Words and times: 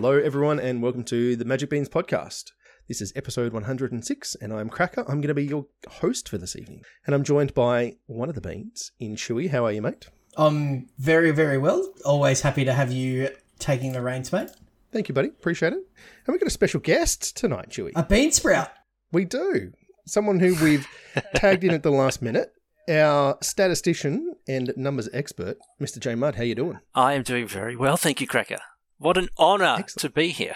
Hello, 0.00 0.16
everyone, 0.16 0.60
and 0.60 0.80
welcome 0.80 1.02
to 1.02 1.34
the 1.34 1.44
Magic 1.44 1.70
Beans 1.70 1.88
podcast. 1.88 2.52
This 2.86 3.00
is 3.00 3.12
episode 3.16 3.52
106, 3.52 4.36
and 4.36 4.52
I'm 4.52 4.68
Cracker. 4.68 5.00
I'm 5.00 5.20
going 5.20 5.26
to 5.26 5.34
be 5.34 5.44
your 5.44 5.66
host 5.88 6.28
for 6.28 6.38
this 6.38 6.54
evening. 6.54 6.84
And 7.04 7.16
I'm 7.16 7.24
joined 7.24 7.52
by 7.52 7.96
one 8.06 8.28
of 8.28 8.36
the 8.36 8.40
beans 8.40 8.92
in 9.00 9.16
Chewy. 9.16 9.50
How 9.50 9.64
are 9.64 9.72
you, 9.72 9.82
mate? 9.82 10.06
I'm 10.36 10.88
very, 10.98 11.32
very 11.32 11.58
well. 11.58 11.92
Always 12.04 12.42
happy 12.42 12.64
to 12.64 12.72
have 12.72 12.92
you 12.92 13.30
taking 13.58 13.90
the 13.90 14.00
reins, 14.00 14.32
mate. 14.32 14.50
Thank 14.92 15.08
you, 15.08 15.16
buddy. 15.16 15.30
Appreciate 15.30 15.72
it. 15.72 15.80
And 15.80 16.28
we've 16.32 16.38
got 16.38 16.46
a 16.46 16.50
special 16.50 16.78
guest 16.78 17.36
tonight, 17.36 17.70
Chewy. 17.70 17.90
A 17.96 18.04
bean 18.04 18.30
sprout. 18.30 18.70
We 19.10 19.24
do. 19.24 19.72
Someone 20.06 20.38
who 20.38 20.54
we've 20.64 20.86
tagged 21.34 21.64
in 21.64 21.72
at 21.72 21.82
the 21.82 21.90
last 21.90 22.22
minute. 22.22 22.52
Our 22.88 23.36
statistician 23.42 24.36
and 24.46 24.72
numbers 24.76 25.08
expert, 25.12 25.58
Mr. 25.80 25.98
J 25.98 26.14
Mudd. 26.14 26.36
How 26.36 26.42
are 26.42 26.44
you 26.44 26.54
doing? 26.54 26.78
I 26.94 27.14
am 27.14 27.24
doing 27.24 27.48
very 27.48 27.74
well, 27.74 27.96
thank 27.96 28.20
you, 28.20 28.28
Cracker. 28.28 28.60
What 28.98 29.16
an 29.16 29.28
honour 29.38 29.76
Excellent. 29.78 30.00
to 30.00 30.10
be 30.10 30.28
here. 30.30 30.54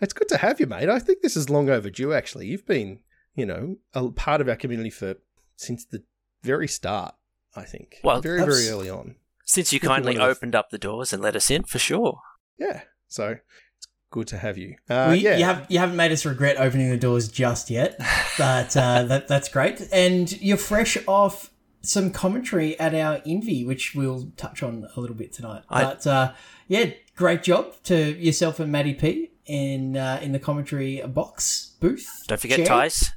It's 0.00 0.12
good 0.12 0.28
to 0.28 0.38
have 0.38 0.60
you, 0.60 0.66
mate. 0.66 0.88
I 0.88 0.98
think 0.98 1.22
this 1.22 1.36
is 1.36 1.48
long 1.50 1.70
overdue. 1.70 2.12
Actually, 2.12 2.46
you've 2.46 2.66
been, 2.66 3.00
you 3.34 3.46
know, 3.46 3.76
a 3.94 4.08
part 4.10 4.40
of 4.40 4.48
our 4.48 4.56
community 4.56 4.90
for 4.90 5.14
since 5.56 5.84
the 5.84 6.02
very 6.42 6.68
start. 6.68 7.14
I 7.56 7.62
think. 7.62 8.00
Well, 8.02 8.20
very, 8.20 8.40
very 8.40 8.68
early 8.68 8.90
on. 8.90 9.14
Since 9.44 9.72
you 9.72 9.78
kindly 9.78 10.14
one 10.14 10.22
of 10.22 10.26
the- 10.26 10.30
opened 10.32 10.54
up 10.56 10.70
the 10.70 10.78
doors 10.78 11.12
and 11.12 11.22
let 11.22 11.36
us 11.36 11.50
in, 11.50 11.62
for 11.62 11.78
sure. 11.78 12.20
Yeah. 12.58 12.82
So 13.06 13.36
it's 13.76 13.86
good 14.10 14.26
to 14.28 14.38
have 14.38 14.58
you. 14.58 14.76
Uh, 14.90 15.10
we, 15.10 15.18
yeah. 15.18 15.36
you, 15.36 15.44
have, 15.44 15.66
you 15.68 15.78
haven't 15.78 15.94
made 15.96 16.10
us 16.10 16.24
regret 16.26 16.56
opening 16.58 16.90
the 16.90 16.96
doors 16.96 17.28
just 17.28 17.70
yet, 17.70 17.96
but 18.38 18.76
uh, 18.76 19.04
that, 19.04 19.28
that's 19.28 19.48
great. 19.48 19.86
And 19.92 20.32
you're 20.42 20.56
fresh 20.56 20.98
off 21.06 21.52
some 21.82 22.10
commentary 22.10 22.76
at 22.80 22.92
our 22.92 23.20
Envy, 23.24 23.64
which 23.64 23.94
we'll 23.94 24.32
touch 24.36 24.62
on 24.64 24.88
a 24.96 25.00
little 25.00 25.14
bit 25.16 25.32
tonight. 25.32 25.62
I- 25.68 25.84
but 25.84 26.06
uh, 26.08 26.32
yeah, 26.66 26.90
great 27.16 27.42
job 27.42 27.74
to 27.84 27.96
yourself 27.96 28.60
and 28.60 28.70
Maddie 28.70 28.94
P 28.94 29.30
in 29.46 29.96
uh, 29.96 30.20
in 30.22 30.32
the 30.32 30.38
commentary 30.38 31.02
box 31.06 31.74
booth. 31.80 32.24
Don't 32.26 32.40
forget 32.40 32.58
chair. 32.58 32.66
ties. 32.66 33.12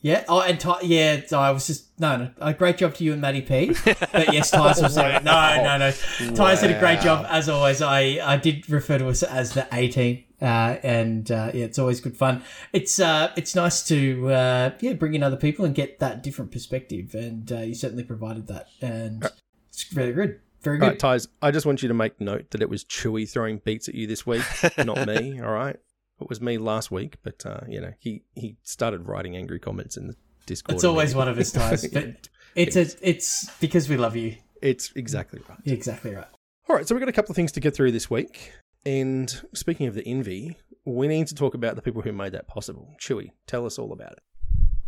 Yeah. 0.00 0.24
Oh, 0.28 0.40
and 0.40 0.60
Ty, 0.60 0.82
yeah, 0.82 1.22
I 1.32 1.50
was 1.50 1.66
just 1.66 1.98
no, 1.98 2.16
no. 2.16 2.30
A 2.40 2.54
great 2.54 2.78
job 2.78 2.94
to 2.94 3.04
you 3.04 3.12
and 3.12 3.20
Maddie 3.20 3.42
P. 3.42 3.74
But 3.84 4.32
yes, 4.32 4.50
Ty's 4.52 4.80
was 4.80 4.94
saying 4.94 5.24
no, 5.24 5.62
no, 5.62 5.78
no. 5.78 6.34
Ty's 6.34 6.60
did 6.60 6.70
a 6.70 6.78
great 6.78 7.00
job 7.00 7.26
as 7.28 7.48
always. 7.48 7.82
I 7.82 8.18
I 8.22 8.36
did 8.36 8.68
refer 8.70 8.98
to 8.98 9.08
us 9.08 9.24
as 9.24 9.54
the 9.54 9.66
eighteen, 9.72 10.24
uh, 10.40 10.76
and 10.84 11.28
uh, 11.32 11.50
yeah, 11.52 11.64
it's 11.64 11.80
always 11.80 12.00
good 12.00 12.16
fun. 12.16 12.42
It's 12.72 13.00
uh, 13.00 13.32
it's 13.36 13.56
nice 13.56 13.82
to 13.88 14.30
uh, 14.30 14.70
yeah 14.80 14.92
bring 14.92 15.14
in 15.14 15.24
other 15.24 15.36
people 15.36 15.64
and 15.64 15.74
get 15.74 15.98
that 15.98 16.22
different 16.22 16.52
perspective, 16.52 17.14
and 17.14 17.50
uh, 17.50 17.58
you 17.58 17.74
certainly 17.74 18.04
provided 18.04 18.46
that, 18.46 18.68
and 18.80 19.28
it's 19.68 19.82
very 19.92 20.12
good, 20.12 20.38
very 20.68 20.78
good. 20.78 20.86
right, 20.86 20.98
Ties. 20.98 21.28
I 21.42 21.50
just 21.50 21.66
want 21.66 21.82
you 21.82 21.88
to 21.88 21.94
make 21.94 22.20
note 22.20 22.50
that 22.50 22.62
it 22.62 22.70
was 22.70 22.84
Chewy 22.84 23.28
throwing 23.28 23.58
beats 23.58 23.88
at 23.88 23.94
you 23.94 24.06
this 24.06 24.26
week, 24.26 24.44
not 24.78 25.06
me. 25.06 25.40
All 25.40 25.52
right. 25.52 25.76
It 26.20 26.28
was 26.28 26.40
me 26.40 26.58
last 26.58 26.90
week, 26.90 27.16
but 27.22 27.44
uh, 27.46 27.60
you 27.68 27.80
know 27.80 27.92
he 27.98 28.22
he 28.34 28.56
started 28.62 29.06
writing 29.06 29.36
angry 29.36 29.60
comments 29.60 29.96
in 29.96 30.08
the 30.08 30.16
Discord. 30.46 30.74
It's 30.74 30.84
always 30.84 31.14
one 31.14 31.28
of 31.28 31.38
us, 31.38 31.52
Ty's, 31.52 31.86
but 31.88 32.28
it's 32.54 32.76
a, 32.76 32.86
it's 33.02 33.48
because 33.60 33.88
we 33.88 33.96
love 33.96 34.16
you. 34.16 34.36
It's 34.60 34.92
exactly 34.96 35.40
right. 35.48 35.58
You're 35.62 35.76
exactly 35.76 36.14
right. 36.14 36.26
All 36.68 36.76
right, 36.76 36.86
so 36.86 36.94
we've 36.94 37.00
got 37.00 37.08
a 37.08 37.12
couple 37.12 37.32
of 37.32 37.36
things 37.36 37.52
to 37.52 37.60
get 37.60 37.74
through 37.74 37.92
this 37.92 38.10
week. 38.10 38.52
And 38.84 39.30
speaking 39.54 39.86
of 39.86 39.94
the 39.94 40.06
envy, 40.06 40.56
we 40.84 41.08
need 41.08 41.26
to 41.28 41.34
talk 41.34 41.54
about 41.54 41.76
the 41.76 41.82
people 41.82 42.02
who 42.02 42.12
made 42.12 42.32
that 42.32 42.46
possible. 42.48 42.94
Chewy, 43.00 43.30
tell 43.46 43.64
us 43.64 43.78
all 43.78 43.92
about 43.92 44.12
it. 44.12 44.18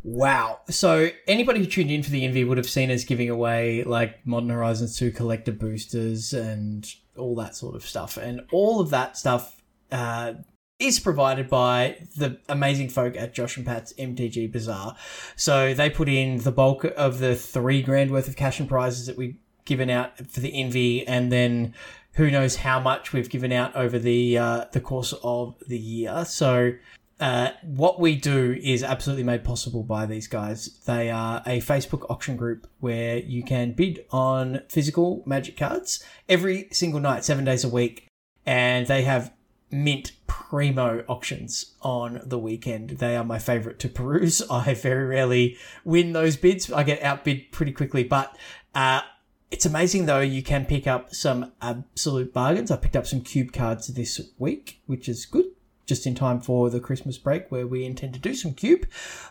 Wow. 0.02 0.60
So 0.68 1.10
anybody 1.26 1.60
who 1.60 1.66
tuned 1.66 1.90
in 1.90 2.02
for 2.02 2.10
the 2.10 2.24
Envy 2.24 2.44
would 2.44 2.58
have 2.58 2.68
seen 2.68 2.90
us 2.90 3.04
giving 3.04 3.28
away 3.28 3.84
like 3.84 4.26
Modern 4.26 4.48
Horizons 4.48 4.98
2 4.98 5.10
collector 5.10 5.52
boosters 5.52 6.32
and 6.32 6.86
all 7.16 7.34
that 7.36 7.54
sort 7.54 7.74
of 7.74 7.84
stuff. 7.84 8.16
And 8.16 8.42
all 8.50 8.80
of 8.80 8.90
that 8.90 9.16
stuff 9.16 9.56
uh, 9.92 10.34
is 10.78 10.98
provided 10.98 11.48
by 11.48 11.98
the 12.16 12.38
amazing 12.48 12.88
folk 12.88 13.14
at 13.16 13.34
Josh 13.34 13.58
and 13.58 13.66
Pat's 13.66 13.92
MTG 13.98 14.50
Bazaar. 14.50 14.96
So 15.36 15.74
they 15.74 15.90
put 15.90 16.08
in 16.08 16.38
the 16.38 16.52
bulk 16.52 16.84
of 16.96 17.18
the 17.18 17.34
three 17.34 17.82
grand 17.82 18.10
worth 18.10 18.28
of 18.28 18.36
cash 18.36 18.58
and 18.58 18.68
prizes 18.68 19.06
that 19.06 19.18
we've 19.18 19.36
given 19.66 19.90
out 19.90 20.16
for 20.26 20.40
the 20.40 20.54
Envy 20.54 21.06
and 21.06 21.30
then 21.30 21.74
who 22.14 22.30
knows 22.30 22.56
how 22.56 22.80
much 22.80 23.12
we've 23.12 23.28
given 23.28 23.52
out 23.52 23.76
over 23.76 23.98
the 23.98 24.36
uh, 24.36 24.64
the 24.72 24.80
course 24.80 25.14
of 25.22 25.54
the 25.68 25.78
year. 25.78 26.24
So 26.24 26.72
uh, 27.20 27.50
what 27.62 28.00
we 28.00 28.16
do 28.16 28.58
is 28.62 28.82
absolutely 28.82 29.22
made 29.22 29.44
possible 29.44 29.82
by 29.82 30.06
these 30.06 30.26
guys. 30.26 30.78
They 30.86 31.10
are 31.10 31.42
a 31.44 31.60
Facebook 31.60 32.10
auction 32.10 32.34
group 32.36 32.66
where 32.80 33.18
you 33.18 33.42
can 33.42 33.72
bid 33.72 34.06
on 34.10 34.62
physical 34.70 35.22
magic 35.26 35.56
cards 35.58 36.02
every 36.30 36.68
single 36.72 36.98
night, 36.98 37.22
seven 37.24 37.44
days 37.44 37.62
a 37.62 37.68
week, 37.68 38.06
and 38.46 38.86
they 38.86 39.02
have 39.02 39.34
mint 39.70 40.12
primo 40.26 41.04
auctions 41.08 41.74
on 41.82 42.22
the 42.24 42.38
weekend. 42.38 42.90
They 42.90 43.16
are 43.16 43.24
my 43.24 43.38
favorite 43.38 43.78
to 43.80 43.88
peruse. 43.90 44.40
I 44.50 44.72
very 44.72 45.04
rarely 45.04 45.58
win 45.84 46.14
those 46.14 46.38
bids. 46.38 46.72
I 46.72 46.84
get 46.84 47.02
outbid 47.02 47.52
pretty 47.52 47.72
quickly, 47.72 48.02
but 48.02 48.34
uh, 48.74 49.02
it's 49.50 49.66
amazing 49.66 50.06
though. 50.06 50.20
You 50.20 50.42
can 50.42 50.64
pick 50.64 50.86
up 50.86 51.14
some 51.14 51.52
absolute 51.60 52.32
bargains. 52.32 52.70
I 52.70 52.78
picked 52.78 52.96
up 52.96 53.06
some 53.06 53.20
cube 53.20 53.52
cards 53.52 53.88
this 53.88 54.18
week, 54.38 54.80
which 54.86 55.06
is 55.06 55.26
good 55.26 55.44
just 55.90 56.06
in 56.06 56.14
time 56.14 56.40
for 56.40 56.70
the 56.70 56.80
Christmas 56.80 57.18
break 57.18 57.50
where 57.50 57.66
we 57.66 57.84
intend 57.84 58.14
to 58.14 58.20
do 58.20 58.32
some 58.32 58.54
cube. 58.54 58.86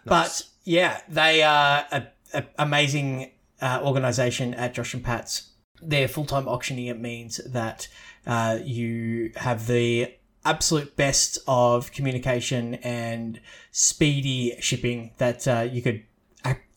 But 0.05 0.43
yeah, 0.65 1.01
they 1.09 1.41
are 1.41 1.87
a, 1.91 2.07
a 2.33 2.43
amazing 2.59 3.31
uh, 3.61 3.81
organization 3.83 4.53
at 4.53 4.75
Josh 4.75 4.93
and 4.93 5.03
Pat's. 5.03 5.49
Their 5.81 6.07
full 6.07 6.25
time 6.25 6.47
auctioning 6.47 6.85
it 6.85 6.99
means 6.99 7.37
that 7.37 7.87
uh, 8.27 8.59
you 8.63 9.31
have 9.37 9.65
the 9.65 10.13
absolute 10.45 10.95
best 10.95 11.39
of 11.47 11.91
communication 11.91 12.75
and 12.75 13.39
speedy 13.71 14.55
shipping 14.59 15.13
that 15.17 15.47
uh, 15.47 15.67
you 15.71 15.81
could 15.81 16.03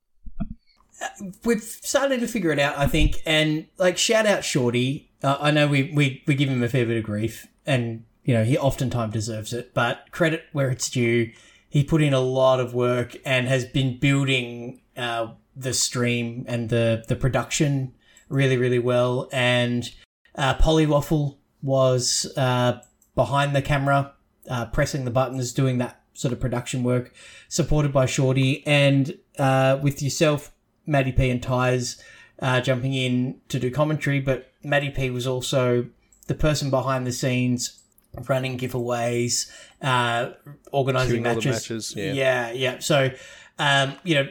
we've 1.45 1.61
started 1.61 2.19
to 2.19 2.27
figure 2.27 2.51
it 2.51 2.59
out, 2.59 2.77
I 2.77 2.87
think. 2.87 3.21
And 3.25 3.67
like, 3.77 3.97
shout 3.97 4.25
out 4.25 4.43
Shorty. 4.43 5.11
Uh, 5.23 5.37
I 5.39 5.51
know 5.51 5.67
we, 5.67 5.91
we 5.93 6.23
we 6.25 6.35
give 6.35 6.49
him 6.49 6.63
a 6.63 6.69
fair 6.69 6.85
bit 6.85 6.97
of 6.97 7.03
grief, 7.03 7.47
and 7.65 8.05
you 8.23 8.33
know 8.33 8.43
he 8.43 8.57
oftentimes 8.57 9.13
deserves 9.13 9.53
it. 9.53 9.73
But 9.73 10.11
credit 10.11 10.43
where 10.51 10.69
it's 10.69 10.89
due. 10.89 11.31
He 11.69 11.83
put 11.83 12.01
in 12.01 12.13
a 12.13 12.19
lot 12.19 12.59
of 12.59 12.73
work 12.73 13.15
and 13.25 13.47
has 13.47 13.65
been 13.65 13.97
building 13.97 14.81
uh, 14.97 15.27
the 15.55 15.73
stream 15.73 16.45
and 16.47 16.69
the 16.69 17.03
the 17.07 17.15
production 17.15 17.93
really 18.29 18.57
really 18.57 18.79
well. 18.79 19.29
And 19.31 19.89
uh, 20.35 20.55
Waffle 20.63 21.39
was 21.61 22.31
uh, 22.37 22.79
behind 23.15 23.55
the 23.55 23.61
camera, 23.61 24.13
uh, 24.49 24.65
pressing 24.65 25.05
the 25.05 25.11
buttons, 25.11 25.53
doing 25.53 25.77
that 25.77 26.01
sort 26.13 26.33
of 26.33 26.39
production 26.39 26.83
work, 26.83 27.13
supported 27.47 27.93
by 27.93 28.05
Shorty, 28.05 28.65
and 28.65 29.17
uh, 29.37 29.79
with 29.81 30.01
yourself, 30.01 30.53
Maddie 30.85 31.11
P 31.11 31.29
and 31.29 31.41
Tyres 31.41 32.01
uh, 32.41 32.61
jumping 32.61 32.93
in 32.93 33.39
to 33.49 33.59
do 33.59 33.71
commentary. 33.71 34.19
But 34.19 34.51
Maddie 34.63 34.89
P 34.89 35.09
was 35.09 35.27
also 35.27 35.87
the 36.27 36.35
person 36.35 36.69
behind 36.69 37.05
the 37.05 37.11
scenes, 37.11 37.80
running 38.27 38.57
giveaways, 38.57 39.51
uh, 39.81 40.31
organizing 40.71 41.23
matches. 41.23 41.45
matches. 41.45 41.95
Yeah, 41.95 42.13
yeah. 42.13 42.51
yeah. 42.51 42.79
So, 42.79 43.11
um, 43.59 43.95
you 44.03 44.15
know, 44.15 44.27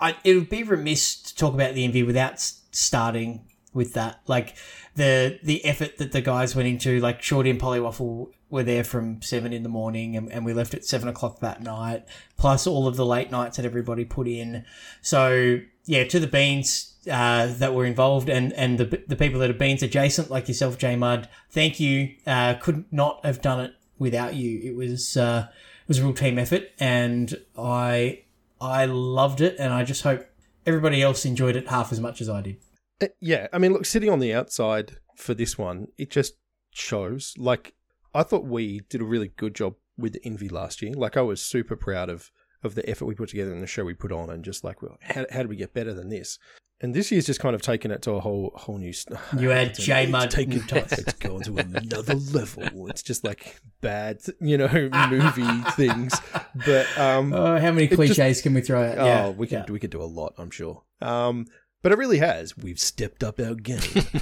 I, 0.00 0.16
it 0.24 0.34
would 0.34 0.48
be 0.48 0.62
remiss 0.62 1.22
to 1.22 1.36
talk 1.36 1.54
about 1.54 1.74
the 1.74 1.84
Envy 1.84 2.02
without 2.02 2.40
starting 2.40 3.44
with 3.72 3.94
that. 3.94 4.20
Like 4.26 4.56
the 4.94 5.38
the 5.42 5.64
effort 5.64 5.98
that 5.98 6.12
the 6.12 6.20
guys 6.20 6.56
went 6.56 6.68
into, 6.68 7.00
like 7.00 7.22
Shorty 7.22 7.50
and 7.50 7.60
Waffle 7.60 8.30
were 8.48 8.62
there 8.64 8.84
from 8.84 9.22
seven 9.22 9.52
in 9.52 9.62
the 9.62 9.68
morning 9.68 10.16
and, 10.16 10.30
and 10.32 10.44
we 10.44 10.52
left 10.52 10.74
at 10.74 10.84
seven 10.84 11.08
o'clock 11.08 11.40
that 11.40 11.62
night, 11.62 12.04
plus 12.36 12.66
all 12.66 12.88
of 12.88 12.96
the 12.96 13.06
late 13.06 13.30
nights 13.30 13.56
that 13.56 13.66
everybody 13.66 14.04
put 14.04 14.26
in. 14.26 14.64
So 15.02 15.60
yeah, 15.84 16.04
to 16.04 16.20
the 16.20 16.26
beans 16.26 16.94
uh, 17.10 17.46
that 17.46 17.74
were 17.74 17.84
involved 17.84 18.28
and, 18.28 18.52
and 18.52 18.78
the, 18.78 19.02
the 19.06 19.16
people 19.16 19.40
that 19.40 19.50
are 19.50 19.54
beans 19.54 19.82
adjacent, 19.82 20.30
like 20.30 20.48
yourself, 20.48 20.78
J 20.78 20.96
Mud, 20.96 21.28
thank 21.50 21.80
you. 21.80 22.14
Uh, 22.26 22.54
could 22.54 22.84
not 22.92 23.24
have 23.24 23.40
done 23.40 23.60
it 23.60 23.74
without 23.98 24.34
you. 24.34 24.60
It 24.62 24.76
was 24.76 25.16
uh, 25.16 25.48
it 25.48 25.88
was 25.88 25.98
a 25.98 26.02
real 26.02 26.14
team 26.14 26.38
effort, 26.38 26.70
and 26.78 27.34
I 27.56 28.22
I 28.60 28.84
loved 28.86 29.40
it, 29.40 29.56
and 29.58 29.72
I 29.72 29.84
just 29.84 30.02
hope 30.02 30.26
everybody 30.66 31.02
else 31.02 31.24
enjoyed 31.24 31.56
it 31.56 31.68
half 31.68 31.92
as 31.92 32.00
much 32.00 32.20
as 32.20 32.28
I 32.28 32.42
did. 32.42 32.56
Uh, 33.00 33.06
yeah, 33.20 33.48
I 33.52 33.58
mean, 33.58 33.72
look, 33.72 33.86
sitting 33.86 34.10
on 34.10 34.18
the 34.18 34.34
outside 34.34 34.98
for 35.16 35.34
this 35.34 35.56
one, 35.56 35.88
it 35.96 36.10
just 36.10 36.34
shows. 36.70 37.34
Like, 37.38 37.74
I 38.14 38.22
thought 38.22 38.44
we 38.44 38.80
did 38.88 39.00
a 39.00 39.04
really 39.04 39.28
good 39.28 39.54
job 39.54 39.74
with 39.96 40.18
Envy 40.24 40.48
last 40.48 40.82
year. 40.82 40.92
Like, 40.94 41.16
I 41.16 41.22
was 41.22 41.40
super 41.40 41.76
proud 41.76 42.08
of 42.10 42.30
of 42.62 42.74
the 42.74 42.88
effort 42.88 43.06
we 43.06 43.14
put 43.14 43.30
together 43.30 43.52
and 43.52 43.62
the 43.62 43.66
show 43.66 43.84
we 43.84 43.94
put 43.94 44.12
on, 44.12 44.30
and 44.30 44.44
just 44.44 44.64
like, 44.64 44.82
well, 44.82 44.98
how, 45.00 45.26
how 45.30 45.42
do 45.42 45.48
we 45.48 45.56
get 45.56 45.74
better 45.74 45.94
than 45.94 46.08
this? 46.08 46.38
And 46.82 46.94
this 46.94 47.12
year's 47.12 47.26
just 47.26 47.40
kind 47.40 47.54
of 47.54 47.60
taken 47.60 47.90
it 47.90 48.00
to 48.02 48.12
a 48.12 48.20
whole 48.20 48.52
whole 48.54 48.78
new. 48.78 48.92
You 49.38 49.50
had 49.50 49.74
J 49.74 50.06
Mud. 50.06 50.30
Taken 50.30 50.62
it's 50.72 51.12
gone 51.14 51.42
to 51.42 51.58
another 51.58 52.14
level. 52.14 52.88
It's 52.88 53.02
just 53.02 53.22
like 53.22 53.60
bad, 53.82 54.20
you 54.40 54.56
know, 54.56 54.68
movie 55.10 55.70
things. 55.72 56.18
But 56.64 56.86
um, 56.98 57.34
oh, 57.34 57.58
how 57.58 57.72
many 57.72 57.86
cliches 57.86 58.16
just, 58.16 58.42
can 58.42 58.54
we 58.54 58.62
throw 58.62 58.82
out? 58.82 58.98
Oh, 58.98 59.04
yeah. 59.04 59.28
we 59.28 59.46
could 59.46 59.64
yeah. 59.66 59.72
we 59.72 59.78
could 59.78 59.90
do 59.90 60.02
a 60.02 60.04
lot, 60.04 60.34
I'm 60.38 60.50
sure. 60.50 60.82
Um, 61.02 61.46
but 61.82 61.92
it 61.92 61.98
really 61.98 62.18
has. 62.18 62.56
We've 62.56 62.80
stepped 62.80 63.22
up 63.22 63.40
our 63.40 63.54
game. 63.54 63.80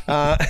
uh, 0.08 0.44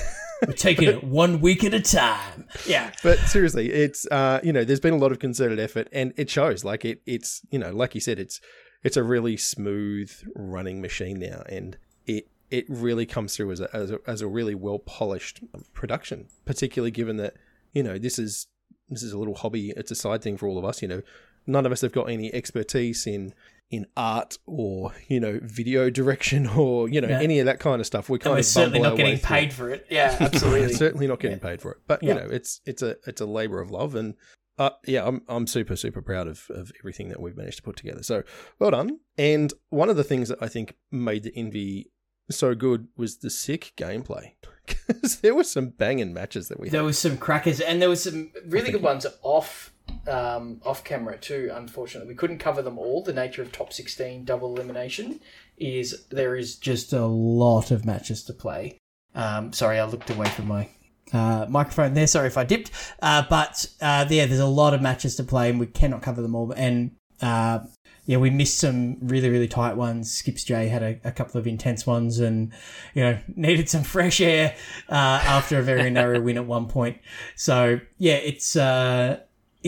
We're 0.46 0.52
taking 0.54 0.88
it 0.88 1.04
one 1.04 1.40
week 1.40 1.64
at 1.64 1.74
a 1.74 1.80
time. 1.80 2.46
Yeah. 2.66 2.92
But 3.02 3.18
seriously, 3.20 3.72
it's 3.72 4.06
uh, 4.10 4.40
you 4.42 4.52
know, 4.52 4.64
there's 4.64 4.80
been 4.80 4.94
a 4.94 4.98
lot 4.98 5.12
of 5.12 5.18
concerted 5.18 5.58
effort, 5.58 5.88
and 5.92 6.12
it 6.16 6.30
shows. 6.30 6.64
Like 6.64 6.84
it, 6.84 7.02
it's 7.06 7.42
you 7.50 7.58
know, 7.58 7.72
like 7.72 7.94
you 7.94 8.00
said, 8.00 8.18
it's 8.18 8.40
it's 8.82 8.96
a 8.96 9.02
really 9.02 9.36
smooth 9.36 10.12
running 10.34 10.80
machine 10.80 11.18
now, 11.18 11.42
and 11.48 11.76
it 12.06 12.28
it 12.50 12.66
really 12.68 13.06
comes 13.06 13.36
through 13.36 13.52
as 13.52 13.60
a 13.60 13.68
as 13.74 13.90
a, 13.90 13.98
as 14.06 14.20
a 14.20 14.28
really 14.28 14.54
well 14.54 14.78
polished 14.78 15.40
production. 15.72 16.28
Particularly 16.44 16.90
given 16.90 17.16
that 17.16 17.34
you 17.72 17.82
know 17.82 17.98
this 17.98 18.18
is 18.18 18.46
this 18.88 19.02
is 19.02 19.12
a 19.12 19.18
little 19.18 19.34
hobby. 19.34 19.72
It's 19.76 19.90
a 19.90 19.96
side 19.96 20.22
thing 20.22 20.36
for 20.36 20.46
all 20.48 20.58
of 20.58 20.64
us. 20.64 20.82
You 20.82 20.88
know, 20.88 21.02
none 21.46 21.66
of 21.66 21.72
us 21.72 21.80
have 21.80 21.92
got 21.92 22.08
any 22.08 22.32
expertise 22.32 23.06
in 23.06 23.34
in 23.70 23.86
art 23.96 24.38
or 24.46 24.92
you 25.08 25.20
know 25.20 25.38
video 25.42 25.90
direction 25.90 26.46
or 26.56 26.88
you 26.88 27.00
know 27.00 27.08
yeah. 27.08 27.20
any 27.20 27.38
of 27.40 27.46
that 27.46 27.60
kind 27.60 27.80
of 27.80 27.86
stuff. 27.86 28.08
We 28.08 28.18
kind 28.18 28.32
and 28.32 28.40
of 28.40 28.46
certainly 28.46 28.80
not 28.80 28.96
getting 28.96 29.18
paid 29.18 29.52
for 29.52 29.70
it. 29.70 29.86
Yeah, 29.90 30.16
absolutely. 30.20 30.72
certainly 30.74 31.06
not 31.06 31.20
getting 31.20 31.38
yeah. 31.38 31.42
paid 31.50 31.60
for 31.60 31.72
it. 31.72 31.78
But 31.86 32.02
yeah. 32.02 32.14
you 32.14 32.20
know, 32.20 32.26
it's 32.30 32.60
it's 32.64 32.82
a 32.82 32.96
it's 33.06 33.20
a 33.20 33.26
labor 33.26 33.60
of 33.60 33.70
love, 33.70 33.94
and 33.94 34.14
uh, 34.58 34.70
yeah, 34.86 35.06
I'm 35.06 35.22
I'm 35.28 35.46
super 35.46 35.76
super 35.76 36.02
proud 36.02 36.26
of 36.26 36.46
of 36.50 36.72
everything 36.80 37.08
that 37.10 37.20
we've 37.20 37.36
managed 37.36 37.58
to 37.58 37.62
put 37.62 37.76
together. 37.76 38.02
So 38.02 38.22
well 38.58 38.70
done. 38.70 39.00
And 39.16 39.52
one 39.70 39.90
of 39.90 39.96
the 39.96 40.04
things 40.04 40.28
that 40.28 40.38
I 40.42 40.48
think 40.48 40.76
made 40.90 41.22
the 41.22 41.32
Envy 41.36 41.90
so 42.30 42.54
good 42.54 42.88
was 42.96 43.18
the 43.18 43.30
sick 43.30 43.72
gameplay 43.76 44.32
because 44.66 45.20
there 45.20 45.34
were 45.34 45.44
some 45.44 45.70
banging 45.70 46.12
matches 46.12 46.48
that 46.48 46.60
we. 46.60 46.68
There 46.68 46.80
had. 46.80 46.86
was 46.86 46.98
some 46.98 47.16
crackers, 47.16 47.60
and 47.60 47.80
there 47.80 47.88
was 47.88 48.02
some 48.02 48.30
really 48.46 48.70
good 48.70 48.82
ones 48.82 49.06
off 49.22 49.72
um, 50.06 50.60
off 50.64 50.84
camera 50.84 51.16
too. 51.18 51.50
Unfortunately, 51.52 52.08
we 52.08 52.14
couldn't 52.14 52.38
cover 52.38 52.62
them 52.62 52.78
all. 52.78 53.02
The 53.02 53.12
nature 53.12 53.42
of 53.42 53.52
top 53.52 53.72
sixteen 53.72 54.24
double 54.24 54.54
elimination 54.54 55.20
is 55.56 56.06
there 56.10 56.36
is 56.36 56.56
just 56.56 56.92
a 56.92 57.06
lot 57.06 57.70
of 57.70 57.84
matches 57.84 58.22
to 58.24 58.32
play. 58.32 58.78
Um, 59.14 59.52
sorry, 59.52 59.78
I 59.78 59.84
looked 59.84 60.10
away 60.10 60.28
from 60.28 60.48
my 60.48 60.68
uh, 61.12 61.46
microphone 61.48 61.94
there. 61.94 62.06
Sorry 62.06 62.26
if 62.26 62.36
I 62.36 62.44
dipped. 62.44 62.70
Uh, 63.00 63.24
but 63.28 63.68
uh, 63.80 64.06
yeah, 64.08 64.26
there's 64.26 64.40
a 64.40 64.46
lot 64.46 64.74
of 64.74 64.82
matches 64.82 65.16
to 65.16 65.24
play, 65.24 65.50
and 65.50 65.60
we 65.60 65.66
cannot 65.66 66.02
cover 66.02 66.22
them 66.22 66.34
all. 66.34 66.52
And 66.52 66.92
uh, 67.20 67.60
yeah, 68.08 68.16
we 68.16 68.30
missed 68.30 68.58
some 68.58 68.96
really, 69.02 69.28
really 69.28 69.48
tight 69.48 69.76
ones. 69.76 70.10
Skips 70.10 70.42
J 70.44 70.68
had 70.68 70.82
a, 70.82 70.98
a, 71.04 71.12
couple 71.12 71.38
of 71.38 71.46
intense 71.46 71.86
ones 71.86 72.20
and, 72.20 72.52
you 72.94 73.02
know, 73.02 73.18
needed 73.36 73.68
some 73.68 73.82
fresh 73.82 74.20
air 74.22 74.56
uh, 74.88 74.94
after 74.94 75.58
a 75.58 75.62
very 75.62 75.90
narrow 75.90 76.18
win 76.18 76.38
at 76.38 76.46
one 76.46 76.68
point. 76.68 76.98
So, 77.36 77.80
yeah, 77.98 78.14
it's 78.14 78.56
uh, 78.56 79.20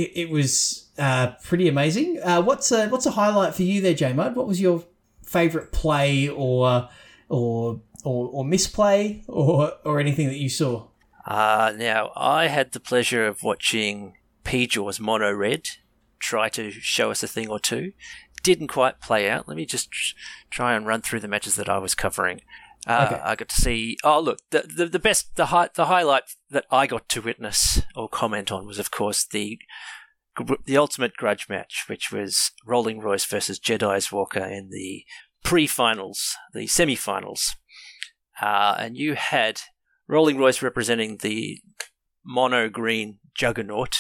it, 0.03 0.13
it 0.15 0.31
was 0.31 0.91
uh, 0.99 1.33
pretty 1.45 1.69
amazing. 1.69 2.21
Uh, 2.23 2.43
what's 2.43 2.71
a, 2.73 2.89
what's 2.89 3.07
a 3.07 3.13
highlight 3.13 3.55
for 3.55 3.63
you 3.63 3.81
there, 3.81 3.95
J 3.95 4.13
Mud? 4.13 4.37
What 4.37 4.47
was 4.47 4.61
your 4.61 4.85
favourite 5.25 5.73
play 5.73 6.29
or, 6.29 6.89
or, 7.29 7.81
or, 8.05 8.29
or 8.33 8.45
misplay 8.45 9.23
or, 9.29 9.73
or 9.85 10.01
anything 10.01 10.29
that 10.29 10.39
you 10.39 10.49
saw? 10.49 10.87
Uh, 11.27 11.73
now, 11.77 12.13
I 12.17 12.49
had 12.49 12.73
the 12.73 12.81
pleasure 12.81 13.27
of 13.27 13.43
watching 13.43 14.15
P 14.45 14.67
Jaws 14.67 15.01
Mono 15.01 15.33
Red 15.33 15.69
try 16.19 16.49
to 16.51 16.71
show 16.71 17.11
us 17.11 17.23
a 17.23 17.29
thing 17.29 17.49
or 17.49 17.59
two 17.59 17.93
didn't 18.43 18.69
quite 18.69 19.01
play 19.01 19.29
out. 19.29 19.49
Let 19.49 19.57
me 19.57 19.67
just 19.67 19.91
try 20.51 20.75
and 20.75 20.87
run 20.87 21.03
through 21.03 21.21
the 21.21 21.29
matches 21.29 21.57
that 21.57 21.69
I 21.69 21.79
was 21.79 21.95
covering. 21.95 22.41
Uh, 22.87 23.11
okay. 23.11 23.23
I 23.23 23.37
got 23.37 23.49
to 23.49 23.61
see. 23.61 23.97
Oh, 24.03 24.21
look, 24.21 24.39
the 24.51 24.63
the, 24.63 24.87
the 24.87 24.99
best, 24.99 25.37
the 25.37 25.47
high, 25.47 25.69
the 25.75 25.87
highlight 25.87 26.25
that 26.51 26.67
I 26.71 26.87
got 26.87 27.09
to 27.11 27.23
witness 27.23 27.83
or 27.95 28.09
comment 28.09 28.51
on 28.51 28.67
was, 28.67 28.79
of 28.79 28.91
course, 28.91 29.27
the 29.27 29.59
the 30.65 30.77
ultimate 30.77 31.15
grudge 31.17 31.49
match, 31.49 31.85
which 31.87 32.11
was 32.11 32.53
Rolling 32.67 33.01
Royce 33.01 33.27
versus 33.27 33.61
Jedi's 33.61 34.11
Walker 34.11 34.45
in 34.45 34.71
the 34.71 35.05
pre-finals, 35.45 36.37
the 36.55 36.67
semi-finals, 36.67 37.57
uh, 38.41 38.77
and 38.79 38.97
you 38.97 39.15
had 39.15 39.61
Rolling 40.09 40.39
Royce 40.39 40.63
representing 40.63 41.19
the 41.19 41.61
mono 42.25 42.69
green 42.69 43.19
juggernaut, 43.35 43.97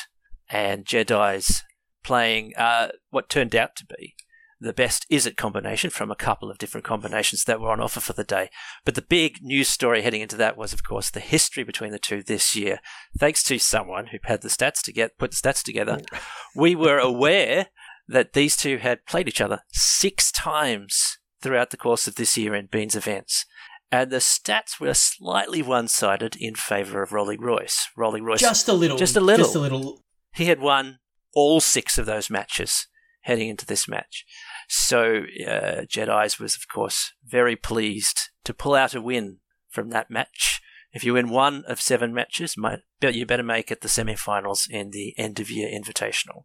and 0.48 0.86
Jedi's 0.86 1.62
playing 2.02 2.54
uh, 2.56 2.88
what 3.10 3.28
turned 3.28 3.54
out 3.54 3.76
to 3.76 3.84
be 3.84 4.14
the 4.60 4.72
best 4.74 5.06
is 5.08 5.26
it 5.26 5.36
combination 5.36 5.88
from 5.90 6.10
a 6.10 6.16
couple 6.16 6.50
of 6.50 6.58
different 6.58 6.84
combinations 6.84 7.44
that 7.44 7.60
were 7.60 7.70
on 7.70 7.80
offer 7.80 8.00
for 8.00 8.12
the 8.12 8.24
day. 8.24 8.50
But 8.84 8.94
the 8.94 9.02
big 9.02 9.38
news 9.42 9.68
story 9.68 10.02
heading 10.02 10.20
into 10.20 10.36
that 10.36 10.56
was, 10.56 10.72
of 10.72 10.84
course, 10.84 11.10
the 11.10 11.20
history 11.20 11.64
between 11.64 11.92
the 11.92 11.98
two 11.98 12.22
this 12.22 12.54
year. 12.54 12.80
Thanks 13.18 13.42
to 13.44 13.58
someone 13.58 14.08
who 14.08 14.18
had 14.24 14.42
the 14.42 14.48
stats 14.48 14.82
to 14.82 14.92
get 14.92 15.18
put 15.18 15.30
the 15.30 15.36
stats 15.36 15.62
together, 15.62 16.00
oh. 16.12 16.18
we 16.54 16.74
were 16.74 16.98
aware 16.98 17.68
that 18.06 18.34
these 18.34 18.56
two 18.56 18.78
had 18.78 19.06
played 19.06 19.28
each 19.28 19.40
other 19.40 19.60
six 19.72 20.30
times 20.30 21.18
throughout 21.40 21.70
the 21.70 21.76
course 21.76 22.06
of 22.06 22.16
this 22.16 22.36
year 22.36 22.54
in 22.54 22.66
Beans 22.66 22.94
events. 22.94 23.46
And 23.90 24.10
the 24.10 24.18
stats 24.18 24.78
were 24.78 24.94
slightly 24.94 25.62
one 25.62 25.88
sided 25.88 26.36
in 26.36 26.54
favour 26.54 27.02
of 27.02 27.12
Rolling 27.12 27.40
Royce. 27.40 27.88
Rolling 27.96 28.24
Royce. 28.24 28.40
Just 28.40 28.68
a 28.68 28.72
little. 28.72 28.98
Just 28.98 29.16
a 29.16 29.20
little. 29.20 29.44
Just 29.44 29.56
a 29.56 29.60
little. 29.60 30.04
He 30.34 30.46
had 30.46 30.60
won 30.60 30.98
all 31.34 31.60
six 31.60 31.98
of 31.98 32.06
those 32.06 32.30
matches 32.30 32.86
heading 33.22 33.48
into 33.48 33.66
this 33.66 33.88
match. 33.88 34.24
So 34.68 35.24
uh, 35.46 35.82
Jedi's 35.82 36.38
was, 36.38 36.54
of 36.54 36.68
course, 36.72 37.12
very 37.26 37.56
pleased 37.56 38.30
to 38.44 38.54
pull 38.54 38.74
out 38.74 38.94
a 38.94 39.00
win 39.00 39.38
from 39.68 39.90
that 39.90 40.10
match. 40.10 40.60
If 40.92 41.04
you 41.04 41.14
win 41.14 41.28
one 41.30 41.64
of 41.66 41.80
seven 41.80 42.12
matches, 42.12 42.56
you 43.00 43.26
better 43.26 43.42
make 43.42 43.70
it 43.70 43.80
the 43.80 43.88
semi-finals 43.88 44.66
in 44.68 44.90
the 44.90 45.14
end 45.16 45.38
of 45.38 45.50
year 45.50 45.68
invitational. 45.68 46.44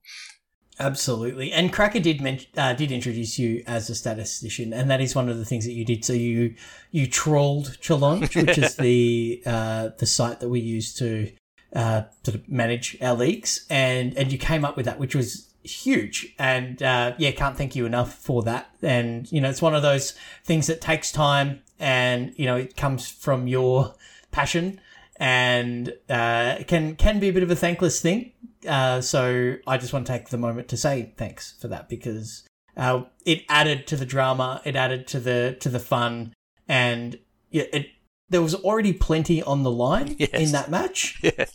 Absolutely, 0.77 1.53
and 1.53 1.71
Cracker 1.71 2.01
did 2.01 2.19
men- 2.19 2.41
uh, 2.57 2.73
did 2.73 2.91
introduce 2.91 3.39
you 3.39 3.63
as 3.65 3.89
a 3.89 3.95
statistician, 3.95 4.73
and 4.73 4.89
that 4.91 4.99
is 4.99 5.15
one 5.15 5.29
of 5.29 5.37
the 5.37 5.45
things 5.45 5.63
that 5.65 5.71
you 5.71 5.85
did. 5.85 6.03
So 6.03 6.11
you 6.11 6.53
you 6.91 7.07
trawled 7.07 7.77
Challonge, 7.79 8.35
which 8.45 8.57
is 8.57 8.75
the 8.75 9.41
uh, 9.45 9.89
the 9.97 10.05
site 10.05 10.41
that 10.41 10.49
we 10.49 10.59
use 10.59 10.93
to 10.95 11.31
uh, 11.73 12.03
to 12.23 12.41
manage 12.49 12.97
our 13.01 13.15
leagues, 13.15 13.65
and 13.69 14.17
and 14.17 14.33
you 14.33 14.37
came 14.37 14.65
up 14.65 14.75
with 14.75 14.85
that, 14.85 14.99
which 14.99 15.15
was 15.15 15.54
huge. 15.65 16.33
And 16.39 16.81
uh, 16.81 17.13
yeah, 17.17 17.31
can't 17.31 17.57
thank 17.57 17.75
you 17.75 17.85
enough 17.85 18.13
for 18.15 18.43
that. 18.43 18.69
And 18.81 19.31
you 19.31 19.41
know, 19.41 19.49
it's 19.49 19.61
one 19.61 19.75
of 19.75 19.81
those 19.81 20.13
things 20.43 20.67
that 20.67 20.81
takes 20.81 21.11
time, 21.11 21.61
and 21.79 22.33
you 22.37 22.45
know, 22.45 22.55
it 22.55 22.75
comes 22.77 23.09
from 23.09 23.47
your 23.47 23.95
passion, 24.31 24.79
and 25.17 25.93
uh, 26.09 26.57
can 26.67 26.95
can 26.95 27.19
be 27.19 27.29
a 27.29 27.33
bit 27.33 27.43
of 27.43 27.51
a 27.51 27.55
thankless 27.55 28.01
thing. 28.01 28.31
Uh, 28.67 28.99
so 29.01 29.55
I 29.67 29.77
just 29.77 29.93
want 29.93 30.07
to 30.07 30.11
take 30.13 30.29
the 30.29 30.37
moment 30.37 30.67
to 30.69 30.77
say 30.77 31.13
thanks 31.17 31.53
for 31.61 31.67
that 31.67 31.87
because 31.87 32.47
uh, 32.77 33.03
it 33.25 33.43
added 33.49 33.85
to 33.87 33.95
the 33.95 34.05
drama, 34.05 34.61
it 34.65 34.75
added 34.75 35.07
to 35.07 35.19
the 35.19 35.55
to 35.59 35.69
the 35.69 35.79
fun, 35.79 36.33
and 36.67 37.19
yeah, 37.51 37.63
it 37.73 37.87
there 38.29 38.41
was 38.41 38.55
already 38.55 38.91
plenty 38.91 39.43
on 39.43 39.61
the 39.61 39.69
line 39.71 40.15
Yes. 40.17 40.29
in 40.33 40.51
that 40.51 40.69
match. 40.69 41.21
Yeah. 41.23 41.45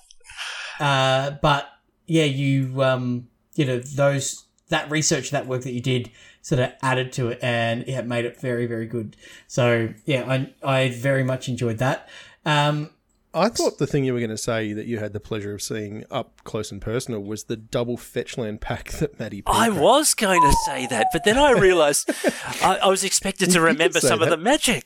Uh, 0.79 1.33
but 1.43 1.69
yeah, 2.07 2.25
you 2.25 2.83
um, 2.83 3.29
you 3.55 3.65
know 3.65 3.79
those 3.79 4.45
that 4.69 4.91
research, 4.91 5.31
that 5.33 5.47
work 5.47 5.63
that 5.63 5.73
you 5.73 5.81
did, 5.81 6.11
sort 6.43 6.61
of 6.61 6.71
added 6.83 7.13
to 7.15 7.29
it, 7.29 7.39
and 7.43 7.85
yeah, 7.89 7.99
it 8.01 8.07
made 8.07 8.25
it 8.25 8.41
very 8.41 8.67
very 8.67 8.87
good. 8.87 9.17
So 9.47 9.93
yeah, 10.05 10.25
I 10.29 10.53
I 10.63 10.89
very 10.91 11.25
much 11.25 11.49
enjoyed 11.49 11.79
that. 11.79 12.09
Um, 12.47 12.91
I 13.33 13.49
thought 13.49 13.79
the 13.79 13.87
thing 13.87 14.05
you 14.05 14.13
were 14.13 14.19
going 14.19 14.31
to 14.31 14.37
say 14.39 14.73
that 14.73 14.87
you 14.87 14.99
had 14.99 15.13
the 15.13 15.21
pleasure 15.21 15.55
of 15.55 15.63
seeing 15.63 16.05
up 16.11 16.43
close 16.43 16.73
and 16.73 16.83
personal 16.83 17.21
was 17.23 17.45
the 17.45 17.57
double 17.57 17.97
Fetchland 17.97 18.61
pack 18.61 18.91
that 18.99 19.21
Maddie. 19.21 19.43
P 19.43 19.45
I 19.47 19.69
cracked. 19.69 19.81
was 19.81 20.15
going 20.15 20.41
to 20.43 20.57
say 20.67 20.87
that, 20.89 21.07
but 21.13 21.23
then 21.25 21.39
I 21.39 21.53
realised 21.53 22.11
I, 22.63 22.79
I 22.83 22.89
was 22.89 23.05
expected 23.05 23.51
to 23.53 23.61
remember 23.61 24.01
say 24.01 24.09
some 24.09 24.21
of 24.23 24.31
the 24.31 24.37
magic. 24.37 24.85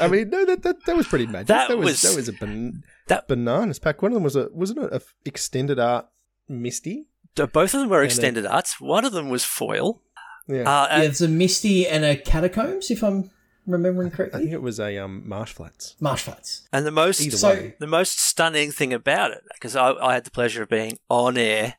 I 0.00 0.08
mean, 0.08 0.30
no, 0.30 0.44
that 0.46 0.62
that, 0.62 0.84
that 0.86 0.96
was 0.96 1.06
pretty 1.06 1.26
magic. 1.26 1.48
That 1.48 1.68
That, 1.68 1.78
was, 1.78 1.86
was- 1.86 2.02
that 2.02 2.16
was 2.16 2.28
a 2.28 2.32
ban- 2.32 2.82
that- 3.08 3.28
bananas 3.28 3.78
pack. 3.78 4.02
One 4.02 4.12
of 4.12 4.14
them 4.14 4.22
was 4.24 4.36
a 4.36 4.48
wasn't 4.52 4.78
it 4.80 4.92
a 4.92 4.96
f- 4.96 5.14
extended 5.24 5.78
art 5.78 6.06
Misty? 6.48 7.06
Both 7.34 7.74
of 7.74 7.80
them 7.80 7.88
were 7.88 8.02
And 8.02 8.06
extended 8.10 8.46
arts. 8.46 8.80
One 8.80 9.04
of 9.04 9.12
them 9.12 9.28
was 9.30 9.44
foil. 9.44 10.02
Yeah, 10.48 10.62
Uh, 10.62 10.88
yeah, 10.98 11.02
it's 11.02 11.20
a 11.20 11.28
Misty 11.28 11.86
and 11.86 12.04
a 12.04 12.16
Catacombs, 12.16 12.90
if 12.90 13.02
I'm 13.02 13.30
remembering 13.66 14.10
correctly. 14.10 14.38
I 14.40 14.42
think 14.42 14.52
it 14.52 14.60
was 14.62 14.78
a 14.80 14.98
um 14.98 15.26
marsh 15.26 15.52
flats. 15.52 15.94
Marsh 16.00 16.22
flats. 16.22 16.68
And 16.72 16.84
the 16.84 16.90
most 16.90 17.30
So- 17.32 17.72
the 17.78 17.86
most 17.86 18.18
stunning 18.20 18.70
thing 18.72 18.92
about 18.92 19.30
it, 19.30 19.42
because 19.54 19.76
I, 19.76 19.92
I 19.92 20.14
had 20.14 20.24
the 20.24 20.30
pleasure 20.30 20.62
of 20.64 20.68
being 20.68 20.98
on 21.08 21.38
air 21.38 21.76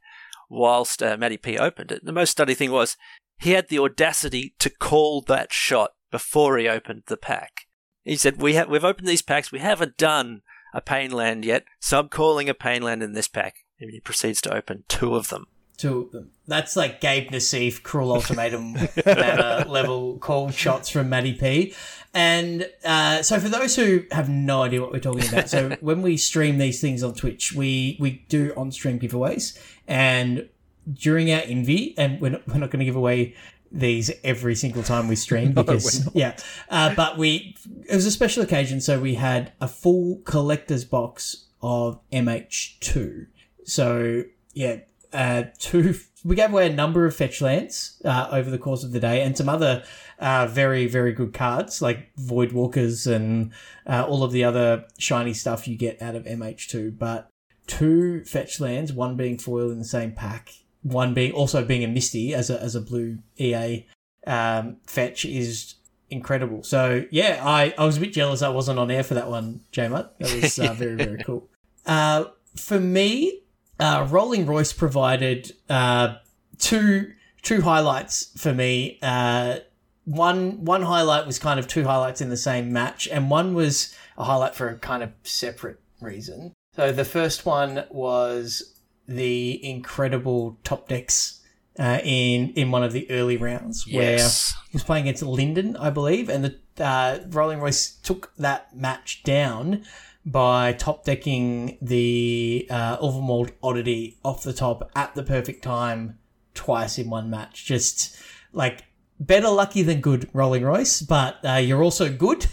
whilst 0.49 1.03
uh, 1.03 1.17
Matty 1.17 1.37
P 1.37 1.57
opened 1.57 1.91
it. 1.91 2.05
The 2.05 2.11
most 2.13 2.31
stunning 2.31 2.55
thing 2.55 2.71
was 2.71 2.95
he 3.37 3.51
had 3.51 3.67
the 3.69 3.79
audacity 3.79 4.55
to 4.59 4.69
call 4.69 5.21
that 5.23 5.51
shot 5.51 5.91
before 6.09 6.57
he 6.57 6.67
opened 6.69 7.03
the 7.07 7.17
pack. 7.17 7.67
He 8.03 8.15
said, 8.15 8.41
"We 8.41 8.53
have 8.53 8.69
we've 8.69 8.83
opened 8.85 9.07
these 9.07 9.21
packs. 9.21 9.51
We 9.51 9.59
haven't 9.59 9.97
done 9.97 10.41
a 10.73 10.81
Painland 10.81 11.43
yet, 11.43 11.65
so 11.79 11.99
I'm 11.99 12.09
calling 12.09 12.47
a 12.49 12.53
Painland 12.53 13.03
in 13.03 13.13
this 13.13 13.27
pack." 13.27 13.62
And 13.83 13.91
he 13.91 13.99
proceeds 13.99 14.41
to 14.41 14.55
open 14.55 14.85
two 14.87 15.15
of 15.15 15.27
them. 15.27 15.47
Two 15.75 16.03
of 16.03 16.11
them. 16.11 16.31
That's 16.47 16.75
like 16.75 17.01
Gabe 17.01 17.31
Nassif, 17.31 17.83
Cruel 17.83 18.11
Ultimatum 18.15 18.73
manner 19.05 19.65
level 19.67 20.17
called 20.19 20.53
shots 20.53 20.89
from 20.89 21.09
Matty 21.09 21.33
P. 21.33 21.75
And 22.13 22.69
uh, 22.85 23.23
so, 23.23 23.39
for 23.39 23.49
those 23.49 23.75
who 23.75 24.03
have 24.11 24.29
no 24.29 24.61
idea 24.61 24.79
what 24.81 24.91
we're 24.91 24.99
talking 24.99 25.27
about, 25.27 25.49
so 25.49 25.69
when 25.81 26.01
we 26.01 26.15
stream 26.15 26.59
these 26.59 26.79
things 26.79 27.03
on 27.03 27.15
Twitch, 27.15 27.53
we 27.53 27.97
we 27.99 28.23
do 28.29 28.53
on 28.55 28.71
stream 28.71 28.99
giveaways, 28.99 29.59
and 29.87 30.47
during 30.91 31.31
our 31.31 31.41
envy, 31.41 31.95
and 31.97 32.21
we're 32.21 32.31
not, 32.31 32.47
we're 32.47 32.59
not 32.59 32.69
going 32.69 32.79
to 32.79 32.85
give 32.85 32.95
away 32.95 33.35
these 33.71 34.11
every 34.23 34.53
single 34.53 34.83
time 34.83 35.07
we 35.07 35.15
stream 35.15 35.53
because 35.55 36.07
yeah, 36.13 36.37
uh, 36.69 36.93
but 36.93 37.17
we 37.17 37.55
it 37.89 37.95
was 37.95 38.05
a 38.05 38.11
special 38.11 38.43
occasion, 38.43 38.79
so 38.79 38.99
we 38.99 39.15
had 39.15 39.51
a 39.59 39.67
full 39.67 40.21
collector's 40.23 40.85
box 40.85 41.45
of 41.63 41.99
MH2. 42.11 43.27
So 43.65 44.23
yeah, 44.53 44.79
uh, 45.11 45.43
two. 45.59 45.95
We 46.25 46.37
gave 46.37 46.51
away 46.51 46.67
a 46.67 46.73
number 46.73 47.05
of 47.05 47.13
fetch 47.13 47.41
lands 47.41 48.01
uh, 48.05 48.29
over 48.31 48.49
the 48.49 48.57
course 48.57 48.83
of 48.83 48.93
the 48.93 48.99
day, 48.99 49.21
and 49.21 49.37
some 49.37 49.49
other 49.49 49.83
uh, 50.19 50.47
very 50.47 50.87
very 50.87 51.11
good 51.11 51.33
cards 51.33 51.81
like 51.81 52.11
Void 52.17 52.53
Walkers 52.53 53.07
and 53.07 53.51
uh, 53.85 54.05
all 54.07 54.23
of 54.23 54.31
the 54.31 54.43
other 54.43 54.85
shiny 54.97 55.33
stuff 55.33 55.67
you 55.67 55.75
get 55.75 56.01
out 56.01 56.15
of 56.15 56.23
MH2. 56.23 56.97
But 56.97 57.29
two 57.67 58.23
fetch 58.23 58.59
lands, 58.59 58.93
one 58.93 59.15
being 59.15 59.37
foil 59.37 59.69
in 59.69 59.79
the 59.79 59.85
same 59.85 60.13
pack, 60.13 60.53
one 60.81 61.13
being 61.13 61.33
also 61.33 61.63
being 61.63 61.83
a 61.83 61.87
Misty 61.87 62.33
as 62.33 62.49
a 62.49 62.61
as 62.61 62.75
a 62.75 62.81
blue 62.81 63.19
EA 63.37 63.85
um, 64.25 64.77
fetch 64.87 65.25
is 65.25 65.75
incredible. 66.09 66.63
So 66.63 67.05
yeah, 67.11 67.41
I, 67.43 67.73
I 67.77 67.85
was 67.85 67.97
a 67.97 67.99
bit 67.99 68.13
jealous 68.13 68.41
I 68.41 68.49
wasn't 68.49 68.79
on 68.79 68.89
air 68.91 69.03
for 69.03 69.15
that 69.15 69.29
one, 69.29 69.61
J-Mut. 69.71 70.15
That 70.19 70.41
was 70.41 70.59
uh, 70.59 70.73
very 70.73 70.95
very 70.95 71.23
cool. 71.25 71.49
Uh, 71.85 72.25
for 72.55 72.79
me, 72.79 73.42
uh, 73.83 74.07
Rolling 74.09 74.45
Royce 74.45 74.73
provided 74.73 75.51
uh, 75.69 76.15
two 76.57 77.11
two 77.41 77.61
highlights 77.61 78.31
for 78.41 78.53
me. 78.53 78.97
Uh, 79.01 79.57
one 80.05 80.63
one 80.65 80.81
highlight 80.83 81.25
was 81.25 81.39
kind 81.39 81.59
of 81.59 81.67
two 81.67 81.83
highlights 81.83 82.21
in 82.21 82.29
the 82.29 82.37
same 82.37 82.71
match, 82.73 83.07
and 83.07 83.29
one 83.29 83.53
was 83.53 83.93
a 84.17 84.23
highlight 84.23 84.55
for 84.55 84.69
a 84.69 84.77
kind 84.77 85.03
of 85.03 85.11
separate 85.23 85.79
reason. 86.01 86.53
So 86.75 86.91
the 86.91 87.05
first 87.05 87.45
one 87.45 87.83
was 87.89 88.73
the 89.07 89.63
incredible 89.63 90.57
top 90.63 90.87
decks 90.87 91.41
uh, 91.79 91.99
in 92.03 92.51
in 92.53 92.71
one 92.71 92.83
of 92.83 92.93
the 92.93 93.09
early 93.11 93.37
rounds 93.37 93.85
where 93.87 94.17
Yes. 94.17 94.53
he 94.71 94.75
was 94.77 94.83
playing 94.83 95.05
against 95.07 95.23
Linden, 95.23 95.75
I 95.77 95.89
believe, 95.89 96.29
and 96.29 96.43
the 96.45 96.55
uh, 96.83 97.19
Rolling 97.29 97.59
Royce 97.59 97.91
took 98.03 98.33
that 98.37 98.75
match 98.75 99.23
down 99.23 99.83
by 100.25 100.73
top 100.73 101.03
decking 101.03 101.77
the 101.81 102.67
uh, 102.69 102.97
Ulvenwald 102.97 103.51
Oddity 103.61 104.17
off 104.23 104.43
the 104.43 104.53
top 104.53 104.89
at 104.95 105.15
the 105.15 105.23
perfect 105.23 105.63
time 105.63 106.17
twice 106.53 106.97
in 106.97 107.09
one 107.09 107.29
match. 107.29 107.65
Just 107.65 108.17
like 108.53 108.85
better 109.19 109.49
lucky 109.49 109.83
than 109.83 110.01
good, 110.01 110.29
Rolling 110.33 110.63
Royce, 110.63 111.01
but 111.01 111.37
uh, 111.45 111.53
you're 111.53 111.83
also 111.83 112.11
good. 112.11 112.45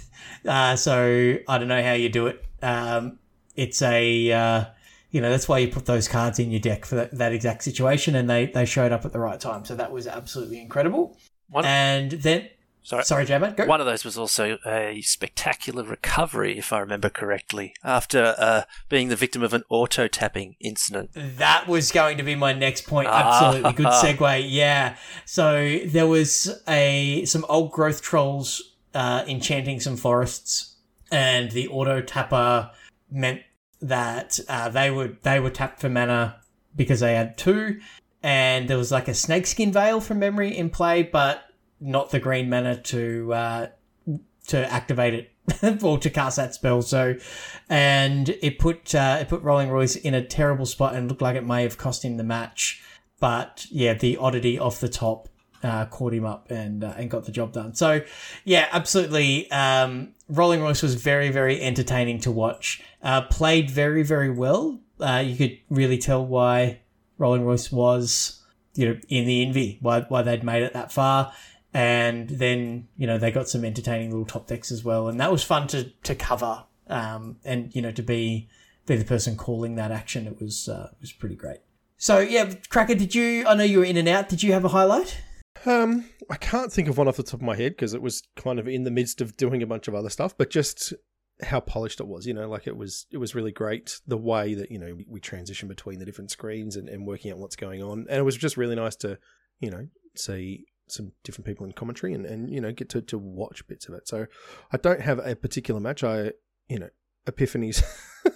Uh, 0.46 0.74
so 0.74 1.36
I 1.48 1.58
don't 1.58 1.68
know 1.68 1.82
how 1.82 1.92
you 1.92 2.08
do 2.08 2.26
it. 2.26 2.42
Um, 2.62 3.18
it's 3.56 3.82
a 3.82 4.32
uh, 4.32 4.64
you 5.10 5.20
know 5.20 5.28
that's 5.28 5.48
why 5.48 5.58
you 5.58 5.68
put 5.68 5.86
those 5.86 6.08
cards 6.08 6.38
in 6.38 6.50
your 6.50 6.60
deck 6.60 6.86
for 6.86 6.94
that, 6.94 7.16
that 7.18 7.32
exact 7.32 7.62
situation, 7.62 8.14
and 8.14 8.30
they 8.30 8.46
they 8.46 8.64
showed 8.64 8.92
up 8.92 9.04
at 9.04 9.12
the 9.12 9.18
right 9.18 9.38
time. 9.38 9.64
So 9.64 9.74
that 9.74 9.92
was 9.92 10.06
absolutely 10.06 10.60
incredible. 10.60 11.18
One, 11.48 11.64
And 11.64 12.12
then, 12.12 12.48
sorry, 12.82 13.04
sorry, 13.04 13.24
J-Man, 13.24 13.54
go. 13.54 13.66
One 13.66 13.80
of 13.80 13.86
those 13.86 14.04
was 14.04 14.16
also 14.16 14.58
a 14.66 15.00
spectacular 15.02 15.82
recovery, 15.82 16.58
if 16.58 16.72
I 16.72 16.80
remember 16.80 17.08
correctly, 17.08 17.74
after 17.84 18.34
uh, 18.38 18.62
being 18.88 19.08
the 19.08 19.16
victim 19.16 19.42
of 19.42 19.52
an 19.52 19.64
auto 19.68 20.08
tapping 20.08 20.56
incident. 20.60 21.10
That 21.14 21.68
was 21.68 21.92
going 21.92 22.16
to 22.18 22.22
be 22.22 22.34
my 22.34 22.52
next 22.52 22.86
point. 22.86 23.08
Ah. 23.10 23.48
Absolutely 23.48 23.72
good 23.72 23.92
segue. 23.92 24.46
Yeah. 24.48 24.96
So 25.24 25.78
there 25.86 26.06
was 26.06 26.62
a 26.68 27.24
some 27.24 27.44
old 27.48 27.72
growth 27.72 28.02
trolls 28.02 28.62
uh, 28.94 29.24
enchanting 29.26 29.80
some 29.80 29.96
forests, 29.96 30.76
and 31.10 31.50
the 31.50 31.68
auto 31.68 32.00
tapper 32.00 32.70
meant 33.10 33.42
that 33.80 34.38
uh, 34.48 34.68
they 34.68 34.90
would 34.90 35.22
they 35.22 35.40
were 35.40 35.50
tapped 35.50 35.80
for 35.80 35.88
mana 35.88 36.40
because 36.76 37.00
they 37.00 37.14
had 37.14 37.36
two, 37.36 37.80
and 38.22 38.68
there 38.68 38.78
was 38.78 38.92
like 38.92 39.08
a 39.08 39.14
snakeskin 39.14 39.72
veil 39.72 40.00
from 40.00 40.18
memory 40.18 40.56
in 40.56 40.70
play, 40.70 41.02
but 41.02 41.44
not 41.80 42.10
the 42.10 42.20
green 42.20 42.50
mana 42.50 42.76
to 42.82 43.32
uh, 43.32 43.66
to 44.48 44.72
activate 44.72 45.14
it 45.14 45.82
or 45.82 45.98
to 45.98 46.10
cast 46.10 46.36
that 46.36 46.54
spell. 46.54 46.82
So, 46.82 47.16
and 47.68 48.28
it 48.28 48.58
put 48.58 48.94
uh, 48.94 49.18
it 49.20 49.28
put 49.28 49.42
Rolling 49.42 49.70
Royce 49.70 49.96
in 49.96 50.14
a 50.14 50.24
terrible 50.24 50.66
spot 50.66 50.94
and 50.94 51.08
looked 51.08 51.22
like 51.22 51.36
it 51.36 51.46
may 51.46 51.62
have 51.62 51.78
cost 51.78 52.04
him 52.04 52.16
the 52.16 52.24
match. 52.24 52.82
But 53.18 53.66
yeah, 53.70 53.94
the 53.94 54.16
oddity 54.16 54.58
off 54.58 54.80
the 54.80 54.88
top 54.88 55.28
uh, 55.62 55.86
caught 55.86 56.14
him 56.14 56.24
up 56.24 56.50
and 56.50 56.84
uh, 56.84 56.94
and 56.96 57.10
got 57.10 57.24
the 57.24 57.32
job 57.32 57.52
done. 57.52 57.74
So 57.74 58.02
yeah, 58.44 58.68
absolutely. 58.72 59.50
Um, 59.50 60.14
Rolling 60.28 60.62
Royce 60.62 60.82
was 60.82 60.94
very 60.94 61.30
very 61.30 61.60
entertaining 61.60 62.20
to 62.20 62.30
watch. 62.30 62.82
Uh, 63.02 63.22
played 63.22 63.70
very 63.70 64.02
very 64.02 64.30
well. 64.30 64.80
Uh, 64.98 65.22
you 65.24 65.36
could 65.36 65.58
really 65.70 65.98
tell 65.98 66.24
why 66.24 66.80
Rolling 67.18 67.44
Royce 67.44 67.70
was 67.70 68.42
you 68.74 68.86
know 68.86 68.98
in 69.08 69.26
the 69.26 69.44
envy 69.44 69.78
why 69.80 70.02
why 70.02 70.22
they'd 70.22 70.44
made 70.44 70.62
it 70.62 70.72
that 70.72 70.92
far. 70.92 71.32
And 71.72 72.28
then 72.28 72.88
you 72.96 73.06
know 73.06 73.18
they 73.18 73.30
got 73.30 73.48
some 73.48 73.64
entertaining 73.64 74.10
little 74.10 74.26
top 74.26 74.46
decks 74.46 74.72
as 74.72 74.84
well, 74.84 75.08
and 75.08 75.20
that 75.20 75.30
was 75.30 75.44
fun 75.44 75.68
to 75.68 75.90
to 76.02 76.14
cover. 76.14 76.64
Um, 76.88 77.36
and 77.44 77.74
you 77.74 77.82
know 77.82 77.92
to 77.92 78.02
be 78.02 78.48
be 78.86 78.96
the 78.96 79.04
person 79.04 79.36
calling 79.36 79.76
that 79.76 79.92
action, 79.92 80.26
it 80.26 80.40
was 80.40 80.68
uh, 80.68 80.90
was 81.00 81.12
pretty 81.12 81.36
great. 81.36 81.60
So 81.96 82.18
yeah, 82.18 82.52
Cracker, 82.70 82.94
did 82.94 83.14
you? 83.14 83.46
I 83.46 83.54
know 83.54 83.64
you 83.64 83.78
were 83.78 83.84
in 83.84 83.96
and 83.96 84.08
out. 84.08 84.28
Did 84.28 84.42
you 84.42 84.52
have 84.52 84.64
a 84.64 84.68
highlight? 84.68 85.20
Um, 85.66 86.06
I 86.30 86.36
can't 86.36 86.72
think 86.72 86.88
of 86.88 86.96
one 86.96 87.06
off 87.06 87.16
the 87.16 87.22
top 87.22 87.34
of 87.34 87.42
my 87.42 87.56
head 87.56 87.72
because 87.72 87.92
it 87.92 88.02
was 88.02 88.22
kind 88.36 88.58
of 88.58 88.66
in 88.66 88.84
the 88.84 88.90
midst 88.90 89.20
of 89.20 89.36
doing 89.36 89.62
a 89.62 89.66
bunch 89.66 89.88
of 89.88 89.94
other 89.94 90.08
stuff, 90.08 90.36
but 90.36 90.48
just 90.48 90.94
how 91.42 91.60
polished 91.60 92.00
it 92.00 92.06
was, 92.06 92.26
you 92.26 92.34
know, 92.34 92.48
like 92.48 92.66
it 92.66 92.76
was 92.76 93.06
it 93.10 93.18
was 93.18 93.34
really 93.34 93.52
great 93.52 94.00
the 94.06 94.16
way 94.16 94.54
that, 94.54 94.70
you 94.70 94.78
know, 94.78 94.94
we, 94.94 95.06
we 95.08 95.20
transition 95.20 95.68
between 95.68 95.98
the 95.98 96.04
different 96.04 96.30
screens 96.30 96.76
and, 96.76 96.88
and 96.88 97.06
working 97.06 97.30
out 97.30 97.38
what's 97.38 97.56
going 97.56 97.82
on. 97.82 98.06
And 98.08 98.18
it 98.18 98.22
was 98.22 98.36
just 98.36 98.56
really 98.56 98.76
nice 98.76 98.96
to, 98.96 99.18
you 99.58 99.70
know, 99.70 99.86
see 100.16 100.64
some 100.92 101.12
different 101.24 101.46
people 101.46 101.64
in 101.66 101.72
commentary 101.72 102.12
and, 102.14 102.24
and 102.26 102.50
you 102.50 102.60
know, 102.60 102.72
get 102.72 102.88
to, 102.90 103.00
to 103.02 103.18
watch 103.18 103.66
bits 103.66 103.88
of 103.88 103.94
it. 103.94 104.08
So 104.08 104.26
I 104.72 104.76
don't 104.76 105.00
have 105.00 105.18
a 105.18 105.34
particular 105.36 105.80
match. 105.80 106.02
I 106.04 106.32
you 106.68 106.78
know, 106.78 106.90
epiphanies 107.26 107.82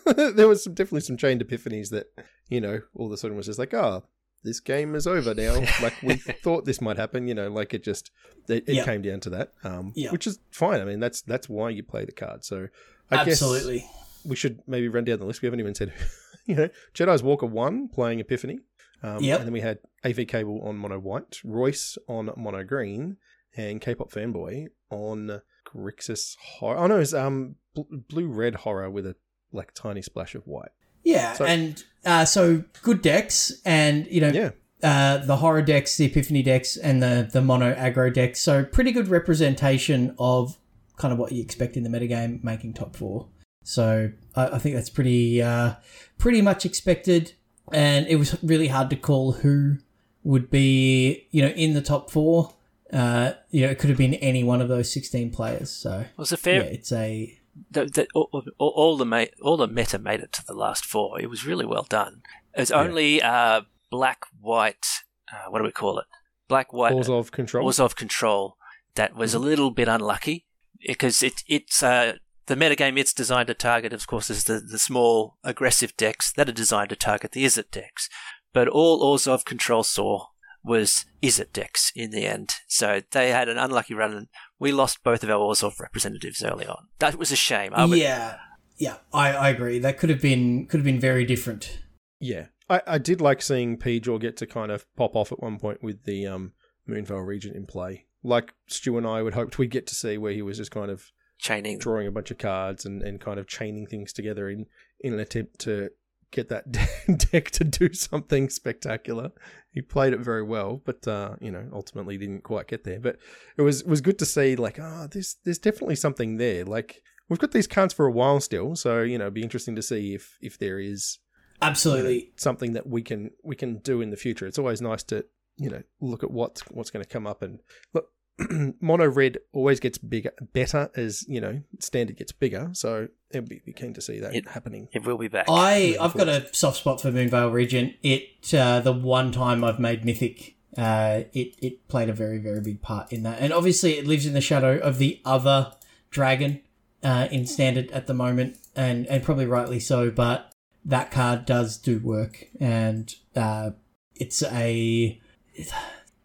there 0.35 0.49
was 0.49 0.65
some 0.65 0.75
definitely 0.75 1.01
some 1.01 1.17
chained 1.17 1.41
epiphanies 1.47 1.91
that, 1.91 2.07
you 2.49 2.61
know, 2.61 2.81
all 2.95 3.07
of 3.07 3.13
a 3.13 3.17
sudden 3.17 3.37
was 3.37 3.47
just 3.47 3.59
like, 3.59 3.73
oh, 3.75 4.05
this 4.43 4.61
game 4.61 4.95
is 4.95 5.07
over 5.07 5.35
now. 5.35 5.55
like 5.83 5.95
we 6.03 6.17
thought 6.17 6.65
this 6.65 6.81
might 6.81 6.97
happen, 6.97 7.27
you 7.29 7.35
know, 7.35 7.49
like 7.49 7.73
it 7.75 7.83
just 7.85 8.11
it, 8.49 8.65
it 8.69 8.75
Yep. 8.75 8.85
came 8.85 9.03
down 9.03 9.21
to 9.21 9.31
that, 9.31 9.53
um, 9.63 9.93
Yep. 9.95 10.13
which 10.13 10.27
is 10.27 10.39
fine. 10.51 10.81
I 10.81 10.85
mean, 10.85 11.01
that's 11.01 11.23
that's 11.23 11.49
why 11.49 11.71
you 11.71 11.83
play 11.83 12.05
the 12.05 12.13
card. 12.13 12.45
So 12.45 12.69
I 13.11 13.25
guess 13.25 13.43
Absolutely. 13.43 13.87
we 14.25 14.37
should 14.37 14.61
maybe 14.67 14.89
run 14.89 15.05
down 15.05 15.19
the 15.19 15.27
list. 15.27 15.43
We 15.43 15.47
haven't 15.47 15.61
even 15.61 15.75
said, 15.75 15.93
you 16.47 16.55
know, 16.55 16.69
Jedi's 16.95 17.23
Walker 17.23 17.47
one 17.47 17.89
playing 17.89 18.21
Epiphany. 18.21 18.59
Um, 19.03 19.23
Yep. 19.23 19.39
And 19.41 19.47
then 19.49 19.53
we 19.53 19.61
had 19.61 19.79
AV 20.05 20.27
Cable 20.27 20.61
on 20.65 20.77
mono 20.77 20.99
white, 20.99 21.39
Royce 21.45 21.99
on 22.09 22.31
mono 22.37 22.65
green, 22.65 23.17
and 23.57 23.81
K-pop 23.81 24.11
fanboy 24.11 24.67
on 24.91 25.41
Grixis 25.75 26.37
horror. 26.41 26.79
Oh 26.79 26.87
no, 26.87 26.99
it's 27.01 27.13
um 27.15 27.57
bl- 27.75 27.83
blue 28.09 28.27
red 28.29 28.55
horror 28.57 28.91
with 28.91 29.07
a 29.07 29.17
like 29.53 29.73
tiny 29.75 30.03
splash 30.03 30.35
of 30.35 30.47
white. 30.47 30.71
Yeah, 31.03 31.35
So- 31.35 31.45
and 31.45 31.83
uh, 32.05 32.25
so 32.25 32.65
good 32.83 33.03
decks, 33.03 33.53
and 33.65 34.07
you 34.07 34.21
know, 34.21 34.29
Yeah, 34.29 34.51
uh, 34.83 35.19
the 35.25 35.37
horror 35.37 35.63
decks, 35.63 35.97
the 35.97 36.07
epiphany 36.07 36.43
decks, 36.43 36.77
and 36.77 37.03
the 37.03 37.29
the 37.31 37.41
mono 37.43 37.75
aggro 37.75 38.13
decks. 38.13 38.41
So 38.41 38.65
pretty 38.65 38.93
good 38.93 39.09
representation 39.09 40.15
of 40.19 40.59
kind 40.97 41.13
of 41.13 41.19
what 41.19 41.33
you 41.33 41.43
expect 41.43 41.77
in 41.77 41.83
the 41.83 41.91
metagame, 41.91 42.43
making 42.45 42.75
top 42.75 42.97
four. 42.97 43.29
So 43.65 44.11
I, 44.35 44.47
I 44.49 44.59
think 44.59 44.75
that's 44.77 44.91
pretty 44.91 45.43
uh, 45.43 45.75
pretty 46.19 46.41
much 46.43 46.65
expected, 46.65 47.35
and 47.73 48.07
it 48.07 48.17
was 48.17 48.37
really 48.43 48.69
hard 48.69 48.91
to 48.91 48.97
call 48.97 49.33
who 49.33 49.79
would 50.23 50.51
be 50.51 51.27
you 51.31 51.43
know 51.43 51.49
in 51.49 51.75
the 51.75 51.83
top 51.83 52.11
four. 52.11 52.55
Uh, 52.93 53.33
you 53.51 53.63
know, 53.63 53.71
it 53.71 53.79
could 53.79 53.91
have 53.91 53.99
been 53.99 54.15
any 54.15 54.45
one 54.45 54.61
of 54.61 54.69
those 54.69 54.93
sixteen 54.93 55.31
players. 55.31 55.71
So 55.71 56.05
was 56.17 56.33
a 56.33 56.37
yeah, 56.37 56.41
fair. 56.41 56.63
it's 56.63 56.93
a 56.93 57.39
The, 57.71 57.87
the, 57.87 58.07
all, 58.15 58.29
all, 58.59 58.69
all 58.69 58.97
the 58.97 59.07
ma- 59.07 59.33
all 59.43 59.57
the 59.57 59.67
meta 59.67 59.99
made 59.99 60.21
it 60.21 60.33
to 60.33 60.47
the 60.47 60.55
last 60.55 60.85
four. 60.85 61.21
It 61.21 61.29
was 61.29 61.45
really 61.45 61.67
well 61.67 61.87
done. 61.89 62.23
It's 62.55 62.71
only 62.71 63.21
uh, 63.21 63.63
black 63.91 64.25
white. 64.41 64.87
Uh, 65.33 65.51
what 65.51 65.59
do 65.59 65.65
we 65.65 65.73
call 65.73 65.99
it? 65.99 66.05
Black 66.47 66.73
white. 66.73 66.93
Orzhov 66.93 67.33
control. 67.33 67.69
Orzhov 67.69 67.97
Control 67.97 68.57
that 68.95 69.17
was 69.17 69.35
a 69.35 69.39
little 69.39 69.71
bit 69.71 69.89
unlucky 69.89 70.47
because 70.87 71.23
it 71.23 71.43
it's 71.49 71.83
uh, 71.83 72.15
the 72.47 72.57
metagame 72.57 72.99
it's 72.99 73.13
designed 73.13 73.47
to 73.49 73.55
target, 73.55 73.93
of 73.93 74.07
course, 74.07 74.31
is 74.31 74.45
the, 74.45 74.61
the 74.61 74.79
small 74.79 75.39
aggressive 75.45 75.97
decks 75.97 76.33
that 76.33 76.49
are 76.49 76.53
designed 76.53 76.91
to 76.91 76.97
target 76.97 77.33
the 77.33 77.45
Izzet 77.45 77.71
decks. 77.71 78.09
But 78.53 78.69
all 78.69 79.03
Orzhov 79.03 79.45
Control 79.45 79.83
saw 79.83 80.27
was 80.63 81.05
Izzet 81.23 81.53
decks 81.53 81.93
in 81.95 82.11
the 82.11 82.27
end. 82.27 82.55
So 82.69 83.03
they 83.11 83.31
had 83.31 83.49
an 83.49 83.59
unlucky 83.59 83.95
run 83.95 84.13
and 84.13 84.29
we 84.59 84.73
lost 84.73 85.03
both 85.05 85.23
of 85.23 85.31
our 85.31 85.37
Ors 85.37 85.63
of 85.63 85.79
representatives 85.81 86.43
early 86.43 86.67
on. 86.67 86.89
That 87.01 87.17
was 87.17 87.33
a 87.33 87.37
shame. 87.37 87.73
I 87.75 87.85
would- 87.85 87.99
yeah, 87.99 88.37
yeah. 88.79 88.97
I, 89.13 89.33
I 89.33 89.49
agree. 89.51 89.79
That 89.79 89.99
could 89.99 90.11
have 90.11 90.23
been 90.23 90.67
could 90.67 90.79
have 90.79 90.85
been 90.85 91.01
very 91.01 91.25
different. 91.25 91.81
Yeah, 92.21 92.47
I, 92.71 92.81
I 92.87 92.99
did 92.99 93.21
like 93.21 93.43
seeing 93.43 93.77
Pjaw 93.77 94.19
get 94.21 94.37
to 94.39 94.47
kind 94.47 94.71
of 94.73 94.87
pop 94.97 95.15
off 95.17 95.33
at 95.33 95.43
one 95.43 95.59
point 95.59 95.83
with 95.83 96.05
the 96.05 96.27
um, 96.27 96.53
Moonveil 96.89 97.27
Regent 97.27 97.57
in 97.57 97.67
play. 97.67 98.07
Like 98.23 98.55
Stu 98.69 98.97
and 98.97 99.07
I 99.07 99.21
would 99.21 99.35
hoped 99.35 99.59
we'd 99.59 99.71
get 99.71 99.87
to 99.89 99.95
see 99.95 100.17
where 100.17 100.33
he 100.33 100.41
was 100.41 100.57
just 100.57 100.71
kind 100.71 100.91
of 100.91 101.11
chaining. 101.39 101.79
drawing 101.79 102.07
a 102.07 102.13
bunch 102.13 102.31
of 102.31 102.39
cards 102.39 102.85
and, 102.85 103.03
and 103.03 103.21
kind 103.21 103.39
of 103.39 103.47
chaining 103.47 103.87
things 103.87 104.13
together 104.13 104.49
in, 104.49 104.67
in 105.01 105.13
an 105.13 105.21
attempt 105.21 105.59
to 105.61 105.91
get 106.35 106.49
that 106.49 106.71
deck 107.33 107.51
to 107.53 107.65
do 107.65 107.93
something 107.93 108.51
spectacular. 108.51 109.31
He 109.73 109.81
played 109.81 110.13
it 110.13 110.21
very 110.21 110.43
well, 110.43 110.83
but 110.85 111.07
uh, 111.09 111.37
you 111.41 111.51
know, 111.51 111.69
ultimately 111.73 112.19
didn't 112.19 112.43
quite 112.43 112.69
get 112.69 112.85
there. 112.85 113.01
But 113.01 113.19
it 113.57 113.63
was 113.63 113.81
it 113.83 113.87
was 113.87 114.01
good 114.01 114.19
to 114.19 114.27
see 114.27 114.57
like, 114.57 114.79
ah, 114.81 115.07
there's 115.11 115.37
there's 115.45 115.59
definitely 115.59 115.97
something 115.97 116.37
there. 116.37 116.65
Like 116.65 117.03
we've 117.29 117.39
got 117.39 117.53
these 117.53 117.67
cards 117.67 117.95
for 117.95 118.07
a 118.07 118.13
while 118.13 118.41
still, 118.41 118.77
so 118.77 119.03
you 119.03 119.17
know, 119.17 119.25
it'd 119.25 119.35
be 119.35 119.43
interesting 119.43 119.77
to 119.77 119.83
see 119.83 120.15
if 120.15 120.37
if 120.41 120.59
there 120.59 120.79
is 120.79 121.19
Absolutely. 121.63 122.33
something 122.37 122.73
that 122.75 122.87
we 122.87 123.03
can 123.03 123.31
we 123.43 123.57
can 123.57 123.79
do 123.79 124.01
in 124.01 124.11
the 124.11 124.17
future. 124.17 124.47
It's 124.47 124.59
always 124.59 124.83
nice 124.83 125.03
to 125.05 125.25
you 125.57 125.71
know 125.71 125.83
look 126.01 126.23
at 126.23 126.31
what's 126.31 126.63
what's 126.71 126.91
going 126.91 127.05
to 127.05 127.09
come 127.11 127.27
up 127.27 127.43
and 127.43 127.61
look. 127.95 128.09
Mono 128.81 129.07
red 129.07 129.39
always 129.53 129.79
gets 129.81 129.99
bigger, 129.99 130.33
better 130.53 130.91
as 130.97 131.25
you 131.29 131.41
know 131.41 131.63
standard 131.79 132.17
gets 132.17 132.33
bigger. 132.33 132.71
So 132.73 133.09
it'd 133.31 133.49
be, 133.49 133.63
be 133.65 133.73
keen 133.73 133.95
to 133.95 134.01
see 134.01 134.19
that 134.21 134.35
It- 134.35 134.49
happening. 134.49 134.89
It 134.93 135.05
will 135.07 135.19
be 135.19 135.29
back. 135.29 135.47
I 135.49 135.97
I've 136.01 136.15
got 136.15 136.29
a 136.29 136.53
soft 136.53 136.79
spot 136.79 137.01
for 137.01 137.13
Moonveil 137.13 137.53
Regent. 137.53 137.95
It 138.03 138.53
uh, 138.55 138.81
the 138.81 138.93
one 138.93 139.31
time 139.33 139.63
I've 139.63 139.79
made 139.79 140.05
Mythic, 140.05 140.57
uh, 140.77 141.23
it 141.33 141.55
it 141.63 141.87
played 141.89 142.09
a 142.09 142.13
very 142.13 142.39
very 142.39 142.61
big 142.61 142.83
part 142.83 143.13
in 143.13 143.23
that, 143.23 143.39
and 143.41 143.53
obviously 143.53 143.99
it 143.99 144.07
lives 144.07 144.27
in 144.27 144.33
the 144.35 144.41
shadow 144.41 144.79
of 144.79 144.99
the 144.99 145.21
other 145.25 145.73
dragon 146.11 146.61
uh, 147.03 147.29
in 147.31 147.47
standard 147.47 147.91
at 147.93 148.07
the 148.07 148.15
moment, 148.15 148.57
and 148.75 149.07
and 149.07 149.23
probably 149.23 149.47
rightly 149.47 149.79
so. 149.81 150.11
But 150.11 150.51
that 150.85 151.11
card 151.11 151.47
does 151.47 151.79
do 151.79 151.99
work, 152.01 152.49
and 152.59 153.15
uh, 153.37 153.71
it's 154.17 154.43
a 154.43 155.21
it's 155.55 155.73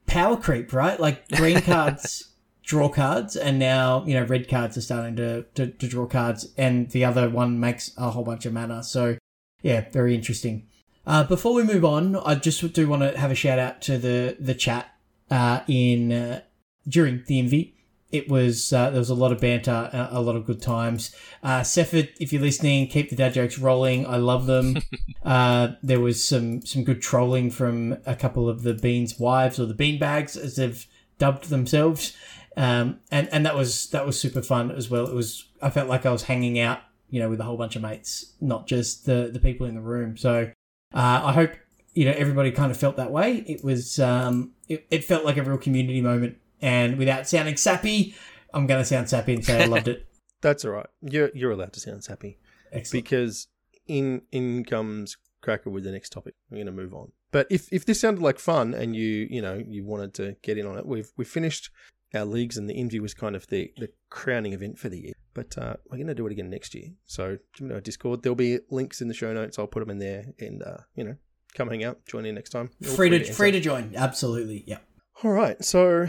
power 0.09 0.35
creep, 0.35 0.73
right? 0.73 0.99
Like 0.99 1.27
green 1.29 1.61
cards 1.73 2.29
draw 2.63 2.89
cards, 2.89 3.35
and 3.35 3.57
now 3.57 4.03
you 4.05 4.13
know 4.13 4.25
red 4.25 4.47
cards 4.49 4.77
are 4.77 4.81
starting 4.81 5.15
to, 5.15 5.43
to 5.55 5.67
to 5.67 5.87
draw 5.87 6.05
cards, 6.05 6.51
and 6.57 6.89
the 6.91 7.05
other 7.05 7.29
one 7.29 7.59
makes 7.59 7.91
a 7.97 8.09
whole 8.11 8.23
bunch 8.23 8.45
of 8.45 8.53
mana. 8.53 8.83
So 8.83 9.17
yeah, 9.61 9.89
very 9.91 10.15
interesting. 10.15 10.67
Uh, 11.05 11.23
before 11.23 11.53
we 11.53 11.63
move 11.63 11.83
on, 11.83 12.15
I 12.17 12.35
just 12.35 12.73
do 12.73 12.87
want 12.87 13.01
to 13.01 13.17
have 13.17 13.31
a 13.31 13.35
shout 13.35 13.59
out 13.59 13.81
to 13.83 13.97
the 13.97 14.37
the 14.39 14.53
chat 14.53 14.93
uh, 15.31 15.61
in 15.67 16.11
uh, 16.11 16.41
during 16.87 17.23
the 17.25 17.39
Envy. 17.39 17.75
It 18.11 18.27
was 18.27 18.73
uh, 18.73 18.89
there 18.89 18.99
was 18.99 19.09
a 19.09 19.15
lot 19.15 19.31
of 19.31 19.39
banter, 19.39 19.89
a, 19.93 20.09
a 20.13 20.21
lot 20.21 20.35
of 20.35 20.45
good 20.45 20.61
times. 20.61 21.15
Uh, 21.43 21.61
Sefford, 21.61 22.09
if 22.19 22.33
you're 22.33 22.41
listening, 22.41 22.87
keep 22.87 23.09
the 23.09 23.15
dad 23.15 23.33
jokes 23.33 23.59
rolling. 23.59 24.07
I 24.07 24.17
love 24.17 24.47
them. 24.47 24.77
uh, 25.23 25.69
there 25.83 25.99
was 25.99 26.23
some 26.23 26.65
some 26.65 26.83
good 26.83 27.01
trolling 27.01 27.51
from 27.51 27.97
a 28.05 28.15
couple 28.15 28.49
of 28.49 28.63
the 28.63 28.73
Beans' 28.73 29.19
wives 29.19 29.59
or 29.59 29.65
the 29.65 29.75
bean 29.75 29.99
bags, 29.99 30.35
as 30.35 30.55
they've 30.55 30.85
dubbed 31.19 31.49
themselves, 31.49 32.17
um, 32.57 32.99
and 33.11 33.29
and 33.31 33.45
that 33.45 33.55
was 33.55 33.87
that 33.91 34.05
was 34.05 34.19
super 34.19 34.41
fun 34.41 34.71
as 34.71 34.89
well. 34.89 35.07
It 35.07 35.13
was 35.13 35.47
I 35.61 35.69
felt 35.69 35.87
like 35.87 36.05
I 36.05 36.11
was 36.11 36.23
hanging 36.23 36.59
out, 36.59 36.79
you 37.09 37.19
know, 37.19 37.29
with 37.29 37.39
a 37.39 37.43
whole 37.43 37.57
bunch 37.57 37.75
of 37.75 37.83
mates, 37.83 38.33
not 38.41 38.67
just 38.67 39.05
the 39.05 39.29
the 39.31 39.39
people 39.39 39.67
in 39.67 39.75
the 39.75 39.81
room. 39.81 40.17
So 40.17 40.51
uh, 40.93 41.21
I 41.23 41.33
hope 41.33 41.51
you 41.93 42.05
know 42.05 42.13
everybody 42.17 42.51
kind 42.51 42.71
of 42.71 42.77
felt 42.77 42.95
that 42.97 43.11
way. 43.11 43.43
It 43.47 43.63
was 43.63 43.99
um, 43.99 44.53
it, 44.67 44.87
it 44.89 45.03
felt 45.03 45.25
like 45.25 45.37
a 45.37 45.43
real 45.43 45.57
community 45.57 46.01
moment, 46.01 46.37
and 46.61 46.97
without 46.97 47.27
sounding 47.27 47.57
sappy, 47.57 48.15
I'm 48.53 48.67
going 48.67 48.81
to 48.81 48.85
sound 48.85 49.09
sappy 49.09 49.33
and 49.35 49.45
say 49.45 49.63
I 49.63 49.65
loved 49.65 49.87
it. 49.87 50.07
That's 50.41 50.63
all 50.65 50.71
right. 50.71 50.87
You're 51.01 51.31
you're 51.33 51.51
allowed 51.51 51.73
to 51.73 51.79
sound 51.79 52.03
sappy. 52.03 52.39
Excellent. 52.71 53.03
because 53.03 53.47
in 53.87 54.21
in 54.31 54.63
comes 54.63 55.17
Cracker 55.41 55.69
with 55.69 55.83
the 55.83 55.91
next 55.91 56.11
topic. 56.11 56.35
We're 56.49 56.57
going 56.57 56.67
to 56.67 56.71
move 56.71 56.93
on. 56.93 57.11
But 57.31 57.47
if 57.49 57.71
if 57.71 57.85
this 57.85 57.99
sounded 58.01 58.21
like 58.21 58.39
fun 58.39 58.73
and 58.73 58.95
you 58.95 59.27
you 59.29 59.41
know 59.41 59.61
you 59.65 59.85
wanted 59.85 60.13
to 60.15 60.35
get 60.41 60.57
in 60.57 60.65
on 60.65 60.77
it, 60.77 60.85
we've 60.85 61.11
we 61.17 61.25
finished 61.25 61.69
our 62.13 62.25
leagues 62.25 62.57
and 62.57 62.69
the 62.69 62.73
interview 62.73 63.01
was 63.01 63.13
kind 63.13 63.35
of 63.35 63.47
the 63.47 63.71
the 63.77 63.89
crowning 64.09 64.53
event 64.53 64.77
for 64.79 64.89
the 64.89 64.99
year. 64.99 65.13
But 65.33 65.57
uh, 65.57 65.75
we're 65.89 65.97
going 65.97 66.07
to 66.07 66.15
do 66.15 66.25
it 66.25 66.31
again 66.31 66.49
next 66.49 66.73
year. 66.73 66.89
So 67.05 67.37
join 67.53 67.71
our 67.71 67.81
Discord. 67.81 68.23
There'll 68.23 68.35
be 68.35 68.59
links 68.69 68.99
in 69.01 69.07
the 69.07 69.13
show 69.13 69.33
notes. 69.33 69.59
I'll 69.59 69.67
put 69.67 69.79
them 69.79 69.91
in 69.91 69.99
there, 69.99 70.25
and 70.39 70.63
uh, 70.63 70.77
you 70.95 71.03
know, 71.03 71.15
come 71.53 71.69
hang 71.69 71.83
out, 71.83 72.05
join 72.05 72.25
in 72.25 72.35
next 72.35 72.49
time. 72.49 72.71
Free 72.95 73.09
to 73.09 73.23
free 73.31 73.51
to 73.51 73.59
join. 73.59 73.93
Absolutely. 73.95 74.63
Yeah. 74.67 74.79
All 75.23 75.31
right. 75.31 75.63
So 75.63 76.07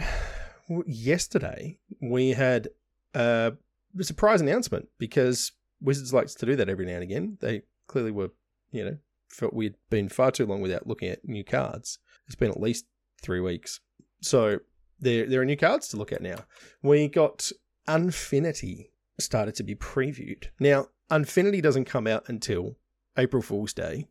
yesterday 0.85 1.77
we 2.01 2.29
had 2.29 2.69
a 3.13 3.53
surprise 4.01 4.41
announcement 4.41 4.87
because 4.97 5.51
Wizards 5.81 6.13
likes 6.13 6.33
to 6.35 6.45
do 6.45 6.55
that 6.55 6.69
every 6.69 6.85
now 6.85 6.93
and 6.93 7.03
again. 7.03 7.37
They 7.41 7.63
clearly 7.87 8.11
were, 8.11 8.29
you 8.71 8.85
know, 8.85 8.97
felt 9.29 9.53
we'd 9.53 9.75
been 9.89 10.09
far 10.09 10.31
too 10.31 10.45
long 10.45 10.61
without 10.61 10.87
looking 10.87 11.09
at 11.09 11.27
new 11.27 11.43
cards. 11.43 11.99
It's 12.27 12.35
been 12.35 12.51
at 12.51 12.59
least 12.59 12.85
three 13.21 13.39
weeks. 13.39 13.79
So 14.21 14.59
there, 14.99 15.25
there 15.25 15.41
are 15.41 15.45
new 15.45 15.57
cards 15.57 15.87
to 15.89 15.97
look 15.97 16.11
at 16.11 16.21
now. 16.21 16.45
We 16.81 17.07
got 17.07 17.51
Unfinity 17.87 18.91
started 19.19 19.55
to 19.55 19.63
be 19.63 19.75
previewed. 19.75 20.45
Now, 20.59 20.87
Unfinity 21.09 21.61
doesn't 21.61 21.85
come 21.85 22.07
out 22.07 22.29
until 22.29 22.77
April 23.17 23.41
Fool's 23.41 23.73
Day. 23.73 24.07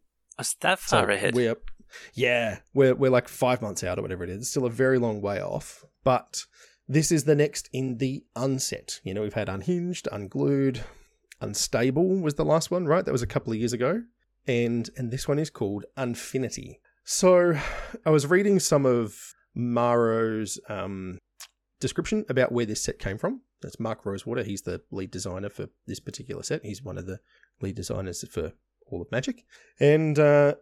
That 0.61 0.81
So 0.81 0.99
far 0.99 1.11
ahead? 1.11 1.35
We're 1.35 1.57
yeah, 2.15 2.59
we're 2.75 2.95
we're 2.95 3.11
like 3.11 3.29
five 3.29 3.63
months 3.63 3.85
out 3.85 3.99
or 3.99 4.03
whatever 4.03 4.25
it 4.25 4.31
is. 4.31 4.39
It's 4.39 4.51
still 4.51 4.67
a 4.67 4.71
very 4.71 4.99
long 4.99 5.21
way 5.21 5.41
off, 5.41 5.85
but 6.05 6.45
this 6.89 7.13
is 7.13 7.25
the 7.25 7.37
next 7.37 7.69
in 7.73 7.99
the 7.99 8.25
unset. 8.35 9.01
You 9.05 9.15
know, 9.15 9.23
we've 9.23 9.35
had 9.35 9.49
unhinged, 9.49 10.09
unglued, 10.11 10.83
unstable 11.41 12.21
was 12.21 12.35
the 12.35 12.45
last 12.45 12.71
one, 12.71 12.87
right? 12.87 13.05
That 13.05 13.13
was 13.13 13.23
a 13.23 13.29
couple 13.29 13.53
of 13.53 13.59
years 13.59 13.73
ago, 13.73 14.03
and 14.47 14.91
and 14.97 15.11
this 15.11 15.29
one 15.29 15.39
is 15.39 15.51
called 15.51 15.85
Unfinity. 15.97 16.81
So, 17.05 17.55
I 18.05 18.11
was 18.11 18.27
reading 18.27 18.61
some 18.61 18.87
of 18.87 19.35
Maro's 19.55 20.61
um, 20.69 21.19
description 21.81 22.25
about 22.29 22.53
where 22.53 22.67
this 22.67 22.83
set 22.83 22.99
came 22.99 23.19
from. 23.19 23.43
That's 23.63 23.81
Mark 23.81 24.05
Rosewater. 24.05 24.43
He's 24.43 24.63
the 24.63 24.83
lead 24.91 25.11
designer 25.11 25.49
for 25.49 25.69
this 25.87 26.01
particular 26.01 26.43
set. 26.43 26.65
He's 26.65 26.83
one 26.83 26.99
of 26.99 27.07
the 27.07 27.21
lead 27.61 27.75
designers 27.75 28.25
for 28.29 28.53
all 28.87 29.03
of 29.03 29.11
Magic, 29.13 29.45
and 29.79 30.19
uh, 30.19 30.55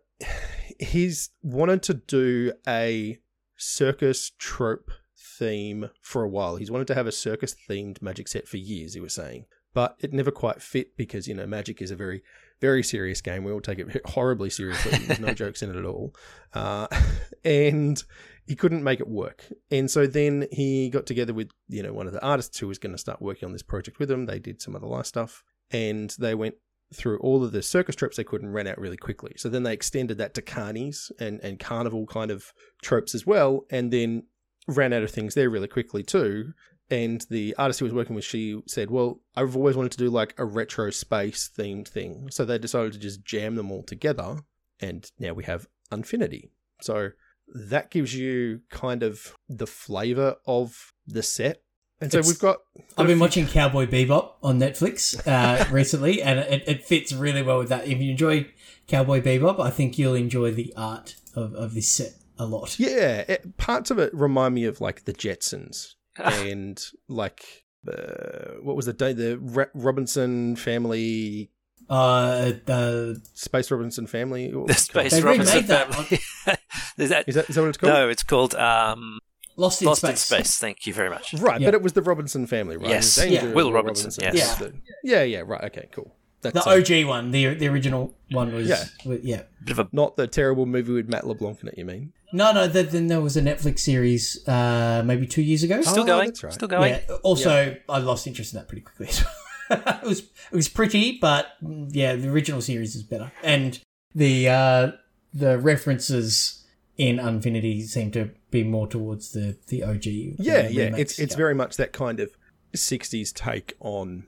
he's 0.78 1.30
wanted 1.42 1.82
to 1.84 1.94
do 1.94 2.52
a 2.66 3.18
circus 3.56 4.32
trope 4.38 4.90
theme 5.38 5.90
for 6.00 6.22
a 6.22 6.28
while. 6.28 6.56
He's 6.56 6.70
wanted 6.70 6.86
to 6.88 6.94
have 6.94 7.06
a 7.06 7.12
circus 7.12 7.54
themed 7.68 8.02
Magic 8.02 8.28
set 8.28 8.48
for 8.48 8.56
years. 8.56 8.94
He 8.94 9.00
was 9.00 9.14
saying, 9.14 9.46
but 9.74 9.96
it 10.00 10.12
never 10.12 10.30
quite 10.30 10.62
fit 10.62 10.96
because 10.96 11.28
you 11.28 11.34
know 11.34 11.46
Magic 11.46 11.82
is 11.82 11.90
a 11.90 11.96
very 11.96 12.22
very 12.60 12.82
serious 12.82 13.20
game. 13.20 13.44
We 13.44 13.52
all 13.52 13.60
take 13.60 13.78
it 13.78 14.00
horribly 14.06 14.50
seriously. 14.50 14.98
There's 14.98 15.20
no 15.20 15.34
jokes 15.34 15.62
in 15.62 15.70
it 15.70 15.76
at 15.76 15.84
all. 15.84 16.14
Uh, 16.52 16.88
and 17.44 18.02
he 18.46 18.56
couldn't 18.56 18.82
make 18.82 19.00
it 19.00 19.08
work. 19.08 19.44
And 19.70 19.90
so 19.90 20.06
then 20.06 20.48
he 20.50 20.90
got 20.90 21.06
together 21.06 21.32
with, 21.32 21.50
you 21.68 21.82
know, 21.82 21.92
one 21.92 22.06
of 22.06 22.12
the 22.12 22.24
artists 22.24 22.58
who 22.58 22.66
was 22.66 22.78
going 22.78 22.92
to 22.92 22.98
start 22.98 23.22
working 23.22 23.46
on 23.46 23.52
this 23.52 23.62
project 23.62 23.98
with 23.98 24.10
him. 24.10 24.26
They 24.26 24.38
did 24.38 24.60
some 24.60 24.74
other 24.74 24.86
live 24.86 25.06
stuff 25.06 25.44
and 25.70 26.14
they 26.18 26.34
went 26.34 26.56
through 26.94 27.18
all 27.18 27.44
of 27.44 27.52
the 27.52 27.62
circus 27.62 27.94
tropes 27.94 28.16
they 28.16 28.24
could 28.24 28.42
and 28.42 28.54
ran 28.54 28.66
out 28.66 28.78
really 28.78 28.96
quickly. 28.96 29.34
So 29.36 29.48
then 29.48 29.62
they 29.62 29.72
extended 29.72 30.18
that 30.18 30.34
to 30.34 30.42
carnies 30.42 31.10
and, 31.20 31.40
and 31.40 31.58
carnival 31.58 32.06
kind 32.06 32.30
of 32.30 32.52
tropes 32.82 33.14
as 33.14 33.26
well, 33.26 33.66
and 33.70 33.92
then 33.92 34.24
ran 34.66 34.92
out 34.92 35.02
of 35.02 35.10
things 35.10 35.34
there 35.34 35.50
really 35.50 35.68
quickly 35.68 36.02
too. 36.02 36.52
And 36.90 37.24
the 37.28 37.54
artist 37.58 37.80
who 37.80 37.84
was 37.84 37.92
working 37.92 38.16
with, 38.16 38.24
she 38.24 38.62
said, 38.66 38.90
Well, 38.90 39.20
I've 39.36 39.56
always 39.56 39.76
wanted 39.76 39.92
to 39.92 39.98
do 39.98 40.08
like 40.08 40.34
a 40.38 40.44
retro 40.44 40.90
space 40.90 41.50
themed 41.54 41.88
thing. 41.88 42.28
So 42.30 42.44
they 42.44 42.58
decided 42.58 42.92
to 42.94 42.98
just 42.98 43.24
jam 43.24 43.56
them 43.56 43.70
all 43.70 43.82
together. 43.82 44.38
And 44.80 45.10
now 45.18 45.34
we 45.34 45.44
have 45.44 45.66
Unfinity. 45.90 46.50
So 46.80 47.10
that 47.48 47.90
gives 47.90 48.14
you 48.14 48.60
kind 48.70 49.02
of 49.02 49.34
the 49.48 49.66
flavor 49.66 50.36
of 50.46 50.92
the 51.06 51.22
set. 51.22 51.62
And 52.00 52.12
so 52.12 52.18
It's- 52.18 52.28
we've 52.28 52.38
got. 52.38 52.58
I've 52.96 53.06
been 53.06 53.18
watching 53.20 53.46
Cowboy 53.46 53.86
Bebop 53.86 54.32
on 54.42 54.58
Netflix 54.58 55.16
uh, 55.26 55.64
recently, 55.72 56.20
and 56.22 56.38
it, 56.40 56.64
it 56.66 56.84
fits 56.84 57.12
really 57.12 57.42
well 57.42 57.58
with 57.58 57.68
that. 57.68 57.86
If 57.86 58.00
you 58.00 58.10
enjoy 58.12 58.46
Cowboy 58.88 59.20
Bebop, 59.20 59.60
I 59.60 59.70
think 59.70 59.98
you'll 59.98 60.14
enjoy 60.14 60.50
the 60.52 60.72
art 60.76 61.14
of, 61.34 61.54
of 61.54 61.74
this 61.74 61.88
set 61.88 62.12
a 62.38 62.44
lot. 62.46 62.78
Yeah, 62.78 63.24
it, 63.28 63.56
parts 63.56 63.90
of 63.92 63.98
it 63.98 64.12
remind 64.14 64.54
me 64.54 64.64
of 64.64 64.80
like 64.80 65.04
the 65.04 65.12
Jetsons 65.12 65.94
and 66.16 66.84
like 67.08 67.64
uh, 67.88 68.54
what 68.62 68.74
was 68.76 68.86
the 68.86 68.92
day 68.92 69.12
the 69.12 69.38
Ra- 69.38 69.64
Robinson 69.74 70.56
family, 70.56 71.50
Uh, 71.88 72.52
the, 72.66 73.20
Space 73.34 73.70
Robinson 73.70 74.06
family. 74.08 74.50
The 74.50 74.58
was 74.58 74.70
it 74.88 74.92
called? 74.92 75.06
Space 75.06 75.12
They 75.12 75.22
Robinson 75.22 75.54
remade 75.54 75.68
that 75.68 75.94
family. 75.94 76.20
is 76.98 77.10
that 77.10 77.28
Is 77.28 77.34
that 77.36 77.48
is 77.48 77.54
that 77.54 77.60
what 77.62 77.68
it's 77.68 77.78
called? 77.78 77.92
no? 77.92 78.08
It's 78.08 78.22
called 78.24 78.54
um, 78.56 79.18
Lost 79.58 79.82
in 79.82 79.88
Lost 79.88 80.00
Space. 80.02 80.10
in 80.10 80.16
Space. 80.44 80.56
Thank 80.58 80.86
you 80.86 80.94
very 80.94 81.10
much. 81.10 81.34
Right, 81.34 81.60
Yeah. 81.60 81.66
but 81.68 81.74
it 81.74 81.82
was 81.82 81.92
the 81.92 82.02
Robinson 82.02 82.46
family, 82.46 82.76
right? 82.76 82.88
Yes. 82.88 83.18
Yeah. 83.22 83.52
Will 83.52 83.66
the 83.66 83.72
Robinson, 83.72 84.06
Robinsons 84.06 84.18
yes. 84.34 84.60
was 84.60 84.70
the- 84.70 84.74
yeah, 85.04 85.22
yeah, 85.24 85.42
right. 85.44 85.64
Okay, 85.64 85.88
cool. 85.92 86.14
That's 86.40 86.64
The 86.64 86.70
OG 86.70 87.04
one, 87.08 87.32
the 87.32 87.54
the 87.54 87.66
original 87.66 88.14
one 88.30 88.54
was 88.54 88.68
Yeah. 88.68 88.84
wa- 89.04 89.16
yeah. 89.22 89.42
Bit 89.64 89.72
of 89.72 89.78
a 89.80 89.88
not 89.90 90.16
the 90.16 90.28
terrible 90.28 90.66
movie 90.66 90.92
with 90.92 91.08
Matt 91.08 91.26
LeBlanc 91.26 91.60
in 91.62 91.68
it. 91.68 91.74
You 91.76 91.84
mean? 91.84 92.12
No, 92.32 92.52
no. 92.52 92.68
Th- 92.68 92.88
then 92.88 93.08
there 93.08 93.20
was 93.20 93.36
a 93.36 93.40
Netflix 93.42 93.80
series, 93.80 94.46
uh, 94.46 95.02
maybe 95.04 95.26
two 95.26 95.42
years 95.42 95.64
ago. 95.64 95.82
still 95.82 96.04
Oh, 96.04 96.06
going. 96.06 96.28
that's 96.28 96.44
right. 96.44 96.52
Still 96.52 96.68
going. 96.68 96.92
Yeah. 96.92 97.14
Also, 97.24 97.74
I 97.88 97.98
lost 97.98 98.26
interest 98.28 98.52
in 98.54 98.58
that 98.60 98.68
pretty 98.68 98.82
quickly. 98.82 99.08
it 99.70 100.02
was 100.04 100.20
it 100.20 100.54
was 100.56 100.68
pretty, 100.68 101.18
but 101.20 101.46
mm, 101.60 101.88
yeah, 101.90 102.14
the 102.14 102.28
original 102.30 102.60
series 102.60 102.94
is 102.94 103.02
better, 103.02 103.32
and 103.42 103.80
the 104.14 104.48
uh, 104.48 104.90
the 105.34 105.58
references 105.58 106.64
in 106.98 107.18
Unfinity 107.18 107.82
seem 107.82 108.10
to 108.10 108.30
be 108.50 108.64
more 108.64 108.86
towards 108.86 109.32
the 109.32 109.56
the 109.68 109.82
OG. 109.84 110.04
Yeah, 110.38 110.62
the 110.68 110.72
yeah. 110.74 110.96
It's 110.96 111.18
it's 111.18 111.32
Yeah. 111.32 111.36
very 111.36 111.54
much 111.54 111.76
that 111.76 111.92
kind 111.92 112.20
of 112.20 112.36
'60s 112.74 113.32
take 113.32 113.74
on 113.80 114.26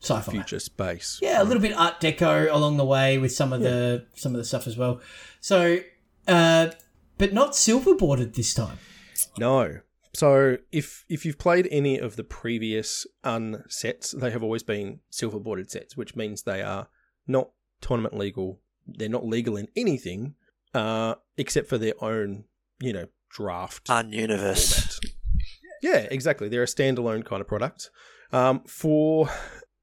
sci-fi. 0.00 0.30
future 0.32 0.60
space. 0.60 1.18
Yeah, 1.20 1.42
a 1.42 1.44
little 1.44 1.60
bit 1.60 1.72
Art 1.76 2.00
Deco 2.00 2.50
along 2.52 2.76
the 2.78 2.84
way 2.84 3.18
with 3.18 3.32
some 3.32 3.52
of 3.52 3.60
the 3.60 4.06
some 4.14 4.32
of 4.34 4.38
the 4.38 4.44
stuff 4.44 4.66
as 4.66 4.76
well. 4.76 5.00
So, 5.40 5.80
uh, 6.26 6.68
but 7.18 7.32
not 7.34 7.54
silver 7.56 7.94
boarded 7.94 8.34
this 8.34 8.54
time. 8.54 8.78
No. 9.38 9.80
So 10.14 10.58
if 10.72 11.04
if 11.08 11.26
you've 11.26 11.38
played 11.38 11.68
any 11.70 11.98
of 11.98 12.16
the 12.16 12.24
previous 12.24 13.06
un 13.24 13.64
sets, 13.68 14.12
they 14.12 14.30
have 14.30 14.42
always 14.42 14.62
been 14.62 15.00
silver 15.10 15.38
boarded 15.38 15.70
sets, 15.70 15.96
which 15.96 16.16
means 16.16 16.42
they 16.42 16.62
are 16.62 16.88
not 17.26 17.50
tournament 17.80 18.16
legal. 18.16 18.60
They're 18.86 19.08
not 19.08 19.26
legal 19.26 19.56
in 19.56 19.68
anything, 19.76 20.34
uh, 20.74 21.14
except 21.36 21.68
for 21.68 21.78
their 21.78 21.94
own, 22.02 22.44
you 22.80 22.92
know, 22.92 23.06
draft 23.30 23.86
Ununiverse. 23.86 24.98
format. 25.00 25.14
Yeah, 25.82 26.08
exactly. 26.10 26.48
They're 26.48 26.62
a 26.62 26.66
standalone 26.66 27.24
kind 27.24 27.40
of 27.40 27.46
product. 27.48 27.90
Um, 28.32 28.60
for 28.66 29.28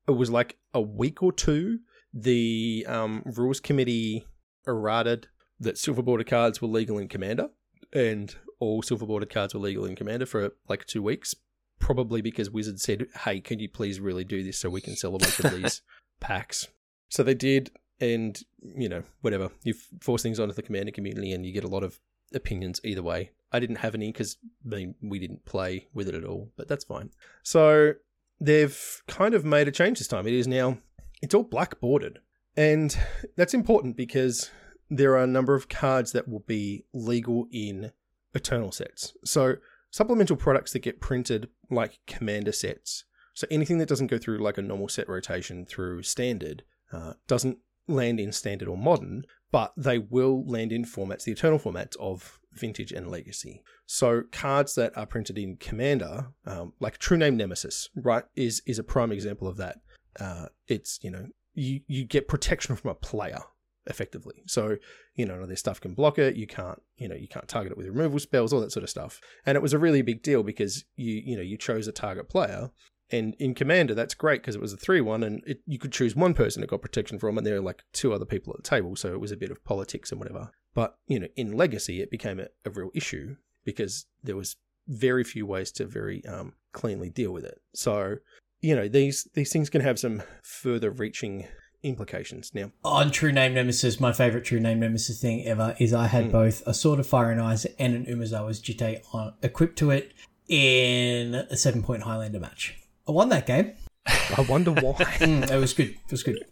it 0.08 0.12
was 0.12 0.30
like 0.30 0.58
a 0.74 0.82
week 0.82 1.24
or 1.24 1.32
two, 1.32 1.80
the 2.14 2.86
um, 2.88 3.24
rules 3.26 3.60
committee 3.60 4.26
errated 4.68 5.28
that 5.60 5.78
silver 5.78 6.02
border 6.02 6.24
cards 6.24 6.62
were 6.62 6.68
legal 6.68 6.98
in 6.98 7.08
Commander, 7.08 7.50
and 7.94 8.36
all 8.60 8.82
silver 8.82 9.06
border 9.06 9.26
cards 9.26 9.54
were 9.54 9.60
legal 9.62 9.86
in 9.86 9.96
Commander 9.96 10.26
for 10.26 10.52
like 10.68 10.86
two 10.86 11.02
weeks. 11.02 11.34
Probably 11.80 12.22
because 12.22 12.50
Wizards 12.50 12.84
said, 12.84 13.08
"Hey, 13.24 13.40
can 13.40 13.60
you 13.60 13.70
please 13.70 14.00
really 14.00 14.24
do 14.24 14.44
this 14.44 14.58
so 14.58 14.70
we 14.70 14.82
can 14.82 14.96
sell 14.96 15.16
a 15.16 15.20
bunch 15.20 15.40
of 15.40 15.52
these 15.62 15.82
packs?" 16.20 16.68
So 17.10 17.22
they 17.24 17.34
did, 17.34 17.72
and 18.00 18.40
you 18.62 18.90
know, 18.90 19.04
whatever. 19.22 19.50
You 19.64 19.74
force 20.02 20.24
things 20.24 20.40
onto 20.40 20.54
the 20.54 20.62
Commander 20.62 20.92
community, 20.92 21.32
and 21.32 21.46
you 21.46 21.54
get 21.54 21.64
a 21.64 21.70
lot 21.70 21.84
of 21.84 22.00
opinions 22.34 22.82
either 22.84 23.04
way. 23.04 23.32
I 23.52 23.60
didn't 23.60 23.78
have 23.78 23.96
any 23.96 24.12
because 24.12 24.38
I 24.66 24.76
mean, 24.76 24.96
we 25.02 25.20
didn't 25.20 25.46
play 25.46 25.88
with 25.94 26.10
it 26.10 26.16
at 26.16 26.26
all, 26.26 26.52
but 26.58 26.68
that's 26.68 26.84
fine. 26.84 27.12
So 27.44 27.94
they've 28.40 29.02
kind 29.08 29.34
of 29.34 29.46
made 29.46 29.68
a 29.68 29.72
change 29.72 30.00
this 30.00 30.08
time. 30.08 30.28
It 30.28 30.34
is 30.34 30.48
now 30.48 30.78
it's 31.22 31.34
all 31.34 31.44
black 31.44 31.80
bordered, 31.80 32.20
and 32.58 32.98
that's 33.36 33.54
important 33.54 33.96
because 33.96 34.52
there 34.90 35.14
are 35.14 35.24
a 35.24 35.28
number 35.28 35.56
of 35.56 35.70
cards 35.70 36.12
that 36.12 36.28
will 36.28 36.42
be 36.42 36.86
legal 36.94 37.48
in 37.52 37.92
Eternal 38.34 38.72
sets. 38.72 39.14
So 39.24 39.56
supplemental 39.90 40.36
products 40.36 40.74
that 40.74 40.80
get 40.80 41.00
printed 41.00 41.50
like 41.70 42.00
Commander 42.06 42.52
sets. 42.52 43.06
So 43.34 43.48
anything 43.50 43.78
that 43.80 43.90
doesn't 43.90 44.08
go 44.08 44.18
through 44.18 44.40
like 44.40 44.58
a 44.58 44.62
normal 44.62 44.90
set 44.90 45.08
rotation 45.10 45.66
through 45.66 46.04
Standard 46.04 46.64
uh, 46.92 47.14
doesn't 47.28 47.60
land 47.88 48.20
in 48.20 48.32
Standard 48.32 48.68
or 48.68 48.78
Modern, 48.78 49.26
but 49.52 49.74
they 49.78 50.00
will 50.00 50.46
land 50.46 50.72
in 50.72 50.86
formats, 50.86 51.24
the 51.24 51.32
Eternal 51.32 51.60
formats 51.60 51.96
of 51.98 52.40
Vintage 52.54 52.92
and 52.92 53.10
Legacy. 53.10 53.62
So 53.86 54.24
cards 54.32 54.76
that 54.76 54.98
are 54.98 55.06
printed 55.06 55.38
in 55.38 55.58
Commander, 55.58 56.28
um, 56.46 56.74
like 56.80 56.98
True 56.98 57.18
Name 57.18 57.38
Nemesis, 57.38 57.90
right, 57.96 58.24
is 58.36 58.62
is 58.66 58.80
a 58.80 58.84
prime 58.84 59.12
example 59.12 59.48
of 59.48 59.58
that. 59.58 59.78
Uh, 60.20 60.48
it's 60.68 61.00
you 61.04 61.12
know 61.12 61.28
you 61.54 61.82
you 61.88 62.06
get 62.06 62.28
protection 62.28 62.76
from 62.76 62.92
a 62.92 62.96
player 62.96 63.40
effectively. 63.88 64.44
So 64.48 64.78
you 65.16 65.26
know 65.26 65.46
their 65.46 65.56
stuff 65.56 65.80
can 65.80 65.94
block 65.94 66.18
it. 66.18 66.36
You 66.36 66.48
can't 66.48 66.82
you 66.98 67.08
know 67.08 67.16
you 67.16 67.28
can't 67.28 67.48
target 67.48 67.74
it 67.74 67.78
with 67.78 67.88
removal 67.88 68.20
spells, 68.20 68.54
all 68.54 68.62
that 68.62 68.72
sort 68.72 68.84
of 68.84 68.90
stuff. 68.90 69.22
And 69.46 69.56
it 69.56 69.62
was 69.62 69.74
a 69.74 69.80
really 69.80 70.02
big 70.02 70.24
deal 70.24 70.44
because 70.44 70.86
you 70.96 71.22
you 71.26 71.36
know 71.36 71.44
you 71.44 71.58
chose 71.58 71.88
a 71.88 71.92
target 71.92 72.30
player. 72.30 72.72
And 73.12 73.36
in 73.40 73.54
Commander, 73.54 73.94
that's 73.94 74.16
great 74.16 74.42
because 74.42 74.56
it 74.56 74.62
was 74.62 74.74
a 74.74 74.78
3 74.78 75.02
1, 75.02 75.24
and 75.24 75.44
it, 75.46 75.62
you 75.66 75.78
could 75.78 75.92
choose 75.92 76.16
one 76.16 76.34
person 76.34 76.64
it 76.64 76.70
got 76.70 76.82
protection 76.82 77.20
from, 77.20 77.38
and 77.38 77.46
there 77.46 77.56
were 77.56 77.66
like 77.66 77.84
two 77.94 78.14
other 78.14 78.26
people 78.26 78.54
at 78.54 78.64
the 78.64 78.70
table, 78.70 78.96
so 78.96 79.14
it 79.14 79.20
was 79.20 79.32
a 79.32 79.38
bit 79.38 79.52
of 79.52 79.64
politics 79.64 80.12
and 80.12 80.20
whatever. 80.20 80.52
But, 80.74 80.98
you 81.08 81.20
know, 81.20 81.28
in 81.36 81.54
Legacy, 81.54 82.02
it 82.02 82.12
became 82.12 82.40
a, 82.40 82.48
a 82.66 82.70
real 82.70 82.90
issue 82.94 83.36
because 83.64 84.06
there 84.24 84.36
was 84.36 84.58
very 84.88 85.24
few 85.24 85.46
ways 85.46 85.72
to 85.74 85.86
very 85.86 86.26
um, 86.26 86.54
cleanly 86.74 87.10
deal 87.10 87.32
with 87.32 87.46
it. 87.46 87.62
So, 87.74 88.18
you 88.60 88.76
know, 88.76 88.88
these, 88.88 89.28
these 89.34 89.52
things 89.52 89.70
can 89.70 89.82
have 89.82 90.00
some 90.00 90.24
further 90.44 90.90
reaching 90.90 91.48
implications. 91.84 92.54
Now, 92.54 92.72
On 92.84 93.12
True 93.12 93.32
Name 93.32 93.54
Nemesis, 93.54 94.00
my 94.00 94.12
favorite 94.12 94.46
True 94.46 94.60
Name 94.60 94.80
Nemesis 94.80 95.22
thing 95.22 95.46
ever 95.46 95.76
is 95.80 95.94
I 95.94 96.08
had 96.08 96.32
both 96.32 96.64
a 96.66 96.74
Sword 96.74 97.00
of 97.00 97.08
Fire 97.08 97.32
and 97.32 97.40
Ice 97.40 97.66
and 97.78 97.94
an 97.94 98.06
Umezawa's 98.06 98.62
Jitte 98.62 99.02
on, 99.14 99.34
equipped 99.44 99.78
to 99.80 99.92
it 99.92 100.14
in 100.48 101.36
a 101.36 101.56
seven 101.56 101.84
point 101.84 102.04
Highlander 102.04 102.40
match. 102.40 102.76
I 103.08 103.12
won 103.12 103.30
that 103.30 103.46
game. 103.46 103.74
I 104.08 104.46
wonder 104.48 104.72
why. 104.72 104.94
Mm, 105.20 105.50
it 105.50 105.58
was 105.58 105.74
good. 105.74 105.90
It 105.90 106.12
was 106.12 106.24
good. 106.24 106.44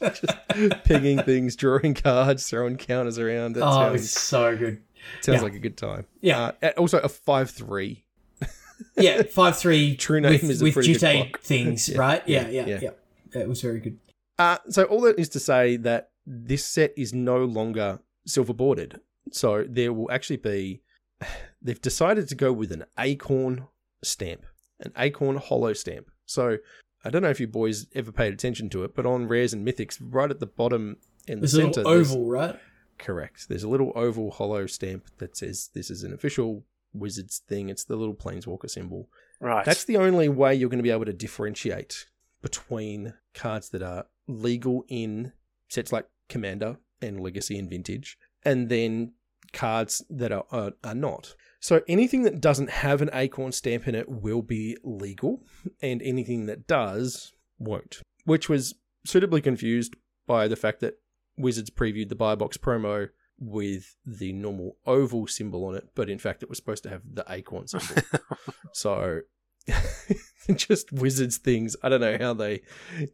Pegging 0.84 1.22
things, 1.22 1.56
drawing 1.56 1.94
cards, 1.94 2.48
throwing 2.48 2.76
counters 2.76 3.18
around. 3.18 3.54
That 3.54 3.62
oh, 3.62 3.68
it 3.68 3.72
sounds, 3.72 3.92
was 3.92 4.10
so 4.12 4.56
good. 4.56 4.82
sounds 5.20 5.38
yeah. 5.38 5.42
like 5.42 5.54
a 5.54 5.58
good 5.58 5.76
time. 5.76 6.06
Yeah. 6.20 6.52
Uh, 6.62 6.68
also, 6.76 6.98
a 6.98 7.08
5 7.08 7.50
3. 7.50 8.04
Yeah, 8.98 9.22
five 9.22 9.56
three. 9.56 9.96
True 9.96 10.20
name 10.20 10.32
with, 10.32 10.44
is 10.44 10.60
a 10.60 10.64
with 10.64 10.74
pretty 10.74 10.92
good 10.92 11.00
Jitte 11.02 11.30
clock. 11.30 11.40
things, 11.40 11.88
Yeah, 11.88 11.98
right? 11.98 12.22
Yeah 12.26 12.48
yeah, 12.48 12.66
yeah, 12.66 12.78
yeah. 12.82 12.90
yeah, 13.34 13.40
It 13.40 13.48
was 13.48 13.62
very 13.62 13.80
good. 13.80 13.98
Uh, 14.38 14.58
so 14.68 14.84
all 14.84 15.00
that 15.02 15.18
is 15.18 15.30
to 15.30 15.40
say 15.40 15.78
that 15.78 16.10
this 16.26 16.62
set 16.64 16.92
is 16.94 17.14
no 17.14 17.44
longer 17.44 18.00
silver 18.26 18.52
boarded. 18.52 19.00
So 19.32 19.64
there 19.68 19.92
will 19.94 20.10
actually 20.10 20.36
be. 20.36 20.82
They've 21.62 21.80
decided 21.80 22.28
to 22.28 22.34
go 22.34 22.52
with 22.52 22.70
an 22.70 22.84
acorn 22.98 23.66
stamp, 24.04 24.44
an 24.80 24.92
acorn 24.96 25.36
holo 25.36 25.72
stamp. 25.72 26.10
So 26.26 26.58
I 27.04 27.10
don't 27.10 27.22
know 27.22 27.30
if 27.30 27.40
you 27.40 27.46
boys 27.46 27.86
ever 27.94 28.12
paid 28.12 28.32
attention 28.32 28.68
to 28.70 28.84
it, 28.84 28.94
but 28.94 29.06
on 29.06 29.28
rares 29.28 29.52
and 29.52 29.66
mythics, 29.66 29.98
right 30.00 30.30
at 30.30 30.40
the 30.40 30.46
bottom 30.46 30.96
in 31.28 31.36
the 31.40 31.42
There's 31.42 31.54
a 31.54 31.56
center, 31.62 31.80
little 31.80 31.92
there's- 31.92 32.10
oval, 32.12 32.28
right? 32.28 32.60
correct. 32.98 33.48
There's 33.48 33.62
a 33.62 33.68
little 33.68 33.92
oval 33.94 34.30
holo 34.30 34.66
stamp 34.66 35.06
that 35.18 35.36
says 35.36 35.70
this 35.74 35.90
is 35.90 36.02
an 36.02 36.12
official 36.14 36.64
wizards 36.94 37.42
thing. 37.46 37.68
It's 37.68 37.84
the 37.84 37.96
little 37.96 38.14
planeswalker 38.14 38.70
symbol. 38.70 39.08
Right. 39.40 39.64
That's 39.66 39.84
the 39.84 39.98
only 39.98 40.28
way 40.30 40.54
you're 40.54 40.70
going 40.70 40.78
to 40.78 40.82
be 40.82 40.90
able 40.90 41.04
to 41.04 41.12
differentiate 41.12 42.06
between 42.42 43.12
cards 43.34 43.68
that 43.70 43.82
are 43.82 44.06
legal 44.26 44.84
in 44.88 45.32
sets 45.68 45.92
like 45.92 46.06
Commander 46.28 46.78
and 47.02 47.20
Legacy 47.20 47.58
and 47.58 47.68
Vintage, 47.68 48.18
and 48.44 48.68
then 48.68 49.12
cards 49.56 50.04
that 50.10 50.30
are, 50.30 50.44
are, 50.52 50.72
are 50.84 50.94
not. 50.94 51.34
So 51.60 51.80
anything 51.88 52.22
that 52.22 52.40
doesn't 52.40 52.70
have 52.70 53.02
an 53.02 53.10
acorn 53.12 53.50
stamp 53.50 53.88
in 53.88 53.94
it 53.94 54.08
will 54.08 54.42
be 54.42 54.76
legal, 54.84 55.42
and 55.82 56.00
anything 56.02 56.46
that 56.46 56.68
does 56.68 57.32
won't. 57.58 58.00
Which 58.24 58.48
was 58.48 58.74
suitably 59.04 59.40
confused 59.40 59.96
by 60.26 60.46
the 60.46 60.56
fact 60.56 60.80
that 60.80 61.00
Wizards 61.38 61.70
previewed 61.70 62.10
the 62.10 62.14
buy 62.14 62.34
box 62.34 62.56
promo 62.56 63.08
with 63.38 63.96
the 64.04 64.32
normal 64.32 64.76
oval 64.86 65.26
symbol 65.26 65.64
on 65.64 65.74
it, 65.74 65.88
but 65.94 66.08
in 66.08 66.18
fact 66.18 66.42
it 66.42 66.48
was 66.48 66.58
supposed 66.58 66.82
to 66.84 66.90
have 66.90 67.02
the 67.10 67.24
acorn 67.28 67.66
symbol. 67.66 68.02
so 68.72 69.20
just 70.54 70.92
Wizards 70.92 71.38
things. 71.38 71.76
I 71.82 71.88
don't 71.88 72.00
know 72.00 72.16
how 72.18 72.34
they 72.34 72.62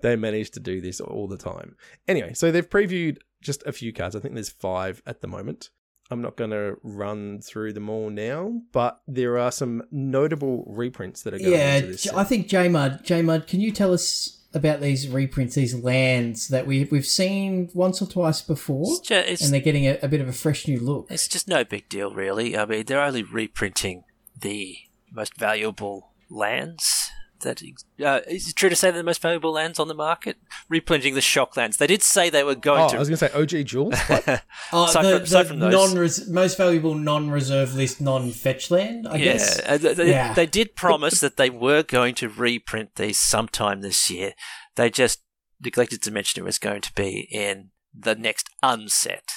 they 0.02 0.16
manage 0.16 0.50
to 0.52 0.60
do 0.60 0.80
this 0.80 1.00
all 1.00 1.28
the 1.28 1.36
time. 1.36 1.76
Anyway, 2.06 2.34
so 2.34 2.50
they've 2.50 2.68
previewed 2.68 3.18
just 3.40 3.62
a 3.66 3.72
few 3.72 3.92
cards. 3.92 4.14
I 4.14 4.20
think 4.20 4.34
there's 4.34 4.50
five 4.50 5.02
at 5.06 5.20
the 5.20 5.28
moment. 5.28 5.70
I'm 6.12 6.22
not 6.22 6.36
going 6.36 6.50
to 6.50 6.76
run 6.82 7.40
through 7.40 7.72
them 7.72 7.88
all 7.88 8.10
now, 8.10 8.60
but 8.70 9.00
there 9.08 9.38
are 9.38 9.50
some 9.50 9.82
notable 9.90 10.64
reprints 10.66 11.22
that 11.22 11.34
are 11.34 11.38
going 11.38 11.52
yeah, 11.52 11.76
into 11.76 11.88
this. 11.88 12.02
J- 12.02 12.10
set. 12.10 12.18
I 12.18 12.24
think 12.24 12.48
J 12.48 12.68
Mud, 12.68 13.00
J 13.04 13.22
Mud, 13.22 13.46
can 13.46 13.60
you 13.60 13.72
tell 13.72 13.92
us 13.92 14.38
about 14.54 14.80
these 14.80 15.08
reprints, 15.08 15.54
these 15.54 15.74
lands 15.74 16.48
that 16.48 16.66
we 16.66 16.84
we've 16.84 17.06
seen 17.06 17.70
once 17.72 18.02
or 18.02 18.06
twice 18.06 18.42
before, 18.42 18.84
It's, 18.86 19.00
ju- 19.00 19.14
it's, 19.14 19.42
and 19.42 19.52
they're 19.52 19.60
getting 19.60 19.86
a, 19.86 19.98
a 20.02 20.08
bit 20.08 20.20
of 20.20 20.28
a 20.28 20.32
fresh 20.32 20.68
new 20.68 20.78
look. 20.78 21.06
it's 21.10 21.26
just 21.26 21.48
no 21.48 21.64
big 21.64 21.88
deal, 21.88 22.12
really. 22.12 22.56
I 22.56 22.66
mean, 22.66 22.84
they're 22.84 23.02
only 23.02 23.22
reprinting 23.22 24.04
the 24.38 24.76
most 25.10 25.38
valuable 25.38 26.10
lands. 26.28 27.10
That 27.42 27.62
uh, 28.04 28.20
is 28.28 28.48
it 28.48 28.56
true 28.56 28.68
to 28.68 28.76
say 28.76 28.90
they're 28.90 28.98
the 28.98 29.04
most 29.04 29.20
valuable 29.22 29.52
lands 29.52 29.78
on 29.78 29.88
the 29.88 29.94
market? 29.94 30.36
Reprinting 30.68 31.14
the 31.14 31.20
shock 31.20 31.56
lands. 31.56 31.76
They 31.76 31.86
did 31.86 32.02
say 32.02 32.30
they 32.30 32.44
were 32.44 32.54
going 32.54 32.82
oh, 32.84 32.88
to. 32.88 32.96
I 32.96 32.98
was 32.98 33.08
going 33.08 33.18
to 33.18 33.28
say 33.28 33.32
OG 33.32 33.66
duals. 33.66 33.98
What? 34.08 34.42
Oh, 34.72 34.84
Aside 34.86 35.02
the, 35.02 35.10
from- 35.16 35.22
aside 35.22 35.48
the 35.48 35.54
those- 35.56 35.72
non-res- 35.92 36.28
most 36.28 36.56
valuable 36.56 36.94
non-reserve 36.94 37.74
list, 37.74 38.00
non-fetch 38.00 38.70
land. 38.70 39.06
I 39.08 39.16
yeah, 39.16 39.24
guess. 39.24 39.60
uh, 39.66 39.78
they, 39.78 39.94
they- 39.94 40.10
Yeah. 40.10 40.34
they 40.34 40.46
did 40.46 40.74
promise 40.76 41.20
that 41.20 41.36
they 41.36 41.50
were 41.50 41.82
going 41.82 42.14
to 42.16 42.28
reprint 42.28 42.94
these 42.96 43.18
sometime 43.20 43.80
this 43.80 44.10
year. 44.10 44.32
They 44.76 44.90
just 44.90 45.22
neglected 45.60 46.02
to 46.02 46.10
mention 46.10 46.42
it 46.42 46.44
was 46.46 46.58
going 46.58 46.80
to 46.80 46.92
be 46.94 47.28
in 47.30 47.70
the 47.96 48.14
next 48.14 48.48
unset. 48.62 49.28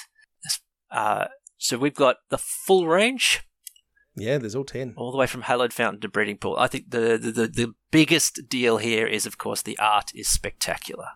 Uh, 0.90 1.26
so 1.58 1.78
we've 1.78 1.94
got 1.94 2.16
the 2.30 2.38
full 2.38 2.86
range, 2.86 3.42
yeah, 4.16 4.38
there's 4.38 4.54
all 4.54 4.64
10. 4.64 4.94
all 4.96 5.10
the 5.12 5.16
way 5.18 5.26
from 5.26 5.42
Hallowed 5.42 5.72
Fountain 5.72 6.00
to 6.00 6.08
Breeding 6.08 6.36
Pool. 6.38 6.56
I 6.58 6.66
think 6.66 6.90
the, 6.90 7.18
the, 7.20 7.30
the, 7.30 7.46
the 7.48 7.74
biggest 7.90 8.48
deal 8.48 8.78
here 8.78 9.06
is, 9.06 9.26
of 9.26 9.38
course, 9.38 9.62
the 9.62 9.78
art 9.78 10.10
is 10.14 10.28
spectacular. 10.28 11.08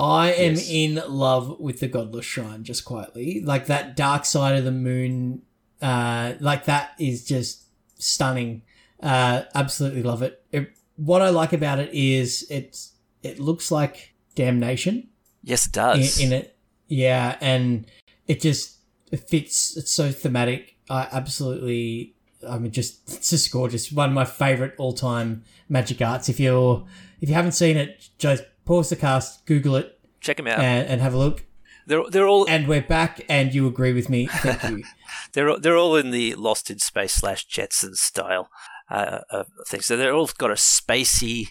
I 0.00 0.32
am 0.32 0.54
Yes. 0.54 0.70
in 0.70 1.02
love 1.08 1.58
with 1.58 1.80
the 1.80 1.88
Godless 1.88 2.24
Shrine, 2.24 2.62
just 2.64 2.84
quietly. 2.84 3.42
Like 3.44 3.66
that 3.66 3.96
dark 3.96 4.24
side 4.24 4.56
of 4.56 4.64
the 4.64 4.70
moon, 4.72 5.42
uh, 5.82 6.34
like 6.40 6.66
that 6.66 6.90
is 6.98 7.24
just 7.24 7.64
stunning. 7.98 8.62
Uh, 9.02 9.42
absolutely 9.54 10.02
love 10.02 10.22
it. 10.22 10.42
it. 10.52 10.70
What 10.96 11.22
I 11.22 11.30
like 11.30 11.52
about 11.52 11.78
it 11.80 11.92
is 11.92 12.46
it's 12.50 12.92
it 13.22 13.38
looks 13.40 13.70
like 13.72 14.14
Damnation 14.36 15.08
Yes, 15.42 15.66
it 15.66 15.68
in, 15.68 15.72
does. 15.72 16.20
in 16.20 16.32
it. 16.32 16.56
Yeah, 16.86 17.36
and 17.40 17.86
it 18.28 18.40
just 18.40 18.76
it 19.10 19.28
fits. 19.28 19.76
It's 19.76 19.90
so 19.90 20.10
thematic. 20.12 20.76
I 20.88 21.08
absolutely. 21.10 22.14
I 22.46 22.58
mean, 22.58 22.72
just 22.72 23.00
it's 23.12 23.30
just 23.30 23.50
gorgeous. 23.50 23.90
One 23.90 24.10
of 24.10 24.14
my 24.14 24.24
favorite 24.24 24.74
all 24.78 24.92
time 24.92 25.44
magic 25.68 26.00
arts. 26.02 26.28
If 26.28 26.38
you're 26.38 26.86
if 27.20 27.28
you 27.28 27.34
haven't 27.34 27.52
seen 27.52 27.76
it, 27.76 28.08
just 28.18 28.44
pause 28.64 28.90
the 28.90 28.96
cast, 28.96 29.46
Google 29.46 29.76
it, 29.76 29.98
Check 30.20 30.36
them 30.36 30.46
out. 30.46 30.60
and, 30.60 30.88
and 30.88 31.00
have 31.00 31.14
a 31.14 31.18
look. 31.18 31.44
They're 31.86 32.08
they're 32.10 32.28
all 32.28 32.46
And 32.48 32.68
we're 32.68 32.82
back, 32.82 33.24
and 33.28 33.54
you 33.54 33.66
agree 33.66 33.92
with 33.92 34.08
me. 34.10 34.26
Thank 34.26 34.62
you. 34.64 34.84
they're 35.32 35.58
they're 35.58 35.76
all 35.76 35.96
in 35.96 36.10
the 36.10 36.34
Lost 36.34 36.70
in 36.70 36.78
Space 36.78 37.14
slash 37.14 37.48
Jetsons 37.48 37.96
style 37.96 38.50
uh, 38.90 39.20
of 39.30 39.46
things. 39.66 39.86
So 39.86 39.96
they're 39.96 40.14
all 40.14 40.28
got 40.38 40.50
a 40.50 40.54
spacey 40.54 41.48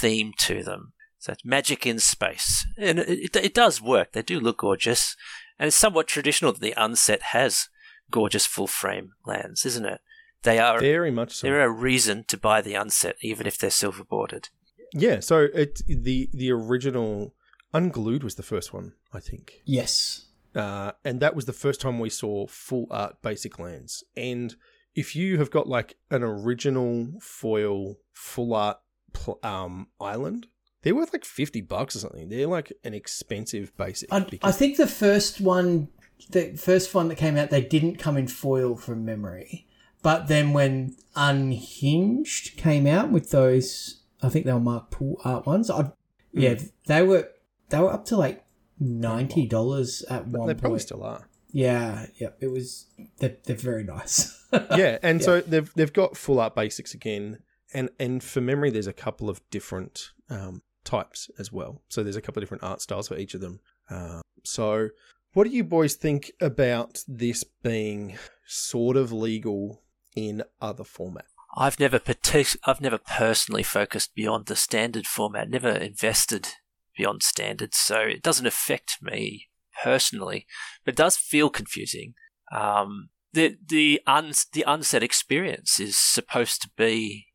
theme 0.00 0.32
to 0.38 0.62
them. 0.62 0.92
So 1.18 1.32
it's 1.32 1.44
magic 1.44 1.86
in 1.86 1.98
space, 1.98 2.66
and 2.78 2.98
it, 3.00 3.08
it, 3.08 3.36
it 3.36 3.54
does 3.54 3.82
work. 3.82 4.12
They 4.12 4.22
do 4.22 4.40
look 4.40 4.58
gorgeous, 4.58 5.16
and 5.58 5.66
it's 5.66 5.76
somewhat 5.76 6.06
traditional 6.06 6.52
that 6.52 6.60
the 6.60 6.74
unset 6.76 7.20
has 7.32 7.68
gorgeous 8.10 8.46
full 8.46 8.66
frame 8.68 9.10
lands, 9.26 9.66
isn't 9.66 9.84
it? 9.84 10.00
They 10.42 10.58
are. 10.58 10.80
Very 10.80 11.10
much 11.10 11.34
so. 11.34 11.46
They're 11.46 11.64
a 11.64 11.70
reason 11.70 12.24
to 12.28 12.36
buy 12.36 12.60
the 12.60 12.74
unset, 12.74 13.16
even 13.20 13.46
if 13.46 13.58
they're 13.58 13.70
silver 13.70 14.04
bordered. 14.04 14.48
Yeah, 14.92 15.20
so 15.20 15.48
it 15.52 15.82
the 15.86 16.30
the 16.32 16.50
original 16.52 17.34
Unglued 17.74 18.22
was 18.24 18.36
the 18.36 18.42
first 18.42 18.72
one, 18.72 18.94
I 19.12 19.20
think. 19.20 19.60
yes. 19.64 20.22
Uh, 20.54 20.92
and 21.04 21.20
that 21.20 21.36
was 21.36 21.44
the 21.44 21.52
first 21.52 21.82
time 21.82 21.98
we 21.98 22.08
saw 22.08 22.46
full 22.46 22.86
art 22.90 23.20
basic 23.20 23.58
lands. 23.58 24.02
And 24.16 24.56
if 24.94 25.14
you 25.14 25.36
have 25.36 25.50
got 25.50 25.68
like 25.68 25.98
an 26.10 26.22
original 26.22 27.08
foil 27.20 27.96
full 28.14 28.54
art 28.54 28.78
pl- 29.12 29.38
um, 29.42 29.88
island, 30.00 30.46
they're 30.80 30.94
worth 30.94 31.12
like 31.12 31.26
50 31.26 31.60
bucks 31.60 31.94
or 31.94 31.98
something. 31.98 32.30
They're 32.30 32.46
like 32.46 32.72
an 32.84 32.94
expensive 32.94 33.76
basic. 33.76 34.10
I, 34.10 34.26
I 34.42 34.52
think 34.52 34.78
the 34.78 34.86
first 34.86 35.42
one, 35.42 35.88
the 36.30 36.56
first 36.56 36.94
one 36.94 37.08
that 37.08 37.16
came 37.16 37.36
out, 37.36 37.50
they 37.50 37.60
didn't 37.60 37.96
come 37.96 38.16
in 38.16 38.26
foil 38.26 38.76
from 38.76 39.04
memory. 39.04 39.66
But 40.06 40.28
then 40.28 40.52
when 40.52 40.94
Unhinged 41.16 42.56
came 42.56 42.86
out 42.86 43.10
with 43.10 43.32
those, 43.32 44.04
I 44.22 44.28
think 44.28 44.46
they 44.46 44.52
were 44.52 44.60
Mark 44.60 44.92
Poole 44.92 45.20
art 45.24 45.46
ones. 45.46 45.68
I, 45.68 45.90
yeah, 46.32 46.54
Hmm. 46.54 46.64
they 46.86 47.02
were 47.02 47.28
they 47.70 47.80
were 47.80 47.92
up 47.92 48.04
to 48.04 48.16
like 48.16 48.44
ninety 48.78 49.48
dollars 49.48 50.04
at 50.08 50.28
one 50.28 50.46
they 50.46 50.54
point. 50.54 50.60
probably 50.60 50.78
still 50.78 51.02
are. 51.02 51.28
Yeah, 51.50 52.06
yeah, 52.20 52.28
it 52.38 52.52
was. 52.52 52.86
They're, 53.18 53.36
they're 53.46 53.56
very 53.56 53.82
nice. 53.82 54.46
yeah, 54.52 54.98
and 55.02 55.20
so 55.20 55.40
they've 55.40 55.74
they've 55.74 55.92
got 55.92 56.16
full 56.16 56.38
art 56.38 56.54
basics 56.54 56.94
again, 56.94 57.40
and 57.74 57.90
and 57.98 58.22
for 58.22 58.40
memory, 58.40 58.70
there's 58.70 58.86
a 58.86 58.92
couple 58.92 59.28
of 59.28 59.40
different 59.50 60.12
um, 60.30 60.62
types 60.84 61.32
as 61.36 61.50
well. 61.50 61.82
So 61.88 62.04
there's 62.04 62.14
a 62.14 62.22
couple 62.22 62.40
of 62.40 62.44
different 62.44 62.62
art 62.62 62.80
styles 62.80 63.08
for 63.08 63.16
each 63.16 63.34
of 63.34 63.40
them. 63.40 63.58
Uh, 63.90 64.20
so, 64.44 64.90
what 65.32 65.48
do 65.48 65.50
you 65.50 65.64
boys 65.64 65.94
think 65.94 66.30
about 66.40 67.02
this 67.08 67.42
being 67.42 68.16
sort 68.46 68.96
of 68.96 69.10
legal 69.10 69.82
in 70.16 70.42
other 70.60 70.82
formats? 70.84 71.28
I've 71.56 71.78
never 71.78 71.98
partic- 72.00 72.56
I've 72.64 72.80
never 72.80 72.98
personally 72.98 73.62
focused 73.62 74.14
beyond 74.14 74.46
the 74.46 74.56
standard 74.56 75.06
format, 75.06 75.48
never 75.48 75.70
invested 75.70 76.48
beyond 76.96 77.22
standard, 77.22 77.74
so 77.74 78.00
it 78.00 78.22
doesn't 78.22 78.46
affect 78.46 78.98
me 79.00 79.48
personally, 79.84 80.46
but 80.84 80.94
it 80.94 80.96
does 80.96 81.16
feel 81.16 81.48
confusing. 81.50 82.14
Um, 82.52 83.10
the 83.32 83.56
the 83.64 84.00
un- 84.06 84.32
the 84.52 84.64
unset 84.66 85.02
experience 85.02 85.78
is 85.78 85.96
supposed 85.96 86.62
to 86.62 86.70
be 86.76 87.26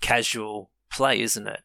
casual 0.00 0.70
play, 0.90 1.20
isn't 1.20 1.46
it? 1.46 1.60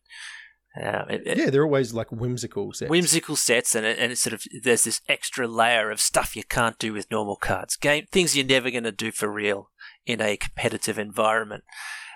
Uh, 0.81 1.05
it- 1.09 1.25
it- 1.25 1.37
Yeah, 1.37 1.49
they're 1.49 1.63
always 1.63 1.93
like 1.93 2.11
whimsical 2.11 2.73
sets. 2.73 2.89
whimsical 2.89 3.37
sets 3.37 3.75
and 3.75 3.85
it, 3.85 3.97
and 3.97 4.11
it's 4.11 4.21
sort 4.21 4.33
of 4.33 4.43
there's 4.63 4.83
this 4.83 4.99
extra 5.07 5.47
layer 5.47 5.89
of 5.89 6.01
stuff 6.01 6.35
you 6.35 6.43
can't 6.43 6.77
do 6.79 6.91
with 6.91 7.09
normal 7.09 7.37
cards 7.37 7.77
game 7.77 8.05
things 8.11 8.35
you're 8.35 8.45
never 8.45 8.69
going 8.69 8.83
to 8.83 8.91
do 8.91 9.09
for 9.11 9.29
real 9.31 9.69
in 10.05 10.21
a 10.21 10.37
competitive 10.37 10.99
environment. 10.99 11.63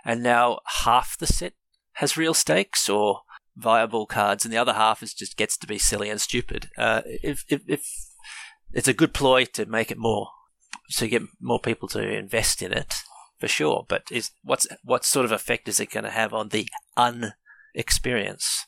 And 0.06 0.24
now 0.24 0.60
half 0.84 1.18
the 1.18 1.28
set 1.28 1.54
has 1.94 2.18
real 2.18 2.34
stakes 2.34 2.88
or 2.90 3.22
viable 3.58 4.06
cards 4.06 4.46
and 4.46 4.54
the 4.54 4.58
other 4.58 4.74
half 4.74 5.04
is 5.04 5.14
just 5.14 5.36
gets 5.36 5.58
to 5.58 5.68
be 5.68 5.78
silly 5.78 6.10
and 6.10 6.22
stupid. 6.22 6.70
Uh, 6.78 7.02
if, 7.06 7.44
if, 7.50 7.62
if 7.68 7.86
it's 8.72 8.88
a 8.88 8.94
good 8.94 9.14
ploy 9.14 9.46
to 9.46 9.66
make 9.66 9.92
it 9.92 9.98
more 9.98 10.30
you 11.00 11.08
get 11.08 11.24
more 11.40 11.60
people 11.60 11.88
to 11.90 12.18
invest 12.18 12.62
in 12.62 12.74
it 12.74 12.96
for 13.40 13.48
sure. 13.48 13.86
But 13.88 14.04
is 14.12 14.32
what's 14.44 14.68
what 14.84 15.06
sort 15.06 15.26
of 15.26 15.32
effect 15.32 15.68
is 15.68 15.80
it 15.80 15.92
going 15.92 16.04
to 16.04 16.10
have 16.10 16.34
on 16.34 16.50
the 16.50 16.68
un 16.98 17.34
experience? 17.74 18.66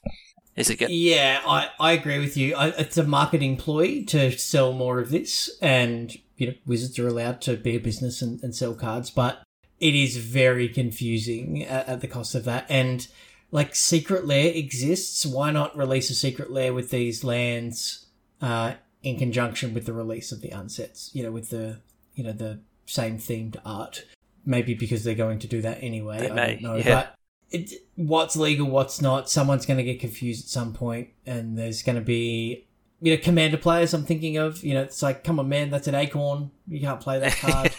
Is 0.55 0.69
it 0.69 0.77
going 0.77 0.91
Yeah, 0.93 1.41
I, 1.45 1.69
I 1.79 1.91
agree 1.93 2.19
with 2.19 2.37
you. 2.37 2.55
I, 2.55 2.67
it's 2.69 2.97
a 2.97 3.03
marketing 3.03 3.57
ploy 3.57 4.03
to 4.05 4.31
sell 4.31 4.73
more 4.73 4.99
of 4.99 5.09
this, 5.09 5.49
and 5.61 6.15
you 6.41 6.47
know, 6.47 6.53
Wizards 6.65 6.97
are 6.97 7.07
allowed 7.07 7.39
to 7.41 7.55
be 7.55 7.75
a 7.75 7.79
business 7.79 8.19
and, 8.23 8.41
and 8.41 8.55
sell 8.55 8.73
cards, 8.73 9.11
but 9.11 9.43
it 9.79 9.93
is 9.93 10.17
very 10.17 10.67
confusing 10.67 11.63
at, 11.63 11.87
at 11.87 12.01
the 12.01 12.07
cost 12.07 12.33
of 12.33 12.45
that. 12.45 12.65
And 12.67 13.07
like 13.51 13.75
Secret 13.75 14.25
Lair 14.25 14.51
exists, 14.51 15.23
why 15.23 15.51
not 15.51 15.77
release 15.77 16.09
a 16.09 16.15
Secret 16.15 16.49
Lair 16.49 16.73
with 16.73 16.89
these 16.89 17.23
lands 17.23 18.07
uh, 18.41 18.73
in 19.03 19.19
conjunction 19.19 19.75
with 19.75 19.85
the 19.85 19.93
release 19.93 20.31
of 20.31 20.41
the 20.41 20.49
unsets? 20.49 21.13
You 21.13 21.21
know, 21.21 21.31
with 21.31 21.51
the 21.51 21.77
you 22.15 22.23
know 22.23 22.31
the 22.31 22.61
same 22.87 23.19
themed 23.19 23.57
art. 23.63 24.03
Maybe 24.43 24.73
because 24.73 25.03
they're 25.03 25.13
going 25.13 25.37
to 25.39 25.47
do 25.47 25.61
that 25.61 25.77
anyway. 25.83 26.21
They 26.21 26.31
I 26.31 26.33
may, 26.33 26.53
don't 26.53 26.63
know, 26.63 26.75
yeah. 26.77 26.95
but 26.95 27.15
it, 27.51 27.71
what's 27.93 28.35
legal, 28.35 28.67
what's 28.67 28.99
not. 28.99 29.29
Someone's 29.29 29.67
going 29.67 29.77
to 29.77 29.83
get 29.83 29.99
confused 29.99 30.45
at 30.45 30.49
some 30.49 30.73
point, 30.73 31.09
and 31.27 31.55
there's 31.55 31.83
going 31.83 31.97
to 31.97 32.01
be, 32.01 32.65
you 33.01 33.15
know, 33.15 33.21
commander 33.21 33.57
players. 33.57 33.93
I'm 33.93 34.05
thinking 34.05 34.37
of, 34.37 34.63
you 34.63 34.73
know, 34.73 34.81
it's 34.83 35.01
like, 35.01 35.23
come 35.23 35.39
on, 35.39 35.49
man, 35.49 35.69
that's 35.69 35.87
an 35.87 35.95
acorn. 35.95 36.51
You 36.67 36.79
can't 36.79 37.01
play 37.01 37.19
that 37.19 37.35
card, 37.41 37.73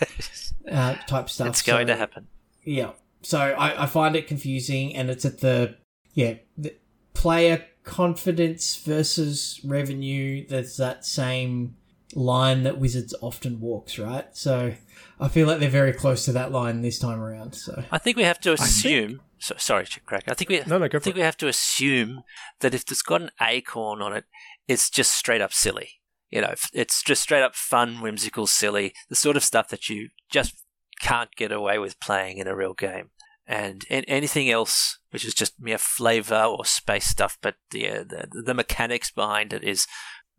uh, 0.70 0.94
type 1.06 1.30
stuff. 1.30 1.48
it's 1.48 1.62
going 1.62 1.86
to 1.86 1.96
happen 1.96 2.26
Yeah. 2.64 2.90
So 3.22 3.38
I, 3.38 3.84
I 3.84 3.86
find 3.86 4.16
it 4.16 4.26
confusing, 4.26 4.96
and 4.96 5.08
it's 5.08 5.24
at 5.24 5.40
the 5.40 5.76
yeah 6.14 6.34
the 6.58 6.74
player 7.14 7.64
confidence 7.84 8.76
versus 8.76 9.60
revenue. 9.64 10.44
There's 10.48 10.76
that 10.78 11.04
same 11.04 11.76
line 12.14 12.64
that 12.64 12.78
Wizards 12.78 13.14
often 13.20 13.60
walks, 13.60 13.98
right? 13.98 14.26
So 14.36 14.74
I 15.20 15.28
feel 15.28 15.46
like 15.46 15.60
they're 15.60 15.70
very 15.70 15.92
close 15.92 16.24
to 16.24 16.32
that 16.32 16.50
line 16.50 16.82
this 16.82 16.98
time 16.98 17.20
around. 17.20 17.54
So 17.54 17.84
I 17.92 17.98
think 17.98 18.16
we 18.16 18.24
have 18.24 18.40
to 18.40 18.54
assume. 18.54 19.20
So, 19.38 19.54
sorry, 19.58 19.86
Crack. 20.06 20.24
I 20.28 20.34
think 20.34 20.50
we. 20.50 20.62
No, 20.66 20.78
no, 20.78 20.88
go 20.88 20.98
I 20.98 21.00
think 21.00 21.16
it. 21.16 21.20
we 21.20 21.24
have 21.24 21.36
to 21.38 21.48
assume 21.48 22.22
that 22.60 22.74
if 22.74 22.82
it's 22.90 23.02
got 23.02 23.22
an 23.22 23.30
acorn 23.40 24.00
on 24.00 24.12
it, 24.12 24.24
it's 24.68 24.90
just 24.90 25.12
straight 25.12 25.40
up 25.40 25.52
silly. 25.52 26.00
You 26.30 26.40
know, 26.40 26.54
it's 26.72 27.02
just 27.02 27.22
straight 27.22 27.42
up 27.42 27.54
fun, 27.54 28.00
whimsical, 28.00 28.46
silly, 28.46 28.94
the 29.08 29.14
sort 29.14 29.36
of 29.36 29.44
stuff 29.44 29.68
that 29.68 29.88
you 29.88 30.08
just 30.30 30.64
can't 31.00 31.34
get 31.36 31.52
away 31.52 31.78
with 31.78 32.00
playing 32.00 32.38
in 32.38 32.46
a 32.46 32.56
real 32.56 32.74
game. 32.74 33.10
And 33.46 33.84
anything 33.90 34.48
else, 34.48 34.98
which 35.10 35.26
is 35.26 35.34
just 35.34 35.60
mere 35.60 35.76
flavor 35.76 36.42
or 36.42 36.64
space 36.64 37.06
stuff, 37.06 37.36
but 37.42 37.56
the, 37.70 37.88
uh, 37.88 38.04
the, 38.04 38.42
the 38.46 38.54
mechanics 38.54 39.10
behind 39.10 39.52
it 39.52 39.62
is 39.62 39.86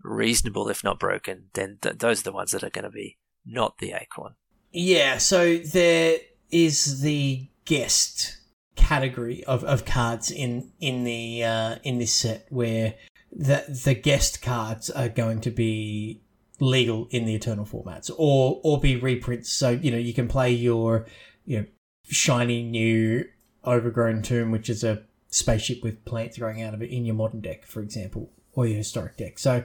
reasonable, 0.02 0.70
if 0.70 0.84
not 0.84 1.00
broken, 1.00 1.50
then 1.54 1.78
th- 1.82 2.00
those 2.00 2.22
are 2.22 2.24
the 2.24 2.32
ones 2.32 2.52
that 2.52 2.64
are 2.64 2.70
going 2.70 2.86
to 2.86 2.90
be 2.90 3.18
not 3.46 3.78
the 3.78 3.92
acorn. 3.92 4.36
Yeah, 4.72 5.20
so 5.20 5.58
there 5.58 6.18
is 6.50 7.02
the 7.02 7.48
guest 7.66 8.38
category 8.76 9.44
of, 9.44 9.64
of 9.64 9.86
cards 9.86 10.32
in 10.32 10.72
in 10.80 11.04
the 11.04 11.44
uh, 11.44 11.76
in 11.84 12.00
this 12.00 12.14
set 12.14 12.48
where 12.50 12.96
the 13.36 13.64
the 13.84 13.94
guest 13.94 14.42
cards 14.42 14.90
are 14.90 15.10
going 15.10 15.42
to 15.42 15.52
be 15.52 16.22
legal 16.60 17.08
in 17.10 17.26
the 17.26 17.36
eternal 17.36 17.66
formats 17.66 18.10
or 18.18 18.62
or 18.64 18.80
be 18.80 18.96
reprints 18.96 19.52
so 19.52 19.72
you 19.72 19.92
know 19.92 19.98
you 19.98 20.14
can 20.14 20.28
play 20.28 20.52
your 20.52 21.06
you 21.46 21.60
know 21.60 21.66
shiny 22.04 22.62
new 22.64 23.26
overgrown 23.66 24.22
tomb 24.22 24.52
which 24.52 24.70
is 24.70 24.84
a 24.84 25.02
spaceship 25.30 25.84
with 25.84 26.06
plants 26.06 26.38
growing 26.38 26.62
out 26.62 26.74
of 26.74 26.82
it 26.82 26.90
in 26.90 27.06
your 27.06 27.16
modern 27.16 27.42
deck 27.42 27.66
for 27.66 27.82
example 27.82 28.30
or 28.54 28.68
your 28.68 28.78
historic 28.78 29.18
deck 29.18 29.40
so 29.40 29.64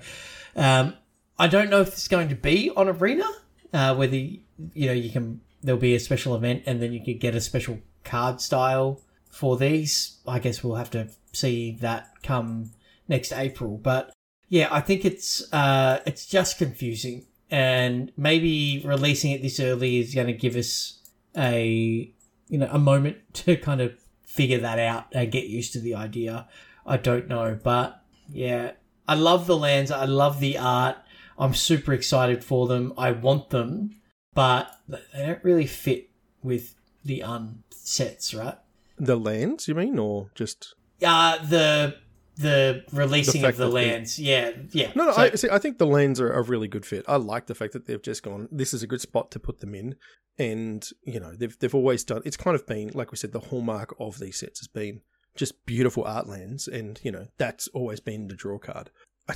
um, 0.57 0.95
i 1.39 1.47
don't 1.47 1.69
know 1.69 1.83
if 1.83 1.89
it's 1.89 2.09
going 2.09 2.29
to 2.29 2.35
be 2.35 2.71
on 2.75 2.89
arena 2.89 3.29
uh, 3.75 3.95
whether 3.95 4.17
you 4.17 4.41
know 4.87 4.93
you 4.93 5.11
can 5.11 5.41
there'll 5.63 5.81
be 5.81 5.95
a 5.95 6.01
special 6.01 6.35
event 6.35 6.63
and 6.67 6.81
then 6.81 6.93
you 6.93 7.05
could 7.05 7.21
get 7.21 7.35
a 7.35 7.41
special 7.41 7.79
card 8.05 8.41
style 8.41 9.01
for 9.31 9.57
these. 9.57 10.19
I 10.27 10.39
guess 10.39 10.63
we'll 10.63 10.77
have 10.77 10.91
to 10.91 11.09
see 11.33 11.73
that 11.81 12.11
come 12.23 12.71
next 13.09 13.33
April. 13.33 13.79
But 13.79 14.12
yeah, 14.49 14.68
I 14.71 14.81
think 14.81 15.05
it's 15.05 15.53
uh, 15.53 16.01
it's 16.07 16.27
just 16.27 16.59
confusing, 16.59 17.27
and 17.51 18.12
maybe 18.16 18.83
releasing 18.85 19.33
it 19.33 19.42
this 19.42 19.61
early 19.61 19.99
is 19.99 20.14
going 20.14 20.27
to 20.27 20.33
give 20.33 20.57
us 20.57 21.01
a 21.37 22.12
you 22.49 22.59
know 22.59 22.68
a 22.71 22.79
moment 22.79 23.18
to 23.33 23.57
kind 23.57 23.81
of 23.81 23.92
figure 24.25 24.59
that 24.59 24.79
out 24.79 25.07
and 25.12 25.33
get 25.33 25.47
used 25.47 25.73
to 25.73 25.81
the 25.81 25.94
idea. 25.94 26.49
I 26.87 26.97
don't 26.97 27.29
know, 27.29 27.59
but 27.62 28.03
yeah, 28.31 28.73
I 29.07 29.14
love 29.14 29.47
the 29.47 29.57
lands. 29.57 29.90
I 29.90 30.05
love 30.05 30.40
the 30.40 30.59
art. 30.59 30.97
I'm 31.38 31.55
super 31.55 31.92
excited 31.92 32.42
for 32.42 32.66
them. 32.66 32.92
I 32.99 33.12
want 33.12 33.51
them, 33.51 34.01
but 34.35 34.71
they 34.88 35.27
don't 35.27 35.44
really 35.44 35.66
fit 35.66 36.11
with 36.42 36.75
the 37.05 37.21
unsets, 37.21 38.37
right? 38.37 38.57
The 38.99 39.16
lands, 39.16 39.68
you 39.68 39.75
mean, 39.75 39.99
or 39.99 40.31
just 40.35 40.75
uh 41.05 41.38
the 41.44 41.97
the 42.38 42.85
releasing 42.92 43.42
the 43.42 43.48
of 43.48 43.57
the 43.57 43.68
lands. 43.68 44.18
Yeah, 44.18 44.53
yeah. 44.70 44.92
No, 44.94 45.07
no. 45.07 45.12
So... 45.12 45.22
I 45.22 45.31
see. 45.31 45.48
I 45.51 45.59
think 45.59 45.79
the 45.79 45.87
lands 45.87 46.20
are 46.20 46.33
a 46.33 46.42
really 46.42 46.68
good 46.68 46.87
fit. 46.87 47.05
I 47.09 47.16
like 47.16 47.46
the 47.46 47.55
fact 47.55 47.72
that 47.74 47.87
they've 47.87 48.03
just 48.03 48.22
gone. 48.22 48.48
This 48.51 48.72
is 48.72 48.83
a 48.83 48.87
good 48.87 49.01
spot 49.01 49.31
to 49.33 49.40
put 49.40 49.61
them 49.61 49.74
in, 49.74 49.96
and 50.38 50.88
you 51.03 51.20
know 51.20 51.35
they've 51.35 51.59
they've 51.59 51.74
always 51.74 52.05
done. 52.05 52.22
It's 52.24 52.37
kind 52.37 52.55
of 52.55 52.66
been 52.66 52.90
like 52.94 53.11
we 53.11 53.16
said. 53.16 53.33
The 53.33 53.40
hallmark 53.40 53.94
of 54.01 54.18
these 54.18 54.38
sets 54.38 54.61
has 54.61 54.68
been 54.68 55.03
just 55.37 55.66
beautiful 55.66 56.05
art 56.05 56.29
lands, 56.29 56.68
and 56.68 57.01
you 57.03 57.12
know 57.12 57.27
that's 57.37 57.68
always 57.68 58.01
been 58.01 58.29
the 58.29 58.37
draw 58.37 58.59
card. 58.59 58.90
I, 59.29 59.35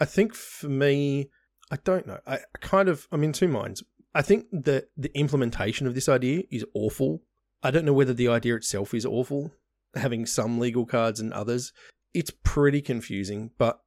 I 0.00 0.04
think 0.04 0.34
for 0.34 0.68
me, 0.68 1.30
I 1.70 1.76
don't 1.84 2.06
know. 2.06 2.20
I 2.26 2.38
kind 2.60 2.88
of 2.88 3.08
I'm 3.12 3.24
in 3.24 3.32
two 3.32 3.48
minds. 3.48 3.82
I 4.14 4.22
think 4.22 4.46
that 4.52 4.88
the 4.96 5.10
implementation 5.16 5.86
of 5.86 5.94
this 5.94 6.08
idea 6.08 6.42
is 6.50 6.64
awful 6.74 7.22
I 7.62 7.70
don't 7.70 7.84
know 7.84 7.92
whether 7.92 8.14
the 8.14 8.28
idea 8.28 8.56
itself 8.56 8.92
is 8.92 9.06
awful, 9.06 9.52
having 9.94 10.26
some 10.26 10.58
legal 10.58 10.84
cards 10.84 11.20
and 11.20 11.32
others. 11.32 11.72
It's 12.14 12.32
pretty 12.42 12.82
confusing, 12.82 13.50
but 13.58 13.80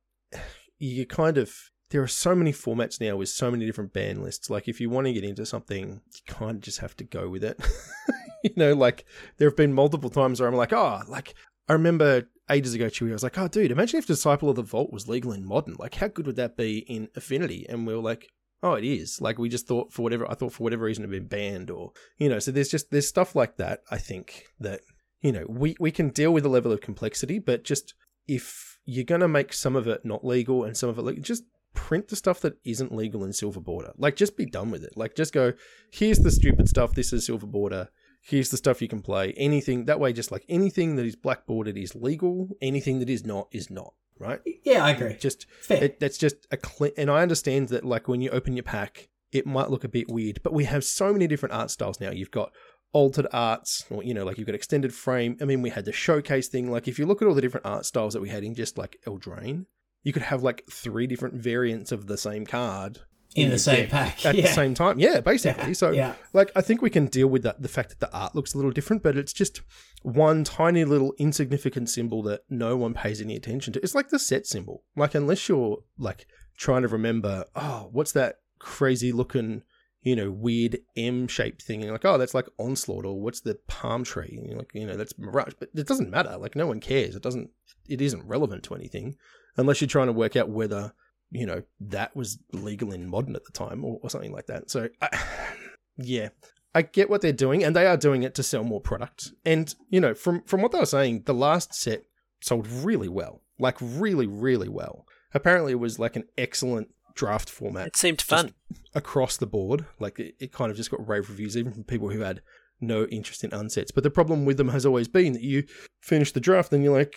you 0.79 1.05
kind 1.05 1.37
of 1.37 1.71
there 1.91 2.01
are 2.01 2.07
so 2.07 2.35
many 2.35 2.51
formats 2.51 2.99
now 2.99 3.15
with 3.15 3.29
so 3.29 3.51
many 3.51 3.65
different 3.65 3.93
ban 3.93 4.21
lists. 4.21 4.49
Like 4.49 4.67
if 4.67 4.81
you 4.81 4.89
want 4.89 5.07
to 5.07 5.13
get 5.13 5.23
into 5.23 5.45
something, 5.45 6.01
you 6.13 6.33
kind 6.33 6.55
of 6.57 6.61
just 6.61 6.79
have 6.79 6.95
to 6.97 7.03
go 7.03 7.29
with 7.29 7.43
it. 7.43 7.59
you 8.43 8.51
know, 8.55 8.73
like 8.73 9.05
there 9.37 9.49
have 9.49 9.55
been 9.57 9.73
multiple 9.73 10.09
times 10.09 10.39
where 10.39 10.49
I'm 10.49 10.55
like, 10.55 10.73
oh, 10.73 11.01
like 11.07 11.35
I 11.69 11.73
remember 11.73 12.27
ages 12.49 12.73
ago, 12.73 12.85
Chewy, 12.85 13.09
I 13.09 13.13
was 13.13 13.23
like, 13.23 13.37
oh, 13.37 13.47
dude, 13.47 13.71
imagine 13.71 13.99
if 13.99 14.07
Disciple 14.07 14.49
of 14.49 14.55
the 14.55 14.63
Vault 14.63 14.91
was 14.91 15.07
legal 15.07 15.31
in 15.31 15.45
modern. 15.45 15.75
Like, 15.79 15.95
how 15.95 16.07
good 16.07 16.27
would 16.27 16.35
that 16.35 16.57
be 16.57 16.79
in 16.79 17.09
Affinity? 17.15 17.65
And 17.69 17.85
we 17.85 17.95
were 17.95 18.01
like, 18.01 18.29
oh, 18.61 18.73
it 18.73 18.83
is. 18.83 19.21
Like 19.21 19.37
we 19.37 19.49
just 19.49 19.67
thought 19.67 19.93
for 19.93 20.01
whatever 20.01 20.29
I 20.29 20.33
thought 20.33 20.53
for 20.53 20.63
whatever 20.63 20.85
reason 20.85 21.03
it 21.03 21.07
had 21.07 21.11
been 21.11 21.27
banned 21.27 21.69
or 21.69 21.91
you 22.17 22.29
know, 22.29 22.39
so 22.39 22.51
there's 22.51 22.69
just 22.69 22.91
there's 22.91 23.07
stuff 23.07 23.35
like 23.35 23.57
that, 23.57 23.81
I 23.91 23.97
think, 23.97 24.45
that, 24.59 24.81
you 25.21 25.31
know, 25.31 25.45
we, 25.47 25.75
we 25.79 25.91
can 25.91 26.09
deal 26.09 26.31
with 26.31 26.43
the 26.43 26.49
level 26.49 26.71
of 26.71 26.81
complexity, 26.81 27.39
but 27.39 27.63
just 27.63 27.93
if 28.27 28.79
you're 28.85 29.03
gonna 29.03 29.27
make 29.27 29.53
some 29.53 29.75
of 29.75 29.87
it 29.87 30.05
not 30.05 30.25
legal 30.25 30.63
and 30.63 30.75
some 30.77 30.89
of 30.89 30.97
it 30.97 31.03
like 31.03 31.21
just 31.21 31.43
print 31.73 32.07
the 32.07 32.15
stuff 32.15 32.39
that 32.39 32.57
isn't 32.63 32.95
legal 32.95 33.23
in 33.23 33.33
silver 33.33 33.59
border. 33.59 33.91
Like 33.97 34.15
just 34.15 34.37
be 34.37 34.45
done 34.45 34.71
with 34.71 34.83
it. 34.83 34.93
Like 34.95 35.15
just 35.15 35.33
go, 35.33 35.53
here's 35.91 36.19
the 36.19 36.31
stupid 36.31 36.67
stuff, 36.67 36.93
this 36.93 37.13
is 37.13 37.25
silver 37.25 37.45
border. 37.47 37.89
Here's 38.21 38.49
the 38.49 38.57
stuff 38.57 38.81
you 38.81 38.87
can 38.87 39.03
play. 39.03 39.33
Anything 39.37 39.85
that 39.85 39.99
way, 39.99 40.11
just 40.11 40.31
like 40.31 40.45
anything 40.49 40.95
that 40.95 41.05
is 41.05 41.15
black 41.15 41.45
bordered 41.45 41.77
is 41.77 41.93
legal. 41.93 42.49
Anything 42.59 42.97
that 42.99 43.09
is 43.09 43.23
not 43.23 43.49
is 43.51 43.69
not 43.69 43.93
right? 44.17 44.39
Yeah, 44.63 44.83
I 44.83 44.91
agree. 44.91 45.15
Just 45.15 45.45
it, 45.69 45.99
that's 45.99 46.17
just 46.17 46.47
a 46.49 46.57
cl- 46.57 46.91
and 46.97 47.11
I 47.11 47.21
understand 47.21 47.69
that 47.69 47.85
like 47.85 48.07
when 48.07 48.21
you 48.21 48.31
open 48.31 48.55
your 48.55 48.63
pack, 48.63 49.09
it 49.31 49.45
might 49.45 49.69
look 49.69 49.83
a 49.83 49.89
bit 49.89 50.09
weird, 50.09 50.39
but 50.41 50.53
we 50.53 50.63
have 50.63 50.83
so 50.83 51.13
many 51.13 51.27
different 51.27 51.53
art 51.53 51.69
styles 51.69 51.99
now. 51.99 52.09
You've 52.09 52.31
got 52.31 52.51
altered 52.95 53.27
arts, 53.33 53.85
or 53.89 54.01
you 54.03 54.13
know, 54.13 54.23
like 54.23 54.37
you've 54.37 54.47
got 54.47 54.55
extended 54.55 54.93
frame. 54.93 55.37
I 55.41 55.45
mean, 55.45 55.61
we 55.61 55.69
had 55.69 55.83
the 55.83 55.91
showcase 55.91 56.47
thing. 56.47 56.71
Like 56.71 56.87
if 56.87 56.97
you 56.97 57.05
look 57.05 57.21
at 57.21 57.27
all 57.27 57.33
the 57.33 57.41
different 57.41 57.65
art 57.65 57.85
styles 57.85 58.13
that 58.13 58.21
we 58.21 58.29
had 58.29 58.43
in 58.43 58.55
just 58.55 58.77
like 58.77 58.97
Eldraine, 59.05 59.65
you 60.03 60.13
could 60.13 60.21
have 60.21 60.43
like 60.43 60.63
three 60.71 61.05
different 61.05 61.35
variants 61.35 61.91
of 61.91 62.07
the 62.07 62.17
same 62.17 62.45
card 62.45 63.01
in 63.35 63.49
the 63.49 63.59
same 63.59 63.89
pack 63.89 64.25
at 64.25 64.33
yeah. 64.33 64.43
the 64.43 64.47
same 64.47 64.73
time. 64.73 64.97
Yeah, 64.97 65.19
basically. 65.25 65.67
Yeah, 65.67 65.73
so, 65.73 65.91
yeah. 65.91 66.13
like, 66.31 66.51
I 66.55 66.61
think 66.61 66.81
we 66.81 66.89
can 66.89 67.07
deal 67.07 67.27
with 67.27 67.43
that. 67.43 67.61
The 67.61 67.67
fact 67.67 67.89
that 67.89 67.99
the 67.99 68.17
art 68.17 68.33
looks 68.33 68.53
a 68.53 68.57
little 68.57 68.71
different, 68.71 69.03
but 69.03 69.17
it's 69.17 69.33
just 69.33 69.61
one 70.03 70.45
tiny 70.45 70.85
little 70.85 71.13
insignificant 71.17 71.89
symbol 71.89 72.23
that 72.23 72.43
no 72.49 72.77
one 72.77 72.93
pays 72.93 73.19
any 73.19 73.35
attention 73.35 73.73
to. 73.73 73.81
It's 73.83 73.93
like 73.93 74.07
the 74.07 74.19
set 74.19 74.47
symbol. 74.47 74.83
Like, 74.95 75.15
unless 75.15 75.49
you're 75.49 75.79
like 75.97 76.27
trying 76.55 76.83
to 76.83 76.87
remember, 76.87 77.43
oh, 77.57 77.89
what's 77.91 78.13
that 78.13 78.37
crazy 78.59 79.11
looking, 79.11 79.63
you 80.05 80.15
know, 80.15 80.31
weird 80.31 80.77
M 80.95 81.27
shaped 81.27 81.61
thing? 81.61 81.81
And 81.81 81.91
like, 81.91 82.05
oh, 82.05 82.17
that's 82.17 82.33
like 82.33 82.47
onslaught, 82.57 83.05
or 83.05 83.19
what's 83.19 83.41
the 83.41 83.59
palm 83.67 84.05
tree? 84.05 84.39
And 84.41 84.57
like, 84.57 84.71
you 84.73 84.85
know, 84.85 84.95
that's 84.95 85.19
mirage. 85.19 85.53
But 85.59 85.69
it 85.75 85.87
doesn't 85.87 86.09
matter. 86.09 86.37
Like, 86.37 86.55
no 86.55 86.67
one 86.67 86.79
cares. 86.79 87.17
It 87.17 87.23
doesn't. 87.23 87.49
It 87.89 88.01
isn't 88.01 88.25
relevant 88.25 88.63
to 88.63 88.75
anything 88.75 89.17
unless 89.57 89.81
you're 89.81 89.87
trying 89.89 90.07
to 90.07 90.13
work 90.13 90.37
out 90.37 90.49
whether 90.49 90.93
you 91.31 91.45
know, 91.45 91.63
that 91.81 92.15
was 92.15 92.39
legal 92.51 92.91
in 92.91 93.09
modern 93.09 93.35
at 93.35 93.43
the 93.45 93.51
time 93.51 93.83
or, 93.83 93.99
or 94.01 94.09
something 94.09 94.31
like 94.31 94.47
that. 94.47 94.69
So, 94.69 94.89
I, 95.01 95.09
yeah, 95.97 96.29
I 96.73 96.81
get 96.81 97.09
what 97.09 97.21
they're 97.21 97.31
doing, 97.31 97.63
and 97.63 97.75
they 97.75 97.87
are 97.87 97.97
doing 97.97 98.23
it 98.23 98.35
to 98.35 98.43
sell 98.43 98.63
more 98.63 98.81
product. 98.81 99.31
And 99.45 99.73
you 99.89 99.99
know, 99.99 100.13
from 100.13 100.41
from 100.43 100.61
what 100.61 100.71
they 100.71 100.79
were 100.79 100.85
saying, 100.85 101.23
the 101.25 101.33
last 101.33 101.73
set 101.73 102.03
sold 102.41 102.67
really 102.67 103.09
well, 103.09 103.41
like 103.59 103.77
really, 103.81 104.27
really 104.27 104.69
well. 104.69 105.05
Apparently, 105.33 105.73
it 105.73 105.79
was 105.79 105.99
like 105.99 106.15
an 106.15 106.25
excellent 106.37 106.89
draft 107.15 107.49
format. 107.49 107.87
It 107.87 107.97
seemed 107.97 108.21
fun 108.21 108.53
across 108.93 109.37
the 109.37 109.47
board. 109.47 109.85
Like 109.99 110.19
it, 110.19 110.35
it 110.39 110.51
kind 110.51 110.69
of 110.69 110.77
just 110.77 110.91
got 110.91 111.07
rave 111.07 111.29
reviews, 111.29 111.57
even 111.57 111.73
from 111.73 111.83
people 111.83 112.09
who 112.09 112.19
had 112.19 112.41
no 112.79 113.05
interest 113.05 113.43
in 113.43 113.51
unsets. 113.51 113.93
But 113.93 114.03
the 114.03 114.11
problem 114.11 114.45
with 114.45 114.57
them 114.57 114.69
has 114.69 114.85
always 114.85 115.07
been 115.07 115.33
that 115.33 115.41
you 115.41 115.63
finish 116.01 116.31
the 116.31 116.39
draft 116.39 116.71
and 116.73 116.83
you're 116.83 116.95
like, 116.95 117.15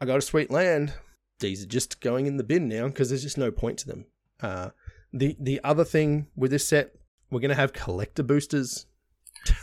I 0.00 0.06
got 0.06 0.18
a 0.18 0.22
sweet 0.22 0.50
land 0.50 0.94
these 1.40 1.62
are 1.62 1.68
just 1.68 2.00
going 2.00 2.26
in 2.26 2.36
the 2.36 2.44
bin 2.44 2.68
now 2.68 2.86
because 2.86 3.08
there's 3.08 3.22
just 3.22 3.38
no 3.38 3.50
point 3.50 3.78
to 3.78 3.86
them. 3.86 4.06
Uh, 4.40 4.70
the 5.12 5.36
the 5.38 5.60
other 5.62 5.84
thing 5.84 6.26
with 6.36 6.50
this 6.50 6.66
set, 6.66 6.94
we're 7.30 7.40
going 7.40 7.50
to 7.50 7.54
have 7.54 7.72
collector 7.72 8.22
boosters. 8.22 8.86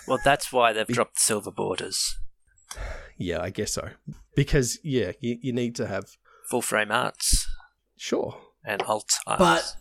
Well, 0.08 0.20
that's 0.24 0.52
why 0.52 0.74
they've 0.74 0.88
dropped 0.88 1.20
silver 1.20 1.52
borders. 1.52 2.20
Yeah, 3.18 3.42
I 3.42 3.50
guess 3.50 3.74
so. 3.74 3.90
Because 4.36 4.80
yeah, 4.84 5.14
you, 5.20 5.38
you 5.42 5.54
need 5.54 5.76
to 5.76 5.88
have 5.88 6.18
full 6.50 6.62
frame 6.62 6.92
arts. 6.92 7.48
Sure. 7.98 8.38
And 8.64 8.82
alt 8.84 9.10
arts. 9.28 9.40
But 9.40 9.76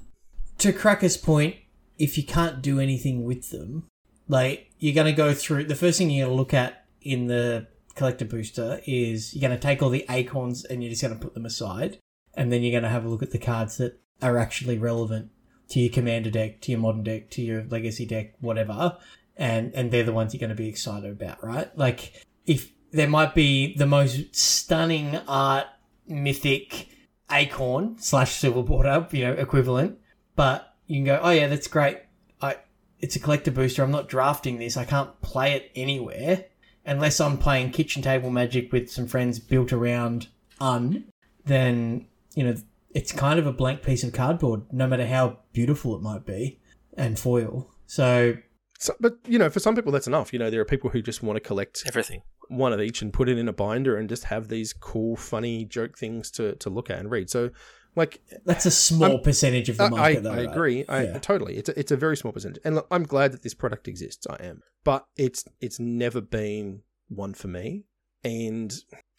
to 0.58 0.72
Cracker's 0.72 1.16
point, 1.16 1.56
if 1.98 2.16
you 2.16 2.24
can't 2.24 2.62
do 2.62 2.80
anything 2.80 3.24
with 3.24 3.50
them, 3.50 3.86
like 4.28 4.70
you're 4.78 4.94
going 4.94 5.06
to 5.06 5.12
go 5.12 5.34
through 5.34 5.64
the 5.64 5.74
first 5.74 5.98
thing 5.98 6.10
you're 6.10 6.26
going 6.26 6.36
to 6.36 6.38
look 6.38 6.54
at 6.54 6.84
in 7.02 7.26
the 7.26 7.66
collector 7.94 8.24
booster 8.24 8.80
is 8.86 9.34
you're 9.34 9.46
going 9.46 9.58
to 9.58 9.62
take 9.62 9.82
all 9.82 9.90
the 9.90 10.06
acorns 10.08 10.64
and 10.64 10.82
you're 10.82 10.90
just 10.90 11.02
going 11.02 11.14
to 11.14 11.20
put 11.20 11.34
them 11.34 11.44
aside, 11.44 11.98
and 12.34 12.52
then 12.52 12.62
you're 12.62 12.72
going 12.72 12.82
to 12.82 12.88
have 12.88 13.04
a 13.04 13.08
look 13.08 13.22
at 13.22 13.30
the 13.30 13.38
cards 13.38 13.76
that 13.78 14.00
are 14.22 14.38
actually 14.38 14.78
relevant 14.78 15.30
to 15.68 15.80
your 15.80 15.92
commander 15.92 16.30
deck, 16.30 16.60
to 16.62 16.72
your 16.72 16.80
modern 16.80 17.02
deck, 17.02 17.30
to 17.30 17.42
your 17.42 17.64
legacy 17.64 18.06
deck, 18.06 18.34
whatever, 18.40 18.96
and 19.36 19.72
and 19.74 19.90
they're 19.90 20.04
the 20.04 20.12
ones 20.12 20.32
you're 20.32 20.40
going 20.40 20.50
to 20.50 20.56
be 20.56 20.68
excited 20.68 21.10
about, 21.10 21.42
right? 21.44 21.76
Like 21.76 22.24
if 22.46 22.72
there 22.92 23.08
might 23.08 23.34
be 23.34 23.76
the 23.76 23.86
most 23.86 24.34
stunning 24.34 25.16
art 25.28 25.66
mythic 26.06 26.88
acorn 27.30 27.96
slash 27.98 28.34
silver 28.36 28.62
border, 28.62 29.06
you 29.10 29.24
know, 29.24 29.32
equivalent, 29.32 29.98
but 30.36 30.74
you 30.86 30.96
can 30.96 31.04
go, 31.04 31.20
oh 31.22 31.30
yeah, 31.30 31.46
that's 31.46 31.68
great. 31.68 31.98
I 32.40 32.56
it's 32.98 33.16
a 33.16 33.20
collector 33.20 33.50
booster. 33.50 33.82
I'm 33.82 33.90
not 33.90 34.08
drafting 34.08 34.58
this. 34.58 34.76
I 34.76 34.84
can't 34.84 35.20
play 35.22 35.52
it 35.52 35.70
anywhere 35.74 36.46
unless 36.84 37.20
I'm 37.20 37.38
playing 37.38 37.70
kitchen 37.70 38.02
table 38.02 38.30
magic 38.30 38.72
with 38.72 38.90
some 38.90 39.06
friends 39.06 39.38
built 39.38 39.72
around 39.72 40.28
un, 40.60 41.04
then 41.44 42.06
you 42.34 42.44
know 42.44 42.54
it's 42.94 43.12
kind 43.12 43.38
of 43.38 43.46
a 43.46 43.52
blank 43.52 43.82
piece 43.82 44.02
of 44.02 44.12
cardboard, 44.12 44.62
no 44.72 44.86
matter 44.86 45.06
how 45.06 45.38
beautiful 45.52 45.94
it 45.94 46.02
might 46.02 46.26
be, 46.26 46.58
and 46.96 47.18
foil. 47.18 47.70
So 47.86 48.36
So, 48.78 48.94
but 48.98 49.18
you 49.26 49.38
know, 49.38 49.50
for 49.50 49.60
some 49.60 49.76
people 49.76 49.92
that's 49.92 50.06
enough. 50.06 50.32
You 50.32 50.38
know, 50.38 50.50
there 50.50 50.60
are 50.60 50.64
people 50.64 50.90
who 50.90 51.02
just 51.02 51.22
want 51.22 51.36
to 51.36 51.40
collect 51.40 51.84
Everything. 51.86 52.22
One 52.51 52.72
of 52.72 52.80
each 52.80 53.01
and 53.03 53.12
put 53.12 53.28
it 53.28 53.38
in 53.38 53.48
a 53.48 53.53
binder 53.53 53.96
and 53.96 54.09
just 54.09 54.24
have 54.24 54.48
these 54.48 54.72
cool, 54.72 55.16
funny 55.16 55.64
joke 55.64 55.96
things 55.96 56.30
to, 56.32 56.55
to 56.57 56.68
look 56.70 56.90
at 56.90 56.98
and 56.98 57.11
read. 57.11 57.30
So, 57.30 57.51
like, 57.96 58.20
that's 58.44 58.66
a 58.66 58.70
small 58.70 59.18
percentage 59.18 59.68
of 59.68 59.76
the 59.78 59.84
I, 59.84 59.86
I, 59.86 59.90
market, 59.90 60.22
though. 60.22 60.32
I 60.32 60.36
right? 60.36 60.51
agree. 60.51 60.84
I 60.88 61.03
Yeah. 61.05 61.18
totally. 61.18 61.57
It's 61.57 61.68
a, 61.68 61.78
it's 61.78 61.90
a 61.92 61.96
very 61.96 62.16
small 62.16 62.32
percentage, 62.32 62.61
and 62.64 62.74
look, 62.74 62.86
I'm 62.90 63.05
glad 63.05 63.32
that 63.32 63.42
this 63.42 63.55
product 63.55 63.88
exists. 63.88 64.26
I 64.28 64.36
am, 64.44 64.61
but 64.84 65.07
it's 65.16 65.44
it's 65.61 65.80
never 65.80 66.20
been 66.20 66.82
one 67.09 67.34
for 67.34 67.48
me, 67.48 67.84
and 68.22 68.72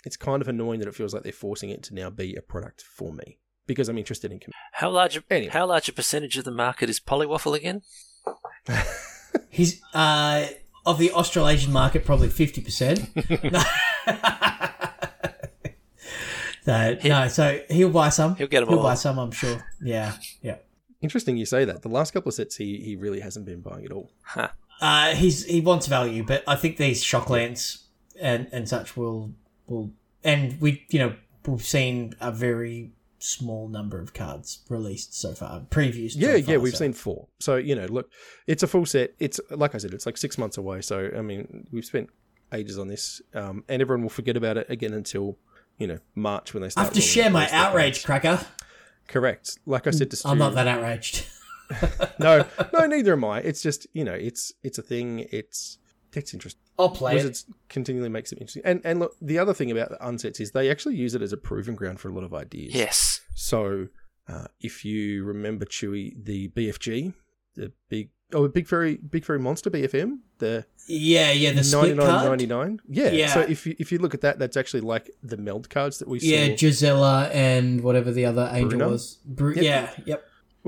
it's 0.05 0.15
kind 0.17 0.41
of 0.41 0.47
annoying 0.47 0.79
that 0.79 0.87
it 0.87 0.95
feels 0.95 1.13
like 1.13 1.23
they're 1.23 1.31
forcing 1.33 1.69
it 1.69 1.83
to 1.83 1.93
now 1.93 2.09
be 2.09 2.35
a 2.35 2.41
product 2.41 2.81
for 2.81 3.11
me 3.13 3.39
because 3.67 3.89
I'm 3.89 3.97
interested 3.97 4.31
in. 4.31 4.39
Com- 4.39 4.51
How 4.73 4.89
large? 4.89 5.17
A, 5.17 5.23
Anyway. 5.29 5.51
How 5.51 5.65
large 5.67 5.89
a 5.89 5.93
percentage 5.93 6.37
of 6.37 6.45
the 6.45 6.51
market 6.51 6.89
is 6.89 6.99
Polywaffle 6.99 7.55
again? 7.55 7.81
He's 9.49 9.81
uh, 9.93 10.47
of 10.85 10.97
the 10.99 11.11
Australasian 11.11 11.71
market, 11.71 12.05
probably 12.05 12.29
fifty 12.29 12.61
percent. 12.61 13.09
no, 16.67 16.97
no, 17.03 17.27
so 17.27 17.59
he'll 17.69 17.89
buy 17.89 18.09
some. 18.09 18.35
He'll 18.35 18.47
get 18.47 18.61
'em 18.63 18.69
He'll 18.69 18.77
all. 18.79 18.83
buy 18.83 18.93
some, 18.95 19.17
I'm 19.19 19.31
sure. 19.31 19.63
Yeah, 19.81 20.13
yeah. 20.41 20.57
Interesting 21.01 21.37
you 21.37 21.45
say 21.45 21.65
that. 21.65 21.81
The 21.81 21.89
last 21.89 22.11
couple 22.11 22.29
of 22.29 22.35
sets, 22.35 22.55
he 22.57 22.77
he 22.77 22.95
really 22.95 23.19
hasn't 23.19 23.45
been 23.45 23.61
buying 23.61 23.85
at 23.85 23.91
all. 23.91 24.11
Huh. 24.23 24.49
Uh, 24.79 25.13
he's 25.15 25.45
he 25.45 25.61
wants 25.61 25.87
value, 25.87 26.23
but 26.23 26.43
I 26.47 26.55
think 26.55 26.77
these 26.77 27.03
shocklands 27.03 27.83
and 28.19 28.47
and 28.51 28.67
such 28.69 28.95
will 28.95 29.33
will 29.67 29.91
and 30.23 30.59
we 30.61 30.85
you 30.89 30.99
know 30.99 31.15
we've 31.47 31.63
seen 31.65 32.13
a 32.21 32.31
very 32.31 32.91
small 33.23 33.67
number 33.67 33.99
of 33.99 34.13
cards 34.13 34.59
released 34.69 35.13
so 35.19 35.33
far, 35.33 35.61
previews. 35.69 36.11
so 36.13 36.19
Yeah, 36.19 36.35
yeah, 36.35 36.57
we've 36.57 36.73
so- 36.73 36.79
seen 36.79 36.93
four. 36.93 37.27
So 37.39 37.55
you 37.57 37.75
know, 37.75 37.85
look, 37.85 38.09
it's 38.47 38.63
a 38.63 38.67
full 38.67 38.85
set. 38.85 39.13
It's 39.19 39.39
like 39.49 39.75
I 39.75 39.77
said, 39.77 39.93
it's 39.93 40.05
like 40.05 40.17
six 40.17 40.37
months 40.37 40.57
away. 40.57 40.81
So 40.81 41.09
I 41.17 41.21
mean, 41.21 41.67
we've 41.71 41.85
spent 41.85 42.09
ages 42.53 42.77
on 42.77 42.87
this, 42.87 43.21
um, 43.33 43.63
and 43.69 43.81
everyone 43.81 44.03
will 44.03 44.09
forget 44.09 44.35
about 44.35 44.57
it 44.57 44.69
again 44.69 44.93
until 44.93 45.37
you 45.77 45.87
know 45.87 45.99
March 46.15 46.53
when 46.53 46.63
they 46.63 46.69
start. 46.69 46.83
I 46.83 46.87
have 46.87 46.93
to 46.95 47.01
share 47.01 47.29
my 47.29 47.49
outrage, 47.51 48.03
cracker. 48.03 48.39
Correct. 49.07 49.57
Like 49.65 49.87
I 49.87 49.91
said 49.91 50.09
to 50.11 50.15
Stu, 50.15 50.29
I'm 50.29 50.37
not 50.37 50.53
that 50.55 50.67
outraged. 50.67 51.25
no, 52.19 52.45
no, 52.73 52.85
neither 52.85 53.13
am 53.13 53.23
I. 53.25 53.39
It's 53.39 53.61
just 53.61 53.87
you 53.93 54.03
know, 54.03 54.13
it's 54.13 54.53
it's 54.63 54.77
a 54.77 54.81
thing. 54.81 55.27
It's 55.31 55.77
it's 56.13 56.33
interesting. 56.33 56.61
I'll 56.77 56.89
play 56.89 57.13
it. 57.13 57.15
Wizards 57.15 57.45
continually 57.69 58.09
makes 58.09 58.31
it 58.31 58.37
interesting. 58.37 58.63
And 58.65 58.81
and 58.83 58.99
look, 58.99 59.15
the 59.21 59.37
other 59.39 59.53
thing 59.53 59.71
about 59.71 59.89
the 59.89 59.97
unsets 59.97 60.39
is 60.39 60.51
they 60.51 60.69
actually 60.69 60.95
use 60.95 61.15
it 61.15 61.21
as 61.21 61.33
a 61.33 61.37
proving 61.37 61.75
ground 61.75 61.99
for 61.99 62.09
a 62.09 62.13
lot 62.13 62.23
of 62.23 62.33
ideas. 62.33 62.73
Yes. 62.73 63.21
So 63.35 63.87
uh, 64.27 64.47
if 64.59 64.83
you 64.85 65.23
remember 65.23 65.65
Chewy, 65.65 66.13
the 66.23 66.49
BFG, 66.49 67.13
the 67.55 67.71
big 67.89 68.09
oh, 68.33 68.47
big 68.47 68.67
fairy 68.67 68.95
big 68.97 69.25
fairy 69.25 69.39
monster 69.39 69.69
BFM, 69.69 70.19
the 70.39 70.65
Yeah, 70.87 71.31
yeah, 71.31 71.51
the 71.51 71.63
split 71.63 71.97
99.99. 71.97 72.79
Yeah. 72.87 73.11
Yeah. 73.11 73.27
So 73.33 73.41
if 73.41 73.65
you 73.65 73.75
if 73.79 73.91
you 73.91 73.97
look 73.99 74.13
at 74.13 74.21
that, 74.21 74.39
that's 74.39 74.57
actually 74.57 74.81
like 74.81 75.09
the 75.23 75.37
meld 75.37 75.69
cards 75.69 75.99
that 75.99 76.07
we 76.07 76.19
Yeah, 76.19 76.47
saw. 76.47 76.55
Gisela 76.57 77.29
and 77.29 77.81
whatever 77.81 78.11
the 78.11 78.25
other 78.25 78.49
angel 78.51 78.69
Bruno? 78.79 78.89
was. 78.89 79.19
Bru- 79.25 79.53
Yep. 79.55 79.63
Yeah, 79.63 79.89
yep. 80.05 80.25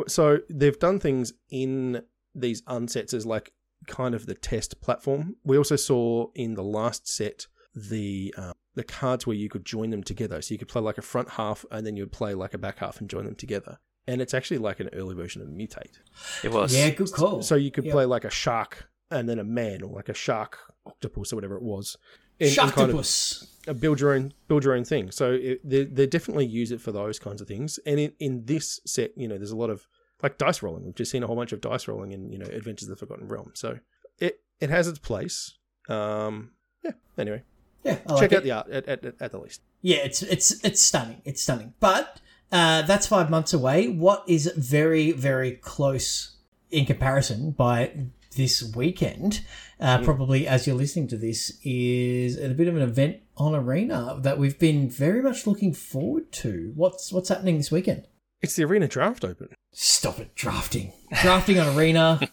So 0.07 0.39
they've 0.49 0.77
done 0.79 0.99
things 0.99 1.33
in 1.49 2.01
these 2.35 2.61
unsets 2.63 3.13
as 3.13 3.25
like 3.25 3.51
kind 3.87 4.15
of 4.15 4.25
the 4.25 4.35
test 4.35 4.79
platform. 4.81 5.35
We 5.43 5.57
also 5.57 5.75
saw 5.75 6.27
in 6.35 6.53
the 6.55 6.63
last 6.63 7.07
set 7.07 7.47
the 7.75 8.33
um, 8.37 8.53
the 8.75 8.83
cards 8.83 9.25
where 9.27 9.35
you 9.35 9.49
could 9.49 9.65
join 9.65 9.89
them 9.89 10.03
together. 10.03 10.41
So 10.41 10.53
you 10.53 10.57
could 10.57 10.67
play 10.67 10.81
like 10.81 10.97
a 10.97 11.01
front 11.03 11.29
half 11.31 11.65
and 11.71 11.85
then 11.85 11.95
you'd 11.95 12.11
play 12.11 12.33
like 12.33 12.53
a 12.53 12.57
back 12.57 12.79
half 12.79 12.99
and 12.99 13.09
join 13.09 13.25
them 13.25 13.35
together. 13.35 13.77
And 14.07 14.21
it's 14.21 14.33
actually 14.33 14.57
like 14.57 14.79
an 14.79 14.89
early 14.93 15.15
version 15.15 15.41
of 15.41 15.47
Mutate. 15.47 15.97
It 16.43 16.51
was. 16.51 16.75
Yeah, 16.75 16.89
good 16.89 17.11
call. 17.11 17.41
So 17.41 17.55
you 17.55 17.71
could 17.71 17.85
Yep. 17.85 17.93
play 17.93 18.05
like 18.05 18.25
a 18.25 18.29
shark 18.29 18.89
and 19.11 19.29
then 19.29 19.39
a 19.39 19.43
man, 19.43 19.81
or 19.83 19.93
like 19.95 20.09
a 20.09 20.13
shark 20.13 20.57
octopus 20.85 21.31
or 21.31 21.37
whatever 21.37 21.55
it 21.55 21.61
was. 21.63 21.95
And- 22.39 22.49
and 22.57 22.71
kind 22.71 22.89
of- 22.91 22.97
Sharktopus. 22.97 23.47
uh, 23.67 23.73
build 23.73 23.99
your 24.01 24.11
own 24.13 24.33
build 24.47 24.63
your 24.65 24.73
own 24.73 24.83
thing. 24.83 25.11
So 25.11 25.33
it, 25.33 25.61
they 25.63 25.85
they 25.85 26.07
definitely 26.07 26.47
use 26.47 26.71
it 26.71 26.81
for 26.81 26.91
those 26.91 27.19
kinds 27.19 27.39
of 27.41 27.47
things. 27.47 27.79
And 27.85 27.99
in, 27.99 28.13
in 28.19 28.45
this 28.45 28.79
set, 28.85 29.11
you 29.15 29.27
know, 29.27 29.37
there's 29.37 29.51
a 29.51 29.55
lot 29.55 29.69
of 29.69 29.87
like 30.23 30.37
dice 30.39 30.63
rolling. 30.63 30.85
We've 30.85 30.95
just 30.95 31.11
seen 31.11 31.21
a 31.21 31.27
whole 31.27 31.35
bunch 31.35 31.51
of 31.51 31.61
dice 31.61 31.87
rolling 31.87 32.13
in 32.13 32.31
you 32.31 32.39
know 32.39 32.45
Adventures 32.45 32.89
of 32.89 32.97
the 32.97 33.05
Forgotten 33.05 33.27
Realm. 33.27 33.51
So 33.53 33.77
it 34.17 34.39
it 34.59 34.69
has 34.69 34.87
its 34.87 34.99
place. 34.99 35.55
Um, 35.89 36.51
yeah. 36.83 36.91
Anyway, 37.17 37.43
Yeah, 37.83 37.97
I 38.07 38.13
like 38.13 38.21
check 38.21 38.31
it. 38.31 38.37
out 38.37 38.43
the 38.43 38.51
art 38.51 38.69
at, 38.69 38.87
at, 38.87 39.15
at 39.19 39.31
the 39.31 39.37
least. 39.39 39.61
Yeah, 39.81 39.97
it's 39.97 40.23
it's 40.23 40.63
it's 40.63 40.81
stunning. 40.81 41.21
It's 41.25 41.41
stunning. 41.43 41.73
But 41.79 42.21
uh, 42.51 42.83
that's 42.83 43.05
five 43.05 43.29
months 43.29 43.53
away. 43.53 43.87
What 43.89 44.23
is 44.27 44.51
very 44.55 45.11
very 45.11 45.51
close 45.51 46.37
in 46.71 46.85
comparison 46.85 47.51
by 47.51 48.07
this 48.35 48.63
weekend, 48.75 49.41
uh, 49.79 50.01
probably 50.01 50.47
as 50.47 50.65
you're 50.65 50.75
listening 50.75 51.07
to 51.09 51.17
this, 51.17 51.59
is 51.63 52.35
a 52.39 52.49
bit 52.49 52.67
of 52.67 52.75
an 52.75 52.81
event 52.81 53.17
on 53.37 53.53
Arena 53.53 54.17
that 54.21 54.39
we've 54.39 54.57
been 54.57 54.89
very 54.89 55.21
much 55.21 55.45
looking 55.45 55.71
forward 55.73 56.31
to. 56.31 56.71
What's 56.75 57.11
what's 57.11 57.29
happening 57.29 57.57
this 57.57 57.71
weekend? 57.71 58.07
It's 58.43 58.55
the 58.55 58.65
Arena 58.65 58.87
Draft 58.87 59.23
Open. 59.23 59.47
Stop 59.71 60.19
it, 60.19 60.35
drafting, 60.35 60.91
drafting 61.21 61.59
on 61.59 61.75
Arena. 61.77 62.19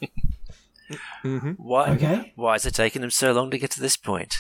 Mm-hmm. 1.22 1.50
Why? 1.52 1.90
Okay. 1.90 2.32
Why 2.34 2.56
is 2.56 2.66
it 2.66 2.74
taking 2.74 3.00
them 3.02 3.12
so 3.12 3.30
long 3.30 3.52
to 3.52 3.58
get 3.58 3.70
to 3.72 3.80
this 3.80 3.96
point? 3.96 4.34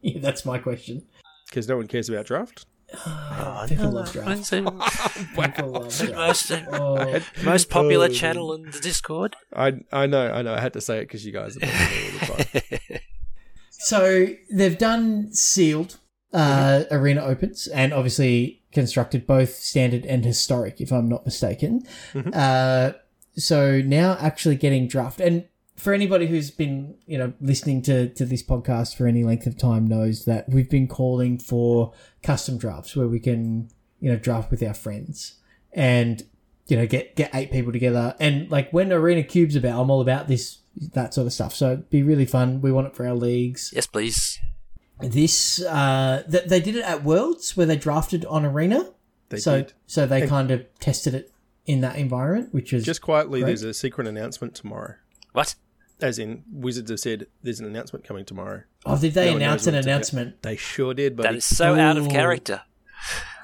Yeah, 0.00 0.18
that's 0.20 0.44
my 0.44 0.58
question. 0.58 1.04
Because 1.48 1.68
no 1.68 1.76
one 1.76 1.86
cares 1.86 2.08
about 2.08 2.26
draft. 2.26 2.66
Oh, 3.06 3.64
People 3.68 3.84
no, 3.84 3.90
love 4.00 4.10
draft. 4.12 4.40
It's 4.40 4.50
People 4.50 4.72
love 5.70 5.96
draft. 5.96 6.14
most, 6.16 6.52
Oh. 6.72 7.20
most 7.44 7.70
popular 7.70 8.06
Oh. 8.06 8.12
channel 8.12 8.52
in 8.54 8.62
the 8.64 8.80
Discord. 8.80 9.36
I 9.54 9.74
I 9.92 10.06
know 10.06 10.32
I 10.32 10.42
know. 10.42 10.52
I 10.54 10.60
had 10.60 10.72
to 10.72 10.80
say 10.80 10.98
it 10.98 11.02
because 11.02 11.24
you 11.24 11.30
guys 11.30 11.56
are 11.56 11.60
all 11.64 12.36
the 12.38 12.60
time. 12.64 13.00
So 13.70 14.26
they've 14.52 14.76
done 14.78 15.32
sealed 15.32 15.98
uh, 16.32 16.84
arena 16.90 17.20
opens 17.22 17.68
and 17.68 17.92
obviously 17.92 18.57
constructed 18.72 19.26
both 19.26 19.54
standard 19.56 20.04
and 20.04 20.24
historic, 20.24 20.80
if 20.80 20.92
I'm 20.92 21.08
not 21.08 21.24
mistaken. 21.24 21.82
Mhm. 22.12 22.34
Uh, 22.34 22.92
so 23.36 23.80
now 23.80 24.16
actually 24.20 24.56
getting 24.56 24.88
draft 24.88 25.20
and 25.20 25.44
for 25.76 25.92
anybody 25.94 26.26
who's 26.26 26.50
been 26.50 26.96
you 27.06 27.16
know 27.16 27.32
listening 27.40 27.80
to 27.82 28.08
to 28.08 28.24
this 28.26 28.42
podcast 28.42 28.96
for 28.96 29.06
any 29.06 29.22
length 29.22 29.46
of 29.46 29.56
time 29.56 29.86
knows 29.86 30.24
that 30.24 30.48
we've 30.48 30.68
been 30.68 30.88
calling 30.88 31.38
for 31.38 31.92
custom 32.22 32.58
drafts 32.58 32.96
where 32.96 33.06
we 33.06 33.20
can 33.20 33.68
you 34.00 34.10
know 34.10 34.18
draft 34.18 34.50
with 34.50 34.60
our 34.60 34.74
friends 34.74 35.34
and 35.72 36.24
you 36.66 36.76
know 36.76 36.84
get 36.84 37.14
get 37.14 37.30
eight 37.32 37.52
people 37.52 37.70
together 37.72 38.16
and 38.18 38.50
like 38.50 38.68
when 38.72 38.92
arena 38.92 39.22
cubes 39.22 39.54
about 39.54 39.80
i'm 39.80 39.88
all 39.88 40.00
about 40.00 40.26
this 40.26 40.58
that 40.94 41.14
sort 41.14 41.28
of 41.28 41.32
stuff 41.32 41.54
so 41.54 41.72
it'd 41.74 41.90
be 41.90 42.02
really 42.02 42.26
fun 42.26 42.60
we 42.60 42.72
want 42.72 42.88
it 42.88 42.96
for 42.96 43.06
our 43.06 43.14
leagues 43.14 43.72
Yes, 43.72 43.86
please. 43.86 44.40
This 45.00 45.62
uh 45.62 46.22
th- 46.30 46.44
they 46.46 46.60
did 46.60 46.76
it 46.76 46.84
at 46.84 47.04
worlds 47.04 47.56
where 47.56 47.66
they 47.66 47.76
drafted 47.76 48.24
on 48.26 48.44
arena 48.44 48.90
They 49.28 49.38
so 49.38 49.58
did. 49.62 49.72
so 49.86 50.06
they 50.06 50.22
And- 50.22 50.30
kind 50.30 50.50
of 50.50 50.66
tested 50.80 51.14
it 51.14 51.32
in 51.66 51.80
that 51.82 51.96
environment 51.96 52.52
which 52.54 52.72
is 52.72 52.84
Just 52.84 53.02
quietly, 53.02 53.40
Great. 53.40 53.48
there's 53.48 53.62
a 53.62 53.74
secret 53.74 54.06
announcement 54.06 54.54
tomorrow. 54.54 54.94
What? 55.32 55.54
As 56.00 56.18
in, 56.18 56.44
Wizards 56.52 56.90
have 56.90 57.00
said 57.00 57.26
there's 57.42 57.60
an 57.60 57.66
announcement 57.66 58.04
coming 58.04 58.24
tomorrow. 58.24 58.62
oh 58.86 58.98
did 58.98 59.14
they 59.14 59.30
no 59.30 59.36
announce 59.36 59.66
an 59.66 59.74
what 59.74 59.78
it's 59.78 59.86
about. 59.86 59.92
announcement 59.94 60.42
They 60.42 60.56
sure 60.56 60.94
did, 60.94 61.16
but 61.16 61.24
That 61.24 61.34
is 61.36 61.44
so 61.44 61.74
out 61.74 61.96
of 61.96 62.08
character. 62.08 62.62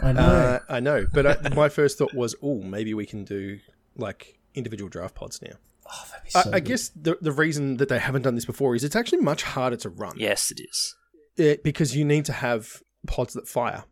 i 0.00 0.12
know 0.12 0.20
Uh, 0.22 0.58
I 0.68 0.80
know, 0.80 1.06
but 1.12 1.26
I, 1.26 1.54
my 1.54 1.68
first 1.68 1.98
thought 1.98 2.14
was, 2.14 2.34
oh, 2.42 2.60
maybe 2.62 2.94
we 2.94 3.06
can 3.06 3.24
do 3.24 3.58
like 3.96 4.38
individual 4.54 4.88
draft 4.88 5.14
pods 5.14 5.40
now. 5.42 5.56
oh, 5.86 6.04
that'd 6.10 6.24
be 6.24 6.30
I, 6.34 6.42
so 6.42 6.50
I 6.50 6.60
good. 6.60 6.64
guess 6.64 6.88
the 6.96 7.18
the 7.20 7.30
reason 7.32 7.76
that 7.76 7.88
they 7.88 7.98
haven't 7.98 8.22
done 8.22 8.34
this 8.36 8.44
before 8.46 8.74
is 8.74 8.82
it's 8.84 8.96
actually 8.96 9.18
much 9.20 9.42
harder 9.42 9.76
to 9.76 9.88
run. 9.90 10.14
Yes, 10.16 10.50
it 10.50 10.60
is. 10.60 10.96
It- 11.36 11.62
because 11.64 11.96
you 11.96 12.04
need 12.04 12.24
to 12.26 12.32
have 12.32 12.82
pods 13.06 13.34
that 13.34 13.48
fire. 13.48 13.84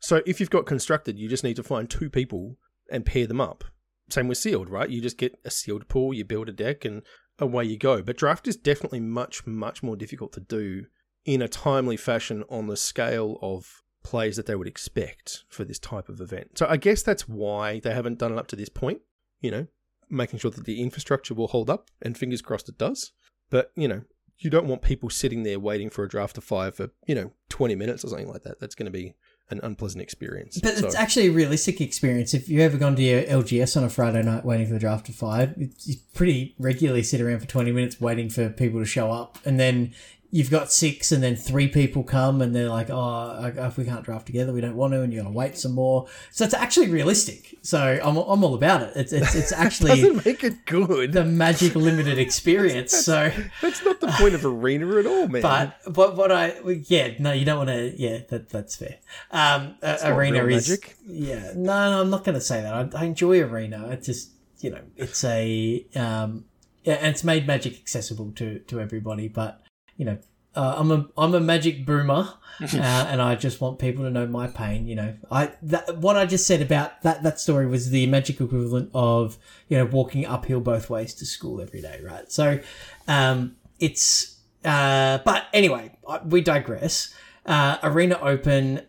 So 0.00 0.22
if 0.26 0.40
you've 0.40 0.50
got 0.50 0.66
constructed, 0.66 1.18
you 1.18 1.28
just 1.28 1.44
need 1.44 1.56
to 1.56 1.62
find 1.62 1.88
two 1.88 2.10
people 2.10 2.58
and 2.90 3.06
pair 3.06 3.26
them 3.26 3.40
up. 3.40 3.64
Same 4.08 4.28
with 4.28 4.38
sealed, 4.38 4.68
right? 4.68 4.88
You 4.88 5.00
just 5.00 5.18
get 5.18 5.38
a 5.44 5.50
sealed 5.50 5.88
pool, 5.88 6.14
you 6.14 6.24
build 6.24 6.48
a 6.48 6.52
deck, 6.52 6.84
and 6.84 7.02
away 7.38 7.64
you 7.64 7.76
go. 7.76 8.02
But 8.02 8.16
draft 8.16 8.46
is 8.46 8.56
definitely 8.56 9.00
much, 9.00 9.46
much 9.46 9.82
more 9.82 9.96
difficult 9.96 10.32
to 10.34 10.40
do 10.40 10.86
in 11.24 11.42
a 11.42 11.48
timely 11.48 11.96
fashion 11.96 12.44
on 12.48 12.68
the 12.68 12.76
scale 12.76 13.38
of 13.42 13.82
plays 14.04 14.36
that 14.36 14.46
they 14.46 14.54
would 14.54 14.68
expect 14.68 15.42
for 15.48 15.64
this 15.64 15.80
type 15.80 16.08
of 16.08 16.20
event. 16.20 16.58
So 16.58 16.66
I 16.68 16.76
guess 16.76 17.02
that's 17.02 17.28
why 17.28 17.80
they 17.80 17.92
haven't 17.92 18.18
done 18.18 18.32
it 18.32 18.38
up 18.38 18.46
to 18.48 18.56
this 18.56 18.68
point, 18.68 19.00
you 19.40 19.50
know, 19.50 19.66
making 20.08 20.38
sure 20.38 20.52
that 20.52 20.64
the 20.64 20.80
infrastructure 20.80 21.34
will 21.34 21.48
hold 21.48 21.68
up, 21.68 21.90
and 22.00 22.16
fingers 22.16 22.42
crossed 22.42 22.68
it 22.68 22.78
does. 22.78 23.12
But, 23.50 23.72
you 23.74 23.88
know, 23.88 24.02
you 24.38 24.50
don't 24.50 24.66
want 24.66 24.82
people 24.82 25.10
sitting 25.10 25.42
there 25.42 25.58
waiting 25.58 25.90
for 25.90 26.04
a 26.04 26.08
draft 26.08 26.34
to 26.34 26.40
fire 26.40 26.70
for, 26.70 26.90
you 27.06 27.14
know, 27.14 27.32
20 27.48 27.74
minutes 27.74 28.04
or 28.04 28.08
something 28.08 28.28
like 28.28 28.42
that. 28.42 28.60
That's 28.60 28.74
going 28.74 28.86
to 28.86 28.92
be 28.92 29.14
an 29.48 29.60
unpleasant 29.62 30.02
experience. 30.02 30.58
But 30.60 30.76
So- 30.76 30.86
it's 30.86 30.94
actually 30.96 31.28
a 31.28 31.30
realistic 31.32 31.80
experience. 31.80 32.34
If 32.34 32.48
you've 32.48 32.60
ever 32.60 32.76
gone 32.76 32.96
to 32.96 33.02
your 33.02 33.22
LGS 33.22 33.76
on 33.76 33.84
a 33.84 33.88
Friday 33.88 34.22
night 34.22 34.44
waiting 34.44 34.66
for 34.66 34.72
the 34.74 34.78
draft 34.80 35.06
to 35.06 35.12
fire, 35.12 35.54
you 35.56 35.94
pretty 36.14 36.54
regularly 36.58 37.02
sit 37.04 37.20
around 37.20 37.40
for 37.40 37.46
20 37.46 37.70
minutes 37.72 38.00
waiting 38.00 38.28
for 38.28 38.48
people 38.50 38.80
to 38.80 38.86
show 38.86 39.12
up. 39.12 39.38
And 39.44 39.58
then 39.60 39.92
you've 40.36 40.50
got 40.50 40.70
six 40.70 41.12
and 41.12 41.22
then 41.22 41.34
three 41.34 41.66
people 41.66 42.02
come 42.02 42.42
and 42.42 42.54
they're 42.54 42.68
like, 42.68 42.90
oh, 42.90 43.52
if 43.56 43.78
we 43.78 43.86
can't 43.86 44.04
draft 44.04 44.26
together, 44.26 44.52
we 44.52 44.60
don't 44.60 44.76
want 44.76 44.92
to, 44.92 45.00
and 45.00 45.10
you're 45.10 45.22
going 45.22 45.32
to 45.32 45.36
wait 45.36 45.56
some 45.56 45.72
more. 45.72 46.06
So 46.30 46.44
it's 46.44 46.52
actually 46.52 46.88
realistic. 46.90 47.56
So 47.62 47.98
I'm, 48.04 48.18
I'm 48.18 48.44
all 48.44 48.54
about 48.54 48.82
it. 48.82 48.92
It's, 48.96 49.12
it's, 49.14 49.34
it's 49.34 49.52
actually 49.64 50.02
Doesn't 50.02 50.26
make 50.26 50.44
it 50.44 50.66
good. 50.66 51.12
the 51.14 51.24
Magic 51.24 51.74
Limited 51.74 52.18
experience. 52.18 52.92
so, 53.04 53.32
That's 53.62 53.82
not 53.82 54.00
the 54.02 54.08
point 54.08 54.34
of 54.34 54.44
arena 54.62 54.98
at 54.98 55.06
all, 55.06 55.26
man. 55.26 55.40
but 55.40 55.94
but 55.94 56.16
what 56.16 56.30
I 56.30 56.54
yeah 56.88 57.14
no 57.18 57.32
you 57.32 57.46
don't 57.46 57.58
want 57.58 57.70
to 57.70 57.94
yeah 57.96 58.18
that 58.28 58.50
that's 58.50 58.76
fair. 58.76 58.96
Um, 59.30 59.76
uh, 59.82 59.96
arena 60.02 60.44
is 60.44 60.68
Magic. 60.68 60.96
yeah 61.06 61.52
no 61.56 61.90
no 61.92 62.00
I'm 62.02 62.10
not 62.10 62.24
going 62.24 62.34
to 62.34 62.40
say 62.42 62.60
that. 62.60 62.74
I, 62.74 63.00
I 63.00 63.04
enjoy 63.04 63.40
arena. 63.40 63.88
It 63.88 64.02
just 64.02 64.32
you 64.60 64.70
know 64.70 64.82
it's 64.96 65.24
a 65.24 65.86
um 65.96 66.44
yeah 66.84 66.94
and 66.94 67.06
it's 67.08 67.24
made 67.24 67.46
Magic 67.46 67.74
accessible 67.78 68.32
to 68.32 68.58
to 68.58 68.80
everybody. 68.80 69.28
But 69.28 69.62
you 69.96 70.04
know 70.04 70.18
uh, 70.54 70.74
I'm 70.78 70.90
a 70.90 71.08
I'm 71.16 71.34
a 71.34 71.40
Magic 71.40 71.84
boomer. 71.84 72.34
uh, 72.62 73.06
and 73.10 73.20
I 73.20 73.34
just 73.34 73.60
want 73.60 73.78
people 73.78 74.04
to 74.04 74.10
know 74.10 74.26
my 74.26 74.46
pain. 74.46 74.86
You 74.86 74.94
know, 74.96 75.14
I 75.30 75.52
that 75.62 75.98
what 75.98 76.16
I 76.16 76.24
just 76.24 76.46
said 76.46 76.62
about 76.62 77.02
that 77.02 77.22
that 77.22 77.38
story 77.38 77.66
was 77.66 77.90
the 77.90 78.06
magic 78.06 78.40
equivalent 78.40 78.90
of 78.94 79.36
you 79.68 79.76
know 79.76 79.84
walking 79.84 80.24
uphill 80.24 80.60
both 80.60 80.88
ways 80.88 81.12
to 81.16 81.26
school 81.26 81.60
every 81.60 81.82
day, 81.82 82.00
right? 82.02 82.32
So, 82.32 82.60
um, 83.06 83.56
it's 83.78 84.38
uh, 84.64 85.18
but 85.24 85.46
anyway, 85.52 85.98
we 86.24 86.40
digress. 86.40 87.14
Uh, 87.44 87.76
Arena 87.82 88.18
Open 88.22 88.80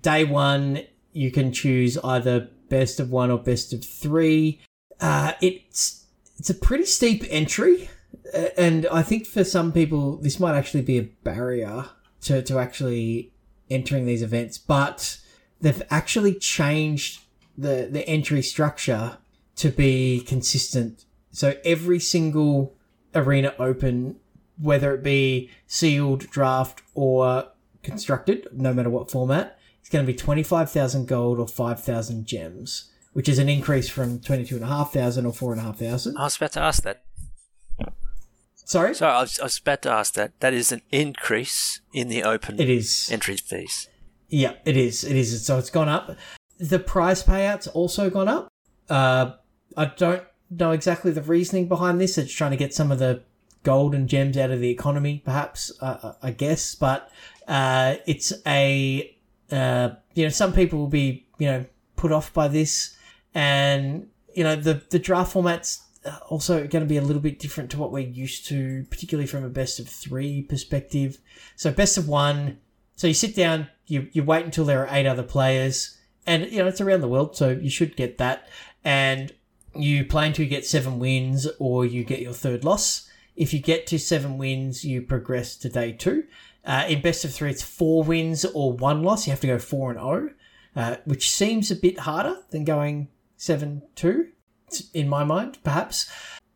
day 0.00 0.24
one, 0.24 0.82
you 1.12 1.30
can 1.30 1.50
choose 1.50 1.96
either 2.04 2.50
best 2.68 3.00
of 3.00 3.10
one 3.10 3.30
or 3.30 3.38
best 3.38 3.72
of 3.72 3.84
three. 3.84 4.60
Uh, 5.00 5.32
it's 5.40 6.04
it's 6.38 6.50
a 6.50 6.54
pretty 6.54 6.84
steep 6.84 7.24
entry, 7.30 7.88
and 8.56 8.86
I 8.92 9.02
think 9.02 9.26
for 9.26 9.44
some 9.44 9.72
people 9.72 10.16
this 10.16 10.40
might 10.40 10.56
actually 10.56 10.82
be 10.82 10.98
a 10.98 11.02
barrier 11.02 11.86
to 12.22 12.42
to 12.42 12.58
actually 12.58 13.32
entering 13.70 14.06
these 14.06 14.22
events. 14.22 14.58
But 14.58 15.18
they've 15.60 15.82
actually 15.90 16.34
changed 16.34 17.20
the 17.56 17.88
the 17.90 18.06
entry 18.08 18.42
structure 18.42 19.18
to 19.56 19.70
be 19.70 20.20
consistent. 20.20 21.04
So 21.30 21.56
every 21.64 22.00
single 22.00 22.74
arena 23.14 23.54
open, 23.58 24.16
whether 24.60 24.94
it 24.94 25.02
be 25.02 25.50
sealed, 25.66 26.30
draft, 26.30 26.82
or 26.94 27.48
constructed, 27.82 28.48
no 28.52 28.72
matter 28.72 28.90
what 28.90 29.10
format, 29.10 29.58
it's 29.80 29.88
going 29.88 30.04
to 30.04 30.12
be 30.12 30.16
25,000 30.16 31.06
gold 31.06 31.38
or 31.38 31.46
5,000 31.46 32.26
gems, 32.26 32.90
which 33.12 33.28
is 33.28 33.38
an 33.38 33.48
increase 33.48 33.88
from 33.88 34.20
22,500 34.20 35.24
or 35.24 35.32
4,500. 35.32 36.16
I 36.16 36.24
was 36.24 36.36
about 36.36 36.52
to 36.52 36.60
ask 36.60 36.82
that. 36.82 37.03
Sorry? 38.64 38.94
Sorry, 38.94 39.12
I 39.12 39.20
was, 39.20 39.38
I 39.40 39.44
was 39.44 39.58
about 39.58 39.82
to 39.82 39.90
ask 39.90 40.14
that. 40.14 40.38
That 40.40 40.54
is 40.54 40.72
an 40.72 40.82
increase 40.90 41.80
in 41.92 42.08
the 42.08 42.22
open 42.22 42.58
It 42.60 42.68
is. 42.70 43.10
entry 43.12 43.36
fees. 43.36 43.88
Yeah, 44.28 44.54
it 44.64 44.76
is. 44.76 45.04
It 45.04 45.16
is. 45.16 45.44
So 45.44 45.58
it's 45.58 45.70
gone 45.70 45.88
up. 45.88 46.16
The 46.58 46.78
prize 46.78 47.22
payouts 47.22 47.68
also 47.74 48.08
gone 48.10 48.28
up. 48.28 48.48
Uh, 48.88 49.32
I 49.76 49.86
don't 49.86 50.22
know 50.50 50.70
exactly 50.70 51.10
the 51.12 51.22
reasoning 51.22 51.68
behind 51.68 52.00
this. 52.00 52.16
It's 52.18 52.32
trying 52.32 52.52
to 52.52 52.56
get 52.56 52.72
some 52.74 52.90
of 52.90 52.98
the 52.98 53.22
gold 53.64 53.94
and 53.94 54.08
gems 54.08 54.36
out 54.36 54.50
of 54.50 54.60
the 54.60 54.70
economy, 54.70 55.22
perhaps. 55.24 55.70
Uh, 55.80 56.14
I 56.22 56.30
guess, 56.30 56.74
but 56.74 57.10
uh, 57.48 57.96
it's 58.06 58.32
a 58.46 59.14
uh, 59.50 59.90
you 60.14 60.24
know 60.24 60.28
some 60.30 60.52
people 60.52 60.78
will 60.78 60.88
be 60.88 61.26
you 61.38 61.46
know 61.46 61.64
put 61.96 62.12
off 62.12 62.32
by 62.32 62.48
this, 62.48 62.96
and 63.34 64.08
you 64.34 64.44
know 64.44 64.56
the 64.56 64.82
the 64.90 64.98
draft 64.98 65.34
formats 65.34 65.80
also 66.28 66.66
going 66.66 66.84
to 66.84 66.88
be 66.88 66.96
a 66.96 67.02
little 67.02 67.22
bit 67.22 67.38
different 67.38 67.70
to 67.70 67.78
what 67.78 67.92
we're 67.92 68.06
used 68.06 68.46
to, 68.46 68.84
particularly 68.90 69.26
from 69.26 69.44
a 69.44 69.48
best 69.48 69.80
of 69.80 69.88
three 69.88 70.42
perspective. 70.42 71.18
So 71.56 71.70
best 71.70 71.96
of 71.98 72.08
one. 72.08 72.58
So 72.96 73.06
you 73.06 73.14
sit 73.14 73.34
down, 73.34 73.68
you 73.86 74.08
you 74.12 74.22
wait 74.22 74.44
until 74.44 74.64
there 74.64 74.86
are 74.86 74.94
eight 74.94 75.06
other 75.06 75.22
players, 75.22 75.98
and 76.26 76.50
you 76.50 76.58
know 76.58 76.68
it's 76.68 76.80
around 76.80 77.00
the 77.00 77.08
world, 77.08 77.36
so 77.36 77.50
you 77.50 77.70
should 77.70 77.96
get 77.96 78.18
that. 78.18 78.48
And 78.84 79.32
you 79.74 80.04
play 80.04 80.26
until 80.26 80.44
you 80.44 80.50
get 80.50 80.66
seven 80.66 80.98
wins, 80.98 81.48
or 81.58 81.84
you 81.84 82.04
get 82.04 82.20
your 82.20 82.32
third 82.32 82.64
loss. 82.64 83.10
If 83.36 83.52
you 83.52 83.60
get 83.60 83.86
to 83.88 83.98
seven 83.98 84.38
wins, 84.38 84.84
you 84.84 85.02
progress 85.02 85.56
to 85.56 85.68
day 85.68 85.92
two. 85.92 86.24
Uh, 86.64 86.84
in 86.88 87.02
best 87.02 87.24
of 87.24 87.32
three, 87.32 87.50
it's 87.50 87.62
four 87.62 88.04
wins 88.04 88.44
or 88.44 88.72
one 88.72 89.02
loss. 89.02 89.26
You 89.26 89.32
have 89.32 89.40
to 89.40 89.46
go 89.46 89.58
four 89.58 89.90
and 89.90 89.98
zero, 89.98 90.30
uh, 90.76 90.96
which 91.04 91.30
seems 91.30 91.70
a 91.70 91.76
bit 91.76 92.00
harder 92.00 92.36
than 92.50 92.64
going 92.64 93.08
seven 93.36 93.82
two, 93.96 94.28
in 94.92 95.08
my 95.08 95.24
mind, 95.24 95.58
perhaps. 95.64 96.10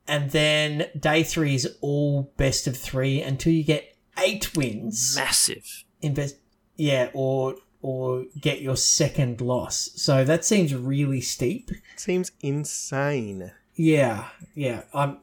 And 0.06 0.30
then 0.30 0.86
day 0.98 1.22
three 1.22 1.54
is 1.54 1.76
all 1.80 2.32
best 2.36 2.66
of 2.66 2.76
three 2.76 3.20
until 3.20 3.52
you 3.52 3.62
get 3.64 3.94
eight 4.18 4.56
wins 4.56 5.14
Massive. 5.16 5.84
invest 6.00 6.36
yeah 6.76 7.10
or 7.14 7.56
or 7.82 8.24
get 8.40 8.60
your 8.60 8.76
second 8.76 9.40
loss 9.40 9.90
so 9.94 10.24
that 10.24 10.44
seems 10.44 10.74
really 10.74 11.20
steep 11.20 11.70
Seems 11.94 12.32
insane. 12.40 13.52
yeah 13.76 14.28
yeah 14.56 14.82
i'm 14.92 15.18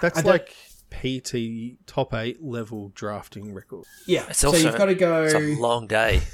That's 0.00 0.18
I 0.18 0.22
like 0.22 0.56
PT 0.90 1.76
top 1.86 2.12
eight 2.14 2.42
level 2.42 2.90
drafting 2.94 3.54
record. 3.54 3.84
yeah 4.06 4.24
It's 4.30 4.40
so 4.40 4.48
also 4.48 4.58
you've 4.68 4.76
got 4.78 4.86
to 4.86 4.94
go 4.96 5.24
It's 5.24 5.34
a 5.34 5.60
long 5.60 5.86
day. 5.86 6.22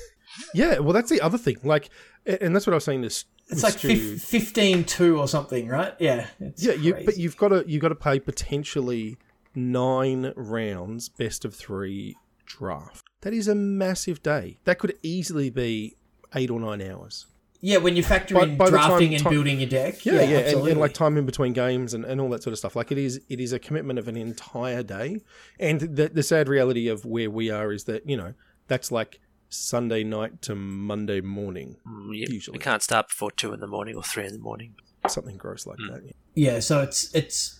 Yeah, 0.54 0.78
well, 0.78 0.92
that's 0.92 1.10
the 1.10 1.20
other 1.22 1.36
thing. 1.36 1.56
Like, 1.64 1.90
and 2.24 2.54
that's 2.54 2.64
what 2.64 2.72
I 2.72 2.76
was 2.76 2.84
saying. 2.84 3.02
This 3.02 3.24
it's 3.50 3.62
like 3.62 3.74
fif- 3.74 4.22
15-2 4.22 5.18
or 5.18 5.26
something 5.28 5.68
right 5.68 5.94
yeah 5.98 6.26
yeah, 6.56 6.72
you, 6.74 6.94
but 7.04 7.16
you've 7.18 7.36
got 7.36 7.48
to 7.48 7.64
you've 7.66 7.82
got 7.82 7.88
to 7.88 7.94
play 7.94 8.18
potentially 8.18 9.16
nine 9.54 10.32
rounds, 10.36 11.08
best 11.08 11.44
of 11.44 11.54
three 11.54 12.16
draft. 12.46 13.04
That 13.22 13.34
is 13.34 13.48
a 13.48 13.54
massive 13.54 14.22
day. 14.22 14.58
That 14.64 14.78
could 14.78 14.96
easily 15.02 15.50
be 15.50 15.96
eight 16.34 16.50
or 16.50 16.60
nine 16.60 16.80
hours. 16.80 17.26
yeah 17.60 17.76
when 17.78 17.94
you 17.96 18.02
factor 18.02 18.34
By- 18.36 18.44
in 18.44 18.56
by 18.56 18.70
the 18.70 18.78
time- 18.78 18.88
drafting 18.88 19.14
and 19.14 19.22
time- 19.24 19.32
building 19.32 19.60
your 19.60 19.68
deck 19.68 20.06
Yeah, 20.06 20.14
yeah, 20.14 20.20
and, 20.20 20.32
absolutely. 20.44 20.70
and 20.72 20.80
like 20.80 20.94
time 20.94 21.16
in 21.18 21.26
between 21.26 21.52
games 21.52 21.92
and, 21.94 22.04
and 22.04 22.20
all 22.20 22.30
that 22.30 22.42
sort 22.42 22.52
of 22.52 22.58
stuff. 22.58 22.74
Like 22.76 22.90
it 22.92 22.98
is, 22.98 23.20
it 23.28 23.40
is 23.40 23.52
a 23.52 23.58
commitment 23.58 23.98
of 23.98 24.06
an 24.08 24.16
entire 24.16 24.82
day. 24.82 25.20
And 25.58 25.80
the, 25.80 26.08
the 26.08 26.22
sad 26.22 26.48
reality 26.48 26.88
of 26.88 27.04
where 27.04 27.28
we 27.30 27.50
are 27.50 27.72
is 27.72 27.84
that 27.84 28.08
you 28.08 28.16
know 28.16 28.34
that's 28.68 28.90
like 28.92 29.20
Sunday 29.50 30.04
night 30.04 30.40
to 30.42 30.54
Monday 30.54 31.20
morning, 31.20 31.76
Mm, 31.86 32.16
you- 32.16 32.26
Usually. 32.30 32.56
We 32.58 32.62
can't 32.62 32.82
start 32.82 33.08
before 33.08 33.30
two 33.32 33.52
in 33.52 33.60
the 33.60 33.66
morning 33.66 33.96
or 33.96 34.02
three 34.02 34.24
in 34.26 34.32
the 34.32 34.38
morning. 34.38 34.74
something 35.08 35.36
gross 35.36 35.66
like 35.66 35.78
that. 35.78 36.02
yeah. 36.04 36.12
yeah 36.34 36.60
so 36.60 36.80
it's 36.82 37.12
it's 37.14 37.58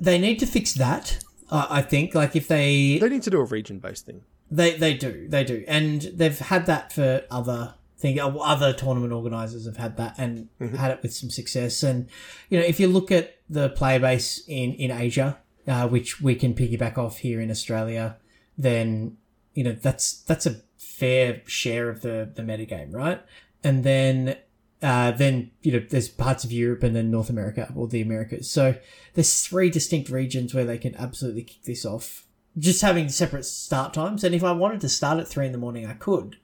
they 0.00 0.18
need 0.18 0.38
to 0.38 0.46
fix 0.46 0.74
that 0.74 1.18
uh, 1.50 1.66
i 1.70 1.80
think 1.80 2.14
like 2.14 2.36
if 2.36 2.46
they 2.46 2.98
They 2.98 3.08
need 3.08 3.22
to 3.22 3.30
do 3.30 3.40
a 3.40 3.44
region 3.44 3.78
based 3.78 4.04
thing. 4.06 4.22
They 4.50 4.76
they 4.76 4.94
do 4.94 5.26
they 5.28 5.42
do, 5.44 5.64
and 5.66 6.02
they've 6.18 6.38
had 6.38 6.66
that 6.66 6.92
for 6.92 7.22
other 7.30 7.74
thing. 7.98 8.20
uh, 8.20 8.28
Other 8.28 8.72
tournament 8.74 9.12
organizers 9.12 9.64
have 9.64 9.78
had 9.78 9.96
that 9.96 10.14
and 10.18 10.48
had 10.76 10.90
it 10.92 11.02
with 11.02 11.12
some 11.14 11.30
success. 11.30 11.82
And 11.82 12.08
you 12.50 12.58
know, 12.58 12.64
if 12.72 12.78
you 12.78 12.86
look 12.86 13.10
at 13.10 13.26
the 13.48 13.70
player 13.70 13.98
base 13.98 14.42
in 14.46 14.74
in 14.74 14.90
Asia, 14.90 15.38
uh, 15.66 15.88
which 15.88 16.20
we 16.20 16.34
can 16.34 16.52
piggyback 16.54 16.98
off 16.98 17.18
here 17.26 17.40
in 17.40 17.50
Australia, 17.50 18.16
then 18.58 19.16
you 19.54 19.64
know 19.64 19.72
that's 19.72 20.20
that's 20.28 20.44
a 20.46 20.60
fair 20.96 21.42
share 21.46 21.88
of 21.88 22.02
the 22.02 22.30
the 22.34 22.42
metagame, 22.42 22.92
right? 22.92 23.20
And 23.62 23.84
then 23.84 24.36
uh, 24.82 25.12
then 25.12 25.50
you 25.62 25.72
know 25.72 25.86
there's 25.88 26.08
parts 26.08 26.44
of 26.44 26.52
Europe 26.52 26.82
and 26.82 26.94
then 26.94 27.10
North 27.10 27.30
America 27.30 27.72
or 27.74 27.88
the 27.88 28.02
Americas. 28.02 28.50
So 28.50 28.76
there's 29.14 29.42
three 29.42 29.70
distinct 29.70 30.10
regions 30.10 30.54
where 30.54 30.64
they 30.64 30.78
can 30.78 30.94
absolutely 30.96 31.42
kick 31.44 31.62
this 31.64 31.84
off. 31.84 32.26
Just 32.56 32.82
having 32.82 33.08
separate 33.08 33.44
start 33.44 33.94
times, 33.94 34.22
and 34.22 34.34
if 34.34 34.44
I 34.44 34.52
wanted 34.52 34.80
to 34.82 34.88
start 34.88 35.18
at 35.18 35.26
three 35.26 35.46
in 35.46 35.52
the 35.52 35.58
morning, 35.58 35.86
I 35.86 35.94
could 35.94 36.36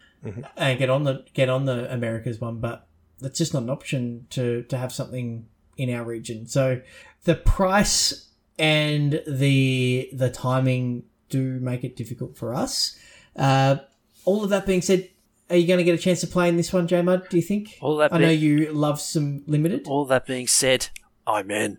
and 0.56 0.78
get 0.78 0.90
on 0.90 1.04
the 1.04 1.24
get 1.34 1.48
on 1.48 1.66
the 1.66 1.92
Americas 1.92 2.40
one, 2.40 2.58
but 2.58 2.86
that's 3.20 3.38
just 3.38 3.54
not 3.54 3.62
an 3.62 3.70
option 3.70 4.26
to 4.30 4.62
to 4.64 4.76
have 4.76 4.92
something 4.92 5.46
in 5.76 5.94
our 5.94 6.04
region. 6.04 6.46
So 6.46 6.80
the 7.24 7.36
price 7.36 8.28
and 8.58 9.22
the 9.26 10.10
the 10.12 10.30
timing 10.30 11.04
do 11.28 11.60
make 11.60 11.84
it 11.84 11.96
difficult 11.96 12.36
for 12.36 12.52
us. 12.54 12.98
Uh, 13.36 13.76
all 14.24 14.44
of 14.44 14.50
that 14.50 14.66
being 14.66 14.82
said, 14.82 15.08
are 15.48 15.56
you 15.56 15.66
going 15.66 15.78
to 15.78 15.84
get 15.84 15.94
a 15.94 15.98
chance 16.02 16.20
to 16.20 16.26
play 16.26 16.48
in 16.48 16.56
this 16.56 16.72
one, 16.72 16.86
J 16.86 17.02
Mud? 17.02 17.28
Do 17.28 17.36
you 17.36 17.42
think? 17.42 17.78
All 17.80 17.96
that 17.98 18.12
I 18.12 18.18
know 18.18 18.26
being- 18.28 18.40
you 18.40 18.72
love 18.72 19.00
some 19.00 19.42
limited. 19.46 19.86
All 19.86 20.04
that 20.06 20.26
being 20.26 20.46
said, 20.46 20.88
I'm 21.26 21.50
in. 21.50 21.78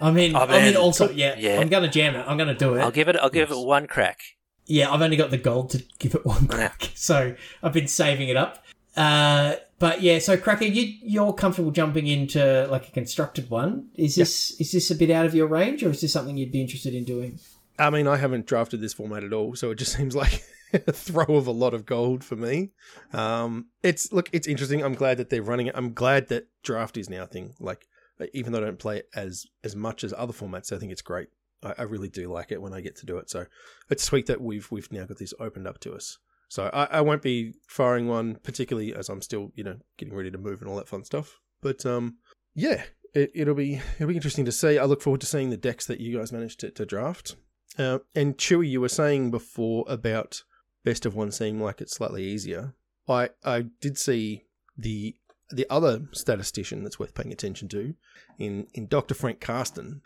I 0.00 0.10
mean, 0.10 0.36
I'm 0.36 0.50
I 0.50 0.58
mean, 0.58 0.68
in. 0.68 0.76
also, 0.76 1.10
yeah, 1.10 1.36
Yeah. 1.38 1.58
I'm 1.60 1.68
going 1.68 1.82
to 1.84 1.88
jam 1.88 2.14
it. 2.16 2.24
I'm 2.28 2.36
going 2.36 2.48
to 2.48 2.54
do 2.54 2.74
it. 2.74 2.80
I'll 2.80 2.90
give 2.90 3.08
it. 3.08 3.16
I'll 3.16 3.30
give 3.30 3.50
it 3.50 3.56
one 3.58 3.86
crack. 3.86 4.20
Yeah, 4.66 4.92
I've 4.92 5.00
only 5.00 5.16
got 5.16 5.30
the 5.30 5.38
gold 5.38 5.70
to 5.70 5.84
give 5.98 6.14
it 6.14 6.26
one 6.26 6.48
crack, 6.48 6.90
so 6.96 7.34
I've 7.62 7.72
been 7.72 7.86
saving 7.86 8.28
it 8.28 8.36
up. 8.36 8.64
Uh, 8.96 9.54
but 9.78 10.02
yeah, 10.02 10.18
so 10.18 10.36
Cracker, 10.36 10.64
you 10.64 10.94
you're 11.02 11.32
comfortable 11.34 11.70
jumping 11.70 12.06
into 12.08 12.66
like 12.70 12.88
a 12.88 12.90
constructed 12.90 13.48
one? 13.48 13.90
Is 13.94 14.16
this 14.16 14.58
is 14.60 14.72
this 14.72 14.90
a 14.90 14.94
bit 14.96 15.10
out 15.10 15.24
of 15.26 15.34
your 15.34 15.46
range, 15.46 15.82
or 15.84 15.90
is 15.90 16.00
this 16.00 16.12
something 16.12 16.36
you'd 16.36 16.50
be 16.50 16.60
interested 16.62 16.94
in 16.94 17.04
doing? 17.04 17.38
I 17.78 17.90
mean, 17.90 18.08
I 18.08 18.16
haven't 18.16 18.46
drafted 18.46 18.80
this 18.80 18.94
format 18.94 19.22
at 19.22 19.32
all, 19.32 19.54
so 19.54 19.70
it 19.70 19.76
just 19.76 19.92
seems 19.96 20.16
like 20.16 20.32
a 20.34 20.40
throw 20.92 21.36
of 21.36 21.46
a 21.46 21.52
lot 21.52 21.74
of 21.74 21.86
gold 21.86 22.24
for 22.24 22.36
me. 22.36 22.70
Um, 23.12 23.66
it's 23.82 24.12
look, 24.12 24.28
it's 24.32 24.48
interesting. 24.48 24.82
I'm 24.82 24.94
glad 24.94 25.18
that 25.18 25.30
they're 25.30 25.42
running 25.42 25.68
it. 25.68 25.74
I'm 25.76 25.92
glad 25.92 26.28
that 26.28 26.48
draft 26.62 26.96
is 26.96 27.10
now 27.10 27.24
a 27.24 27.26
thing. 27.26 27.54
Like, 27.60 27.86
even 28.32 28.52
though 28.52 28.58
I 28.58 28.62
don't 28.64 28.78
play 28.78 28.98
it 28.98 29.08
as 29.14 29.46
as 29.62 29.76
much 29.76 30.04
as 30.04 30.14
other 30.16 30.32
formats, 30.32 30.72
I 30.72 30.78
think 30.78 30.92
it's 30.92 31.02
great. 31.02 31.28
I, 31.62 31.74
I 31.78 31.82
really 31.82 32.08
do 32.08 32.30
like 32.30 32.52
it 32.52 32.60
when 32.60 32.72
I 32.72 32.80
get 32.80 32.96
to 32.96 33.06
do 33.06 33.18
it. 33.18 33.30
So 33.30 33.46
it's 33.90 34.02
sweet 34.02 34.26
that 34.26 34.40
we've 34.40 34.70
we've 34.70 34.90
now 34.90 35.04
got 35.04 35.18
this 35.18 35.34
opened 35.38 35.66
up 35.66 35.78
to 35.80 35.94
us. 35.94 36.18
So 36.48 36.70
I, 36.72 36.84
I 36.84 37.00
won't 37.00 37.22
be 37.22 37.54
firing 37.66 38.06
one 38.06 38.36
particularly 38.36 38.94
as 38.94 39.08
I'm 39.08 39.22
still 39.22 39.52
you 39.54 39.64
know 39.64 39.78
getting 39.96 40.14
ready 40.14 40.30
to 40.30 40.38
move 40.38 40.60
and 40.60 40.70
all 40.70 40.76
that 40.76 40.88
fun 40.88 41.04
stuff. 41.04 41.40
But 41.60 41.84
um, 41.86 42.16
yeah, 42.54 42.84
it, 43.14 43.30
it'll 43.34 43.54
be 43.54 43.80
it'll 43.96 44.08
be 44.08 44.16
interesting 44.16 44.44
to 44.44 44.52
see. 44.52 44.78
I 44.78 44.84
look 44.84 45.02
forward 45.02 45.20
to 45.22 45.26
seeing 45.26 45.50
the 45.50 45.56
decks 45.56 45.86
that 45.86 46.00
you 46.00 46.16
guys 46.16 46.32
managed 46.32 46.60
to, 46.60 46.70
to 46.70 46.86
draft. 46.86 47.36
Uh, 47.78 47.98
and 48.14 48.38
Chewy, 48.38 48.68
you 48.68 48.80
were 48.80 48.88
saying 48.88 49.30
before 49.30 49.84
about 49.88 50.42
best 50.86 51.04
of 51.04 51.14
one 51.16 51.30
seeming 51.32 51.60
like 51.60 51.82
it's 51.82 51.96
slightly 51.96 52.24
easier. 52.24 52.72
I 53.08 53.28
I 53.44 53.66
did 53.82 53.98
see 53.98 54.44
the 54.78 55.16
the 55.50 55.66
other 55.68 56.08
statistician 56.12 56.82
that's 56.82 56.98
worth 56.98 57.14
paying 57.14 57.32
attention 57.32 57.68
to 57.68 57.94
in 58.38 58.68
in 58.72 58.86
Dr. 58.86 59.14
Frank 59.14 59.40
Karsten, 59.40 60.00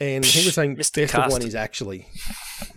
and 0.00 0.24
he 0.24 0.44
was 0.44 0.54
saying 0.54 0.76
Mr. 0.76 1.02
best 1.02 1.14
of 1.14 1.30
one 1.30 1.42
is 1.42 1.54
actually 1.54 2.08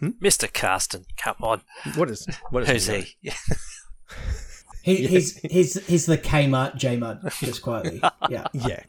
Mr. 0.01 0.51
Karsten, 0.53 1.05
come 1.17 1.37
on. 1.41 1.61
what 1.95 2.09
is 2.11 2.27
what 2.51 2.63
is 2.63 2.69
Who's 2.69 2.85
his 2.87 3.05
he? 3.21 3.29
He, 3.29 3.35
Yeah. 4.83 5.07
He's 5.07 5.37
he's 5.39 5.85
he's 5.87 6.05
the 6.05 6.17
Kmart 6.17 6.75
J 6.75 6.97
Mud, 6.97 7.21
just 7.39 7.61
quietly. 7.61 8.01
Yeah. 8.29 8.47
Yeah, 8.53 8.83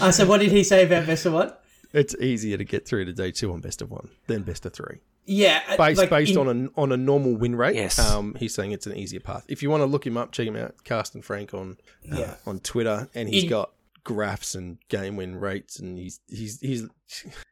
Uh, 0.00 0.10
so 0.12 0.26
what 0.26 0.38
did 0.40 0.50
he 0.52 0.64
say 0.64 0.84
about 0.86 1.06
best 1.06 1.26
of 1.26 1.32
one? 1.34 1.52
It's 1.98 2.14
easier 2.16 2.56
to 2.56 2.64
get 2.64 2.86
through 2.86 3.04
to 3.06 3.12
day 3.12 3.30
two 3.30 3.52
on 3.52 3.60
best 3.60 3.82
of 3.82 3.90
one 3.90 4.08
than 4.26 4.42
best 4.42 4.64
of 4.66 4.72
three. 4.72 4.98
Yeah, 5.26 5.60
uh, 5.68 5.76
Based 5.76 5.98
like 5.98 6.08
based 6.10 6.32
in- 6.32 6.38
on 6.38 6.70
a 6.76 6.80
on 6.80 6.92
a 6.92 6.96
normal 6.96 7.36
win 7.36 7.54
rate. 7.56 7.76
Yes. 7.76 7.98
Um, 7.98 8.34
he's 8.38 8.54
saying 8.54 8.72
it's 8.72 8.86
an 8.86 8.96
easier 8.96 9.20
path. 9.20 9.44
If 9.48 9.62
you 9.62 9.68
want 9.70 9.82
to 9.82 9.86
look 9.86 10.06
him 10.06 10.16
up, 10.16 10.32
check 10.32 10.46
him 10.46 10.56
out, 10.56 10.74
Karsten 10.84 11.20
Frank 11.22 11.52
on 11.52 11.76
uh, 12.10 12.18
Yeah. 12.18 12.34
on 12.46 12.60
Twitter, 12.60 13.08
and 13.14 13.28
he's 13.28 13.42
In- 13.44 13.50
got 13.50 13.72
graphs 14.04 14.54
and 14.54 14.78
game 14.88 15.16
win 15.16 15.36
rates, 15.36 15.78
and 15.78 15.98
he's 15.98 16.20
he's 16.28 16.60
he's 16.60 16.86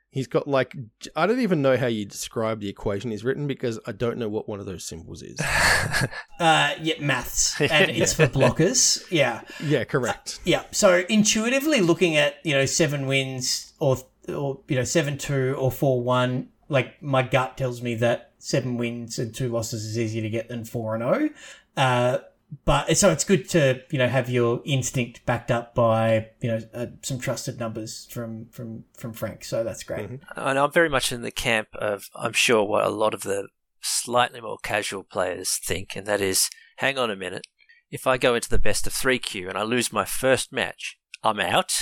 he's 0.08 0.26
got 0.26 0.48
like 0.48 0.74
I 1.14 1.26
don't 1.26 1.40
even 1.40 1.60
know 1.60 1.76
how 1.76 1.86
you 1.88 2.06
describe 2.06 2.60
the 2.60 2.68
equation 2.70 3.10
he's 3.10 3.24
written 3.24 3.46
because 3.46 3.78
I 3.86 3.92
don't 3.92 4.16
know 4.16 4.30
what 4.30 4.48
one 4.48 4.58
of 4.58 4.64
those 4.64 4.82
symbols 4.84 5.20
is. 5.22 5.38
uh, 6.40 6.74
yeah, 6.80 6.94
maths, 7.00 7.60
and 7.60 7.90
it's 7.90 8.14
for 8.14 8.26
blockers. 8.26 9.04
Yeah, 9.10 9.42
yeah, 9.62 9.84
correct. 9.84 10.40
yeah. 10.44 10.62
So 10.70 11.04
intuitively, 11.10 11.80
looking 11.82 12.16
at 12.16 12.36
you 12.42 12.54
know 12.54 12.64
seven 12.64 13.06
wins 13.06 13.74
or 13.78 13.98
or 14.28 14.60
you 14.68 14.76
know 14.76 14.84
seven 14.84 15.18
two 15.18 15.54
or 15.58 15.70
four 15.70 16.02
one, 16.02 16.48
like 16.68 17.02
my 17.02 17.22
gut 17.22 17.56
tells 17.56 17.82
me 17.82 17.94
that 17.96 18.32
seven 18.38 18.76
wins 18.76 19.18
and 19.18 19.34
two 19.34 19.48
losses 19.48 19.84
is 19.84 19.98
easier 19.98 20.22
to 20.22 20.30
get 20.30 20.48
than 20.48 20.64
four 20.64 20.94
and 20.94 21.02
zero. 21.02 21.30
Uh, 21.76 22.18
but 22.64 22.96
so 22.96 23.10
it's 23.10 23.24
good 23.24 23.48
to 23.50 23.82
you 23.90 23.98
know 23.98 24.08
have 24.08 24.30
your 24.30 24.62
instinct 24.64 25.24
backed 25.26 25.50
up 25.50 25.74
by 25.74 26.28
you 26.40 26.48
know 26.48 26.60
uh, 26.72 26.86
some 27.02 27.18
trusted 27.18 27.58
numbers 27.58 28.06
from 28.10 28.46
from 28.46 28.84
from 28.96 29.12
Frank. 29.12 29.44
So 29.44 29.64
that's 29.64 29.82
great. 29.82 30.08
And 30.36 30.58
I'm 30.58 30.70
very 30.70 30.88
much 30.88 31.12
in 31.12 31.22
the 31.22 31.30
camp 31.30 31.68
of, 31.74 32.08
I'm 32.14 32.32
sure, 32.32 32.64
what 32.64 32.84
a 32.84 32.90
lot 32.90 33.14
of 33.14 33.22
the 33.22 33.48
slightly 33.80 34.40
more 34.40 34.58
casual 34.62 35.02
players 35.02 35.58
think, 35.64 35.96
and 35.96 36.06
that 36.06 36.20
is 36.20 36.48
hang 36.76 36.98
on 36.98 37.10
a 37.10 37.16
minute. 37.16 37.46
If 37.90 38.06
I 38.06 38.18
go 38.18 38.34
into 38.34 38.48
the 38.48 38.58
best 38.58 38.86
of 38.86 38.92
three 38.92 39.18
queue 39.18 39.48
and 39.48 39.56
I 39.56 39.62
lose 39.62 39.92
my 39.92 40.04
first 40.04 40.52
match, 40.52 40.98
I'm 41.22 41.40
out. 41.40 41.72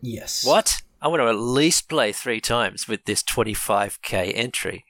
Yes. 0.00 0.44
What? 0.44 0.76
I 1.02 1.08
want 1.08 1.20
to 1.20 1.26
at 1.28 1.36
least 1.36 1.88
play 1.88 2.12
three 2.12 2.40
times 2.40 2.86
with 2.86 3.04
this 3.04 3.22
25k 3.24 4.32
entry. 4.34 4.84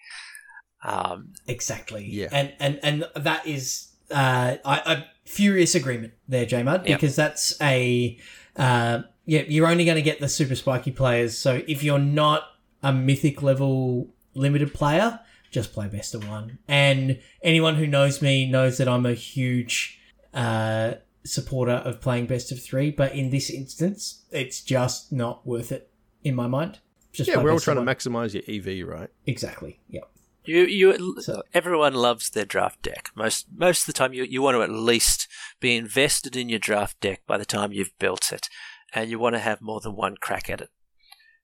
Um, 0.84 1.32
Exactly. 1.48 2.04
Yeah. 2.04 2.28
And 2.30 2.52
and 2.60 2.80
and 2.82 3.04
that 3.16 3.46
is 3.46 3.88
uh, 4.10 4.56
I, 4.64 4.78
a 4.94 5.04
furious 5.24 5.74
agreement 5.74 6.12
there, 6.28 6.44
J 6.44 6.62
Mud, 6.62 6.86
Yep. 6.86 7.00
because 7.00 7.16
that's 7.16 7.60
a 7.62 8.18
uh, 8.56 9.02
yeah. 9.24 9.42
You're 9.48 9.68
only 9.68 9.84
going 9.84 9.96
to 9.96 10.02
get 10.02 10.20
the 10.20 10.28
super 10.28 10.54
spiky 10.54 10.90
players. 10.90 11.38
So 11.38 11.62
if 11.66 11.82
you're 11.82 11.98
not 11.98 12.44
a 12.82 12.92
mythic 12.92 13.42
level 13.42 14.08
limited 14.34 14.74
player, 14.74 15.20
just 15.50 15.72
play 15.72 15.88
best 15.88 16.14
of 16.14 16.28
one. 16.28 16.58
And 16.68 17.20
anyone 17.42 17.76
who 17.76 17.86
knows 17.86 18.20
me 18.20 18.50
knows 18.50 18.76
that 18.78 18.88
I'm 18.88 19.06
a 19.06 19.14
huge 19.14 19.98
uh, 20.34 20.94
supporter 21.24 21.72
of 21.72 22.00
playing 22.00 22.26
best 22.26 22.50
of 22.52 22.60
three. 22.60 22.90
But 22.90 23.14
in 23.14 23.30
this 23.30 23.48
instance, 23.48 24.24
it's 24.30 24.60
just 24.60 25.12
not 25.12 25.46
worth 25.46 25.70
it 25.70 25.88
in 26.24 26.34
my 26.34 26.46
mind. 26.46 26.80
Just 27.12 27.28
Yeah, 27.28 27.36
we're 27.42 27.50
all 27.50 27.56
best 27.56 27.68
of 27.68 27.74
trying 27.74 27.86
to 27.86 27.94
maximize 27.94 28.32
your 28.34 28.42
EV, 28.48 28.86
right? 28.88 29.10
exactly. 29.26 29.80
Yep. 29.88 30.08
You, 30.44 30.64
you, 30.64 31.20
So- 31.20 31.42
everyone 31.54 31.94
loves 31.94 32.30
their 32.30 32.44
draft 32.44 32.82
deck. 32.82 33.10
Most, 33.14 33.46
most 33.54 33.82
of 33.82 33.86
the 33.86 33.92
time, 33.92 34.12
you, 34.12 34.24
you 34.24 34.42
want 34.42 34.56
to 34.56 34.62
at 34.62 34.70
least 34.70 35.28
be 35.60 35.76
invested 35.76 36.34
in 36.36 36.48
your 36.48 36.58
draft 36.58 36.98
deck 37.00 37.22
by 37.26 37.38
the 37.38 37.44
time 37.44 37.72
you've 37.72 37.96
built 37.98 38.32
it, 38.32 38.48
and 38.94 39.08
you 39.10 39.18
want 39.18 39.34
to 39.36 39.40
have 39.40 39.60
more 39.60 39.80
than 39.80 39.94
one 39.94 40.16
crack 40.20 40.50
at 40.50 40.60
it. 40.60 40.70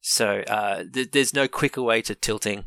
So, 0.00 0.40
uh, 0.48 0.84
th- 0.92 1.10
there's 1.12 1.34
no 1.34 1.46
quicker 1.48 1.82
way 1.82 2.02
to 2.02 2.14
tilting 2.14 2.64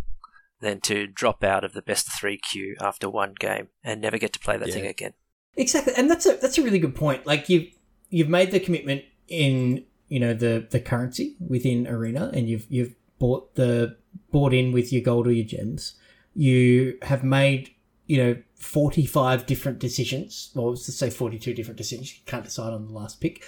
than 0.62 0.80
to 0.82 1.08
drop 1.08 1.44
out 1.44 1.64
of 1.64 1.74
the 1.74 1.82
best 1.82 2.08
three 2.20 2.38
queue 2.38 2.76
after 2.80 3.10
one 3.10 3.34
game 3.40 3.70
and 3.84 4.00
never 4.00 4.18
get 4.18 4.32
to 4.34 4.40
play 4.40 4.58
that 4.58 4.68
Yeah. 4.68 4.74
thing 4.76 4.86
again. 4.86 5.14
Exactly, 5.58 5.94
and 5.98 6.10
that's 6.10 6.26
a 6.26 6.38
that's 6.38 6.58
a 6.58 6.62
really 6.64 6.80
good 6.80 6.96
point. 6.96 7.26
Like 7.26 7.50
you've 7.50 7.68
you've 8.10 8.30
made 8.30 8.52
the 8.52 8.60
commitment 8.60 9.04
in 9.28 9.86
you 10.12 10.20
know 10.20 10.34
the 10.34 10.68
the 10.70 10.80
currency 10.80 11.36
within 11.40 11.88
Arena, 11.88 12.30
and 12.34 12.50
you've 12.50 12.66
you've 12.70 12.96
bought 13.18 13.56
the 13.56 13.96
bought 14.30 14.54
in 14.54 14.74
with 14.74 14.92
your 14.92 15.02
gold 15.02 15.26
or 15.26 15.32
your 15.32 15.46
gems. 15.46 15.96
You 16.36 16.98
have 17.04 17.24
made 17.24 17.74
you 18.08 18.18
know 18.18 18.36
forty 18.56 19.06
five 19.06 19.46
different 19.46 19.80
decisions, 19.80 20.52
or 20.54 20.72
let's 20.72 20.94
say 20.94 21.10
forty 21.10 21.40
two 21.40 21.54
different 21.54 21.78
decisions. 21.78 22.14
You 22.14 22.22
can't 22.26 22.44
decide 22.44 22.74
on 22.74 22.88
the 22.88 22.94
last 22.94 23.22
pick 23.22 23.44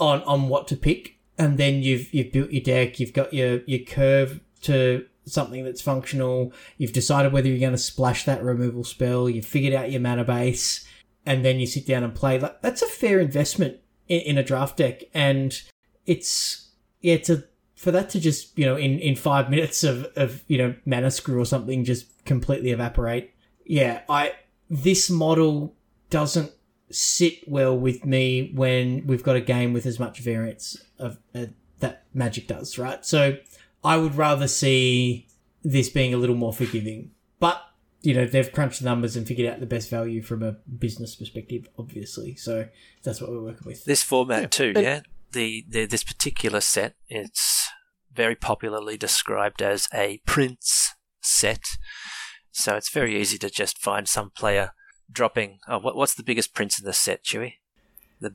on 0.00 0.22
on 0.24 0.48
what 0.48 0.66
to 0.68 0.76
pick, 0.76 1.16
and 1.38 1.58
then 1.58 1.84
you've 1.84 2.12
you've 2.12 2.32
built 2.32 2.50
your 2.50 2.62
deck. 2.62 2.98
You've 2.98 3.12
got 3.12 3.32
your 3.32 3.60
your 3.66 3.84
curve 3.86 4.40
to 4.62 5.06
something 5.26 5.64
that's 5.64 5.80
functional. 5.80 6.52
You've 6.76 6.92
decided 6.92 7.32
whether 7.32 7.48
you're 7.48 7.60
going 7.60 7.70
to 7.70 7.78
splash 7.78 8.24
that 8.24 8.42
removal 8.42 8.82
spell. 8.82 9.30
You've 9.30 9.46
figured 9.46 9.72
out 9.72 9.92
your 9.92 10.00
mana 10.00 10.24
base 10.24 10.84
and 11.24 11.44
then 11.44 11.60
you 11.60 11.66
sit 11.66 11.86
down 11.86 12.02
and 12.02 12.14
play. 12.14 12.38
Like 12.38 12.62
that's 12.62 12.82
a 12.82 12.86
fair 12.86 13.20
investment 13.20 13.78
in, 14.08 14.20
in 14.20 14.38
a 14.38 14.42
draft 14.42 14.76
deck, 14.76 15.04
and 15.14 15.62
it's 16.06 16.68
yeah, 17.00 17.18
to 17.18 17.44
for 17.76 17.90
that 17.90 18.08
to 18.10 18.20
just 18.20 18.56
you 18.58 18.64
know 18.66 18.76
in 18.76 18.98
in 18.98 19.14
five 19.16 19.50
minutes 19.50 19.84
of 19.84 20.04
of 20.16 20.42
you 20.48 20.58
know 20.58 20.74
mana 20.86 21.10
screw 21.10 21.40
or 21.40 21.44
something 21.46 21.84
just 21.84 22.06
completely 22.24 22.70
evaporate. 22.70 23.32
Yeah, 23.64 24.02
I 24.08 24.32
this 24.70 25.10
model 25.10 25.74
doesn't 26.10 26.52
sit 26.90 27.46
well 27.48 27.76
with 27.76 28.04
me 28.04 28.52
when 28.54 29.06
we've 29.06 29.22
got 29.22 29.36
a 29.36 29.40
game 29.40 29.72
with 29.72 29.84
as 29.86 29.98
much 29.98 30.20
variance 30.20 30.76
of 30.98 31.18
uh, 31.34 31.46
that 31.80 32.04
Magic 32.14 32.46
does, 32.46 32.78
right? 32.78 33.04
So 33.04 33.36
I 33.82 33.96
would 33.96 34.14
rather 34.14 34.46
see 34.48 35.26
this 35.62 35.88
being 35.88 36.14
a 36.14 36.16
little 36.16 36.36
more 36.36 36.52
forgiving, 36.52 37.10
but 37.40 37.60
you 38.02 38.14
know 38.14 38.26
they've 38.26 38.52
crunched 38.52 38.80
the 38.80 38.84
numbers 38.84 39.16
and 39.16 39.26
figured 39.26 39.50
out 39.52 39.60
the 39.60 39.66
best 39.66 39.90
value 39.90 40.22
from 40.22 40.42
a 40.42 40.52
business 40.52 41.14
perspective, 41.16 41.68
obviously. 41.78 42.36
So 42.36 42.68
that's 43.02 43.20
what 43.20 43.30
we're 43.30 43.42
working 43.42 43.66
with. 43.66 43.84
This 43.84 44.02
format 44.02 44.42
Yeah. 44.42 44.46
too, 44.48 44.72
And- 44.76 44.82
yeah. 44.84 45.00
The, 45.34 45.64
the 45.68 45.84
this 45.86 46.04
particular 46.04 46.60
set, 46.60 46.94
it's 47.08 47.68
very 48.14 48.34
popularly 48.36 48.96
described 48.96 49.60
as 49.60 49.88
a 49.92 50.20
prince 50.26 50.94
set. 51.20 51.64
So 52.52 52.76
it's 52.76 52.88
very 52.90 53.20
easy 53.20 53.36
to 53.38 53.50
just 53.50 53.78
find 53.78 54.08
some 54.08 54.30
player 54.30 54.70
dropping. 55.10 55.58
Oh, 55.68 55.78
what, 55.78 55.96
what's 55.96 56.14
the 56.14 56.22
biggest 56.22 56.54
prince 56.54 56.78
in 56.78 56.86
the 56.86 56.92
set, 56.92 57.24
Chewy? 57.24 57.54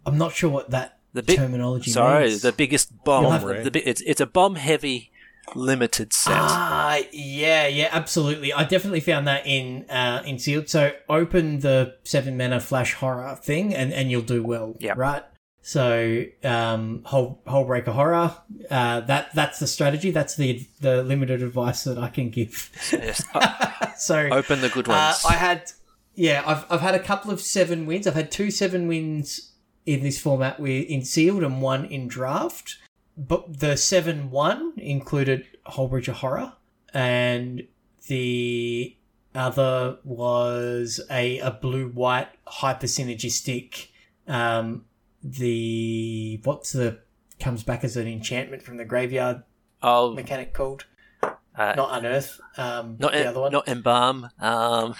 I'm 0.05 0.17
not 0.17 0.33
sure 0.33 0.49
what 0.49 0.69
that 0.71 0.99
The 1.13 1.23
big. 1.23 1.37
terminology 1.37 1.91
Sorry, 1.91 2.27
means. 2.27 2.41
the 2.41 2.51
biggest 2.51 3.03
bomb. 3.03 3.41
The, 3.63 3.69
the, 3.71 3.89
it's 3.89 4.01
it's 4.01 4.21
a 4.21 4.27
bomb 4.27 4.55
heavy 4.55 5.11
limited 5.55 6.13
set. 6.13 6.35
Ah, 6.37 6.99
yeah, 7.11 7.65
yeah, 7.65 7.89
absolutely. 7.91 8.53
I 8.53 8.65
definitely 8.65 8.99
found 8.99 9.25
that 9.27 9.47
in 9.47 9.89
uh, 9.89 10.21
in 10.25 10.37
sealed. 10.37 10.69
So 10.69 10.91
open 11.07 11.59
the 11.61 11.95
seven 12.03 12.37
mana 12.37 12.59
flash 12.59 12.93
horror 12.93 13.35
thing, 13.41 13.73
and, 13.73 13.91
and 13.93 14.11
you'll 14.11 14.21
do 14.21 14.43
well. 14.43 14.75
Yeah. 14.79 14.93
Right. 14.95 15.23
So 15.61 16.25
um, 16.43 17.03
whole 17.03 17.41
Hullbreaker 17.45 17.89
Horror. 17.89 18.35
Uh, 18.69 19.01
that 19.01 19.33
that's 19.35 19.59
the 19.59 19.67
strategy. 19.67 20.11
That's 20.11 20.35
the 20.35 20.65
the 20.81 21.03
limited 21.03 21.41
advice 21.43 21.83
that 21.83 21.97
I 21.97 22.09
can 22.09 22.29
give. 22.29 22.71
Yes. 22.91 23.23
So 23.99 24.29
open 24.31 24.61
the 24.61 24.69
good 24.69 24.87
uh, 24.87 24.91
ones. 24.91 25.25
I 25.27 25.33
had 25.33 25.71
yeah, 26.15 26.41
I've 26.45 26.65
I've 26.69 26.79
had 26.79 26.95
a 26.95 26.99
couple 26.99 27.31
of 27.31 27.41
seven 27.41 27.85
wins. 27.85 28.07
I've 28.07 28.15
had 28.15 28.31
two 28.31 28.49
seven 28.49 28.87
wins 28.87 29.51
in 29.85 30.03
this 30.03 30.19
format 30.19 30.59
with 30.59 30.87
in 30.87 31.03
sealed 31.03 31.43
and 31.43 31.61
one 31.61 31.85
in 31.85 32.07
draft. 32.07 32.77
But 33.17 33.59
the 33.59 33.75
seven 33.75 34.31
one 34.31 34.73
included 34.77 35.45
whole 35.65 35.93
of 35.93 36.07
horror, 36.07 36.53
and 36.93 37.67
the 38.07 38.95
other 39.35 39.97
was 40.05 41.01
a 41.11 41.39
a 41.39 41.51
blue 41.51 41.89
white 41.89 42.29
hyper 42.47 42.87
synergistic. 42.87 43.87
Um, 44.27 44.85
the 45.23 46.39
what's 46.43 46.71
the 46.73 46.99
comes 47.39 47.63
back 47.63 47.83
as 47.83 47.95
an 47.97 48.07
enchantment 48.07 48.61
from 48.63 48.77
the 48.77 48.85
graveyard 48.85 49.43
oh, 49.81 50.13
mechanic 50.13 50.53
called 50.53 50.85
uh, 51.23 51.73
not 51.75 51.97
unearth. 51.97 52.39
Um, 52.57 52.95
not 52.99 53.11
the 53.11 53.19
em- 53.19 53.27
other 53.27 53.39
one. 53.41 53.51
not 53.51 53.67
embalm. 53.67 54.29
Um, 54.39 54.95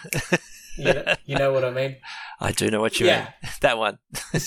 you, 0.78 0.94
know, 0.94 1.14
you 1.26 1.38
know 1.38 1.54
what 1.54 1.64
I 1.64 1.72
mean. 1.72 1.96
I 2.42 2.52
do 2.52 2.70
know 2.70 2.82
what 2.82 3.00
you 3.00 3.06
Yeah. 3.08 3.30
mean. 3.44 3.52
That 3.62 3.78
one. 3.78 3.98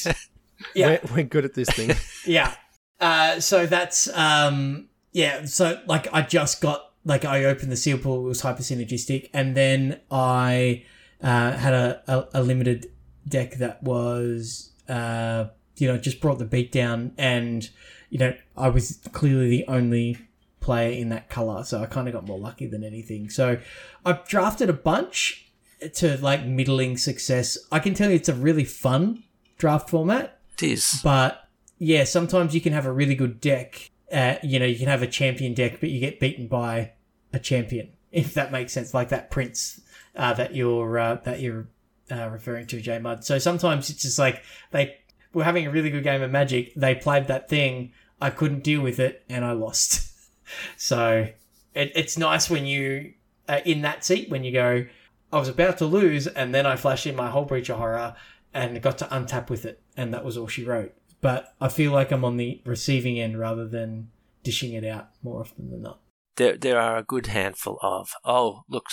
Yeah. 0.76 0.98
We're, 1.04 1.14
we're 1.16 1.22
good 1.24 1.44
at 1.44 1.54
this 1.54 1.68
thing. 1.70 1.96
Yeah. 2.24 2.54
Uh, 3.00 3.40
so 3.40 3.66
that's 3.66 4.06
um, 4.16 4.88
yeah. 5.10 5.44
So 5.44 5.80
like 5.86 6.06
I 6.14 6.22
just 6.22 6.60
got 6.60 6.92
like 7.04 7.24
I 7.24 7.44
opened 7.46 7.72
the 7.72 7.76
seal 7.76 7.98
pool. 7.98 8.24
It 8.26 8.28
was 8.28 8.42
hyper 8.42 8.62
synergistic, 8.62 9.28
and 9.34 9.56
then 9.56 10.00
I 10.08 10.84
uh, 11.20 11.50
had 11.52 11.74
a, 11.74 12.02
a, 12.06 12.40
a 12.40 12.42
limited 12.44 12.92
deck 13.26 13.54
that 13.56 13.82
was 13.82 14.70
uh, 14.88 15.46
you 15.82 15.88
know 15.88 15.98
just 15.98 16.20
brought 16.20 16.38
the 16.38 16.44
beat 16.44 16.70
down, 16.70 17.12
and 17.18 17.68
you 18.08 18.18
know 18.18 18.34
I 18.56 18.68
was 18.68 19.00
clearly 19.12 19.48
the 19.50 19.64
only 19.66 20.16
player 20.60 20.92
in 20.92 21.08
that 21.08 21.28
color, 21.28 21.64
so 21.64 21.82
I 21.82 21.86
kind 21.86 22.06
of 22.06 22.14
got 22.14 22.24
more 22.26 22.38
lucky 22.38 22.66
than 22.66 22.84
anything. 22.84 23.28
So 23.28 23.58
I've 24.06 24.26
drafted 24.28 24.70
a 24.70 24.72
bunch 24.72 25.50
to 25.94 26.16
like 26.18 26.46
middling 26.46 26.96
success. 26.96 27.58
I 27.72 27.80
can 27.80 27.94
tell 27.94 28.08
you 28.10 28.14
it's 28.16 28.28
a 28.28 28.34
really 28.34 28.64
fun 28.64 29.24
draft 29.58 29.90
format, 29.90 30.38
It 30.62 30.62
is. 30.70 31.00
but 31.02 31.48
yeah, 31.78 32.04
sometimes 32.04 32.54
you 32.54 32.60
can 32.60 32.72
have 32.72 32.86
a 32.86 32.92
really 32.92 33.16
good 33.16 33.40
deck. 33.40 33.90
Uh, 34.12 34.36
you 34.44 34.60
know, 34.60 34.66
you 34.66 34.78
can 34.78 34.86
have 34.86 35.02
a 35.02 35.06
champion 35.08 35.52
deck, 35.54 35.80
but 35.80 35.88
you 35.90 35.98
get 35.98 36.20
beaten 36.20 36.46
by 36.46 36.92
a 37.32 37.40
champion, 37.40 37.88
if 38.12 38.34
that 38.34 38.52
makes 38.52 38.72
sense, 38.72 38.94
like 38.94 39.08
that 39.08 39.32
prince 39.32 39.80
uh, 40.14 40.32
that 40.34 40.54
you're 40.54 40.96
uh, 40.98 41.14
that 41.24 41.40
you're 41.40 41.66
uh, 42.10 42.28
referring 42.28 42.66
to, 42.68 42.80
J 42.80 42.98
Mud. 43.00 43.24
So 43.24 43.38
sometimes 43.40 43.90
it's 43.90 44.02
just 44.02 44.18
like 44.18 44.42
they 44.70 44.98
were 45.32 45.44
having 45.44 45.66
a 45.66 45.70
really 45.70 45.90
good 45.90 46.04
game 46.04 46.22
of 46.22 46.30
Magic. 46.30 46.74
They 46.74 46.94
played 46.94 47.26
that 47.28 47.48
thing. 47.48 47.92
I 48.20 48.30
couldn't 48.30 48.62
deal 48.62 48.80
with 48.80 48.98
it, 49.00 49.24
and 49.28 49.44
I 49.44 49.52
lost. 49.52 50.10
so 50.76 51.28
it, 51.74 51.92
it's 51.94 52.18
nice 52.18 52.48
when 52.48 52.66
you 52.66 53.14
are 53.48 53.58
in 53.58 53.82
that 53.82 54.04
seat 54.04 54.30
when 54.30 54.44
you 54.44 54.52
go. 54.52 54.86
I 55.32 55.38
was 55.38 55.48
about 55.48 55.78
to 55.78 55.86
lose, 55.86 56.26
and 56.26 56.54
then 56.54 56.66
I 56.66 56.76
flashed 56.76 57.06
in 57.06 57.16
my 57.16 57.30
Hullbreaker 57.30 57.76
Horror 57.76 58.14
and 58.52 58.82
got 58.82 58.98
to 58.98 59.06
untap 59.06 59.48
with 59.48 59.64
it, 59.64 59.80
and 59.96 60.12
that 60.12 60.24
was 60.24 60.36
all 60.36 60.46
she 60.46 60.64
wrote. 60.64 60.94
But 61.20 61.54
I 61.60 61.68
feel 61.68 61.92
like 61.92 62.10
I'm 62.10 62.24
on 62.24 62.36
the 62.36 62.60
receiving 62.64 63.18
end 63.18 63.38
rather 63.38 63.66
than 63.66 64.10
dishing 64.42 64.72
it 64.72 64.84
out 64.84 65.10
more 65.22 65.40
often 65.40 65.70
than 65.70 65.82
not. 65.82 66.00
There, 66.36 66.56
there 66.56 66.80
are 66.80 66.98
a 66.98 67.02
good 67.02 67.28
handful 67.28 67.78
of, 67.82 68.10
oh, 68.24 68.62
look, 68.68 68.86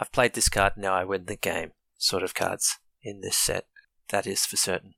I've 0.00 0.12
played 0.12 0.34
this 0.34 0.48
card, 0.48 0.74
now 0.76 0.94
I 0.94 1.04
win 1.04 1.26
the 1.26 1.36
game 1.36 1.72
sort 1.98 2.22
of 2.22 2.34
cards 2.34 2.78
in 3.02 3.20
this 3.20 3.36
set. 3.36 3.66
That 4.10 4.26
is 4.26 4.46
for 4.46 4.56
certain. 4.56 4.94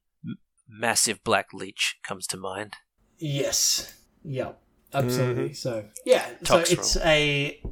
M- 0.70 0.80
massive 0.80 1.22
Black 1.24 1.52
Leech 1.52 1.98
comes 2.02 2.26
to 2.28 2.36
mind. 2.36 2.74
Yes. 3.18 3.94
Yep. 4.24 4.60
Absolutely. 4.92 5.52
So 5.52 5.84
yeah. 6.04 6.26
Tox 6.44 6.70
so 6.70 6.74
it's 6.74 6.96
a 6.98 7.62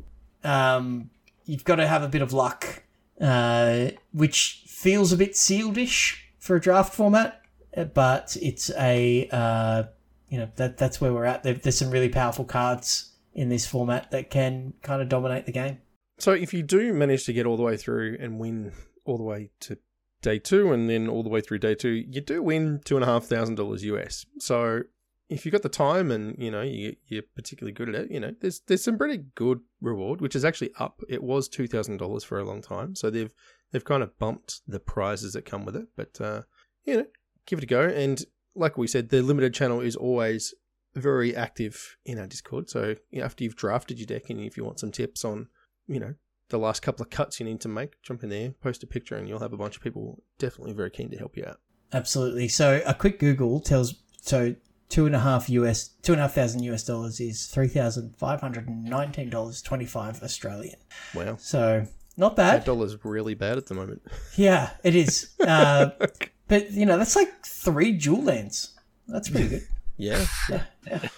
um, 0.45 1.11
you've 1.45 1.65
got 1.65 1.77
to 1.77 1.87
have 1.87 2.03
a 2.03 2.09
bit 2.09 2.23
of 2.23 2.33
luck, 2.33 2.85
uh, 3.21 3.89
which 4.13 4.65
feels 4.67 5.13
a 5.13 5.17
bit 5.17 5.37
sealed-ish 5.37 6.31
for 6.39 6.57
a 6.57 6.61
draft 6.61 6.95
format, 6.95 7.43
uh, 7.77 7.85
but 7.85 8.37
it's 8.41 8.71
a 8.79 9.29
uh, 9.33 9.85
you 10.29 10.39
know 10.39 10.49
that 10.57 10.79
that's 10.79 11.01
where 11.01 11.13
we're 11.13 11.25
at. 11.25 11.43
There, 11.43 11.55
there's 11.55 11.79
some 11.79 11.91
really 11.91 12.09
powerful 12.09 12.45
cards 12.45 13.13
in 13.33 13.49
this 13.49 13.67
format 13.67 14.11
that 14.11 14.31
can 14.31 14.75
kind 14.83 15.03
of 15.03 15.09
dominate 15.09 15.47
the 15.47 15.53
game. 15.53 15.79
So 16.19 16.33
if 16.33 16.53
you 16.53 16.63
do 16.63 16.93
manage 16.93 17.25
to 17.27 17.33
get 17.33 17.47
all 17.47 17.57
the 17.57 17.63
way 17.63 17.77
through 17.77 18.17
and 18.21 18.39
win 18.39 18.73
all 19.05 19.17
the 19.17 19.25
way 19.25 19.51
to 19.61 19.79
day 20.23 20.39
two 20.39 20.73
and 20.73 20.89
then 20.89 21.09
all 21.09 21.23
the 21.23 21.29
way 21.29 21.41
through 21.41 21.59
day 21.59 21.75
two, 21.75 22.05
you 22.09 22.21
do 22.21 22.43
win 22.43 22.81
two 22.85 22.97
and 22.97 23.05
a 23.05 23.07
half 23.07 23.25
thousand 23.25 23.57
dollars 23.57 23.85
US. 23.85 24.27
So 24.39 24.83
if 25.29 25.45
you've 25.45 25.53
got 25.53 25.63
the 25.63 25.69
time 25.69 26.11
and 26.11 26.35
you 26.39 26.51
know 26.51 26.63
you, 26.63 26.97
you're 27.07 27.23
particularly 27.35 27.73
good 27.73 27.89
at 27.89 27.95
it, 27.95 28.11
you 28.11 28.21
know 28.21 28.35
there's 28.41 28.61
there's 28.67 28.85
some 28.85 28.99
pretty 28.99 29.25
good 29.35 29.61
reward, 29.81 30.21
which 30.21 30.37
is 30.37 30.45
actually 30.45 30.73
up. 30.79 31.01
It 31.09 31.23
was 31.23 31.49
two 31.49 31.67
thousand 31.67 31.99
dollars 31.99 32.25
for 32.25 32.39
a 32.39 32.45
long 32.45 32.63
time, 32.63 32.95
so 32.95 33.11
they've 33.11 33.33
they've 33.73 33.85
kind 33.85 34.03
of 34.03 34.19
bumped 34.19 34.61
the 34.67 34.81
prizes 34.81 35.35
that 35.35 35.45
come 35.45 35.65
with 35.65 35.77
it. 35.77 35.89
But 35.97 36.21
uh, 36.21 36.43
you 36.85 36.97
know, 36.97 37.07
give 37.47 37.59
it 37.59 37.65
a 37.65 37.67
go. 37.67 37.83
And 37.83 38.23
like 38.55 38.79
we 38.79 38.87
said, 38.87 39.11
the 39.11 39.23
limited 39.23 39.55
channel 39.55 39.81
is 39.81 39.97
always 39.97 40.55
very 40.95 41.37
active 41.37 41.97
in 42.05 42.19
our 42.19 42.27
Discord. 42.27 42.69
So 42.71 42.97
you 43.11 43.21
know, 43.21 43.25
after 43.25 43.45
you've 43.45 43.57
drafted 43.57 43.99
your 43.99 44.07
deck 44.07 44.31
and 44.31 44.41
if 44.41 44.57
you 44.57 44.65
want 44.65 44.81
some 44.81 44.93
tips 44.93 45.25
on 45.25 45.49
you 45.87 46.01
know 46.01 46.15
the 46.51 46.59
last 46.59 46.81
couple 46.83 47.03
of 47.03 47.11
cuts 47.11 47.39
you 47.41 47.47
need 47.47 47.61
to 47.61 47.69
make, 47.69 48.01
jump 48.03 48.23
in 48.23 48.31
there, 48.31 48.51
post 48.63 48.83
a 48.83 48.87
picture, 48.87 49.17
and 49.17 49.29
you'll 49.29 49.39
have 49.41 49.53
a 49.53 49.57
bunch 49.57 49.77
of 49.77 49.83
people 49.83 50.23
definitely 50.39 50.73
very 50.73 50.91
keen 50.91 51.11
to 51.11 51.17
help 51.19 51.37
you 51.37 51.45
out. 51.47 51.61
Absolutely. 51.93 52.49
So 52.49 52.83
a 52.87 52.95
quick 52.95 53.19
Google 53.19 53.61
tells 53.61 53.95
so 54.21 54.55
two 54.89 55.07
and 55.07 55.15
a 55.15 55.21
half 55.21 55.49
US 55.51 55.89
two 56.03 56.13
and 56.13 56.21
a 56.21 56.25
half 56.25 56.35
thousand 56.35 56.63
US 56.65 56.85
dollars 56.85 57.21
is 57.21 57.47
three 57.47 57.69
thousand 57.69 58.17
five 58.17 58.41
hundred 58.41 58.69
and 58.69 58.85
nineteen 58.85 59.31
dollars 59.31 59.63
twenty 59.63 59.85
five 59.87 60.23
Australian. 60.23 60.77
Wow, 61.15 61.37
So 61.37 61.87
not 62.17 62.37
bad. 62.37 62.61
that 62.61 62.67
dollar's 62.67 63.03
really 63.05 63.35
bad 63.35 63.57
at 63.59 63.67
the 63.67 63.75
moment. 63.75 64.03
Yeah, 64.37 64.71
it 64.85 64.95
is. 64.95 65.31
Uh, 65.41 65.91
but 66.49 66.71
you 66.73 66.85
know 66.87 66.97
that's 66.99 67.17
like 67.17 67.45
three 67.45 67.93
dual 67.93 68.23
lands. 68.23 68.75
That's 69.07 69.29
pretty 69.31 69.49
good. 69.49 69.69
Yeah. 69.97 70.27
Yeah, 70.51 70.63
yeah. 70.87 71.09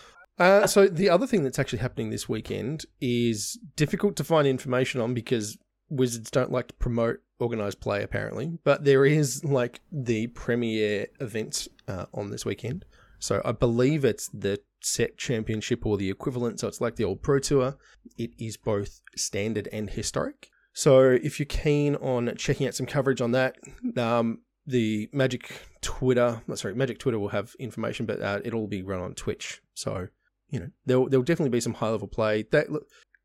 Uh, 0.40 0.66
so 0.66 0.86
the 0.86 1.10
other 1.10 1.26
thing 1.26 1.44
that's 1.44 1.58
actually 1.58 1.80
happening 1.80 2.08
this 2.08 2.26
weekend 2.26 2.86
is 2.98 3.58
difficult 3.76 4.16
to 4.16 4.24
find 4.24 4.48
information 4.48 4.98
on 4.98 5.12
because 5.12 5.58
Wizards 5.90 6.30
don't 6.30 6.50
like 6.50 6.68
to 6.68 6.74
promote 6.74 7.18
organized 7.38 7.80
play 7.80 8.02
apparently, 8.02 8.58
but 8.64 8.84
there 8.84 9.04
is 9.04 9.44
like 9.44 9.82
the 9.92 10.28
premier 10.28 11.06
event 11.20 11.68
uh, 11.88 12.06
on 12.14 12.30
this 12.30 12.46
weekend. 12.46 12.86
So 13.18 13.42
I 13.44 13.52
believe 13.52 14.02
it's 14.02 14.28
the 14.28 14.58
set 14.80 15.18
championship 15.18 15.84
or 15.84 15.98
the 15.98 16.08
equivalent. 16.08 16.58
So 16.60 16.68
it's 16.68 16.80
like 16.80 16.96
the 16.96 17.04
old 17.04 17.20
pro 17.20 17.38
tour. 17.38 17.76
It 18.16 18.30
is 18.38 18.56
both 18.56 19.02
standard 19.14 19.68
and 19.74 19.90
historic. 19.90 20.48
So 20.72 21.02
if 21.02 21.38
you're 21.38 21.44
keen 21.44 21.96
on 21.96 22.34
checking 22.36 22.66
out 22.66 22.74
some 22.74 22.86
coverage 22.86 23.20
on 23.20 23.32
that, 23.32 23.56
um, 23.98 24.38
the 24.66 25.10
Magic 25.12 25.52
Twitter, 25.82 26.40
sorry, 26.54 26.74
Magic 26.74 26.98
Twitter 26.98 27.18
will 27.18 27.28
have 27.28 27.54
information, 27.58 28.06
but 28.06 28.22
uh, 28.22 28.40
it'll 28.42 28.68
be 28.68 28.82
run 28.82 29.00
on 29.00 29.14
Twitch. 29.14 29.60
So 29.74 30.08
you 30.50 30.60
know, 30.60 30.70
there'll 30.86 31.08
there'll 31.08 31.24
definitely 31.24 31.50
be 31.50 31.60
some 31.60 31.74
high 31.74 31.90
level 31.90 32.08
play. 32.08 32.44
They 32.50 32.64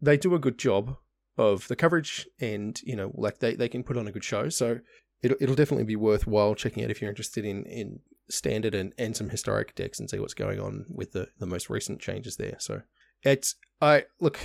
they 0.02 0.18
do 0.18 0.36
a 0.36 0.40
good 0.40 0.58
job 0.58 0.98
of 1.38 1.68
the 1.68 1.76
coverage, 1.76 2.28
and 2.40 2.80
you 2.84 2.96
know, 2.96 3.12
like 3.16 3.40
they, 3.40 3.56
they 3.56 3.70
can 3.70 3.84
put 3.84 3.98
on 3.98 4.08
a 4.08 4.12
good 4.12 4.24
show. 4.24 4.50
So 4.50 4.80
it'll 5.22 5.38
it'll 5.40 5.56
definitely 5.56 5.86
be 5.86 5.96
worthwhile 5.96 6.56
checking 6.56 6.84
out 6.84 6.92
if 6.92 7.02
you're 7.02 7.10
interested 7.10 7.46
in 7.46 7.66
in 7.66 8.00
standard 8.30 8.74
and, 8.74 8.94
and 8.98 9.16
some 9.16 9.30
historic 9.30 9.76
decks 9.76 10.00
and 10.00 10.10
see 10.10 10.20
what's 10.20 10.34
going 10.34 10.60
on 10.60 10.86
with 10.90 11.12
the 11.12 11.28
the 11.40 11.46
most 11.46 11.70
recent 11.70 12.00
changes 12.00 12.38
there. 12.38 12.56
So 12.60 12.82
it's 13.24 13.56
I 13.82 14.06
look, 14.20 14.40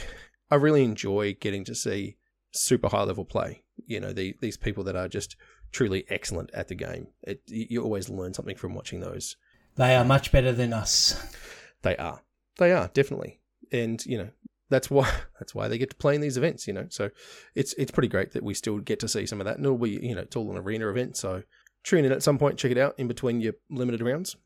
I 0.51 0.57
really 0.57 0.85
enjoy 0.85 1.37
getting 1.41 1.65
to 1.65 1.75
see 1.75 2.17
super 2.53 2.89
high 2.89 3.05
level 3.05 3.25
play. 3.25 3.63
You 3.87 4.01
know, 4.01 4.13
the, 4.13 4.37
these 4.41 4.57
people 4.57 4.85
that 4.85 4.97
are 4.97 5.09
just 5.09 5.37
truly 5.73 6.05
excellent 6.09 6.51
at 6.53 6.69
the 6.69 6.75
game. 6.75 7.09
It, 7.23 7.43
you 7.47 7.83
always 7.83 8.09
learn 8.09 8.35
something 8.35 8.57
from 8.57 8.75
watching 8.75 9.01
those. 9.01 9.37
They 9.77 9.95
are 9.95 10.05
much 10.05 10.33
better 10.33 10.53
than 10.53 10.73
us. 10.73 11.35
They 11.83 11.97
are. 11.97 12.21
They 12.59 12.73
are 12.73 12.91
definitely, 12.93 13.41
and 13.73 14.05
you 14.05 14.19
know 14.19 14.31
that's 14.71 14.91
why 14.91 15.11
that's 15.39 15.55
why 15.55 15.69
they 15.69 15.79
get 15.79 15.91
to 15.91 15.97
play 15.97 16.15
in 16.15 16.21
these 16.21 16.37
events. 16.37 16.67
You 16.67 16.75
know, 16.75 16.87
so 16.89 17.11
it's 17.55 17.75
it's 17.75 17.91
pretty 17.91 18.09
great 18.09 18.33
that 18.33 18.43
we 18.43 18.55
still 18.55 18.79
get 18.79 19.01
to 19.01 19.09
see 19.09 19.27
some 19.27 19.41
of 19.41 19.47
that. 19.47 19.57
And 19.57 19.65
it'll 19.65 19.79
be 19.79 19.99
you 20.03 20.15
know 20.15 20.23
it's 20.23 20.37
all 20.37 20.51
an 20.51 20.59
arena 20.59 20.89
event, 20.89 21.17
so 21.17 21.43
tune 21.85 22.05
in 22.05 22.13
at 22.13 22.23
some 22.23 22.39
point, 22.39 22.59
check 22.59 22.71
it 22.71 22.79
out 22.79 22.95
in 22.99 23.09
between 23.09 23.41
your 23.41 23.55
limited 23.71 24.03
rounds. 24.03 24.37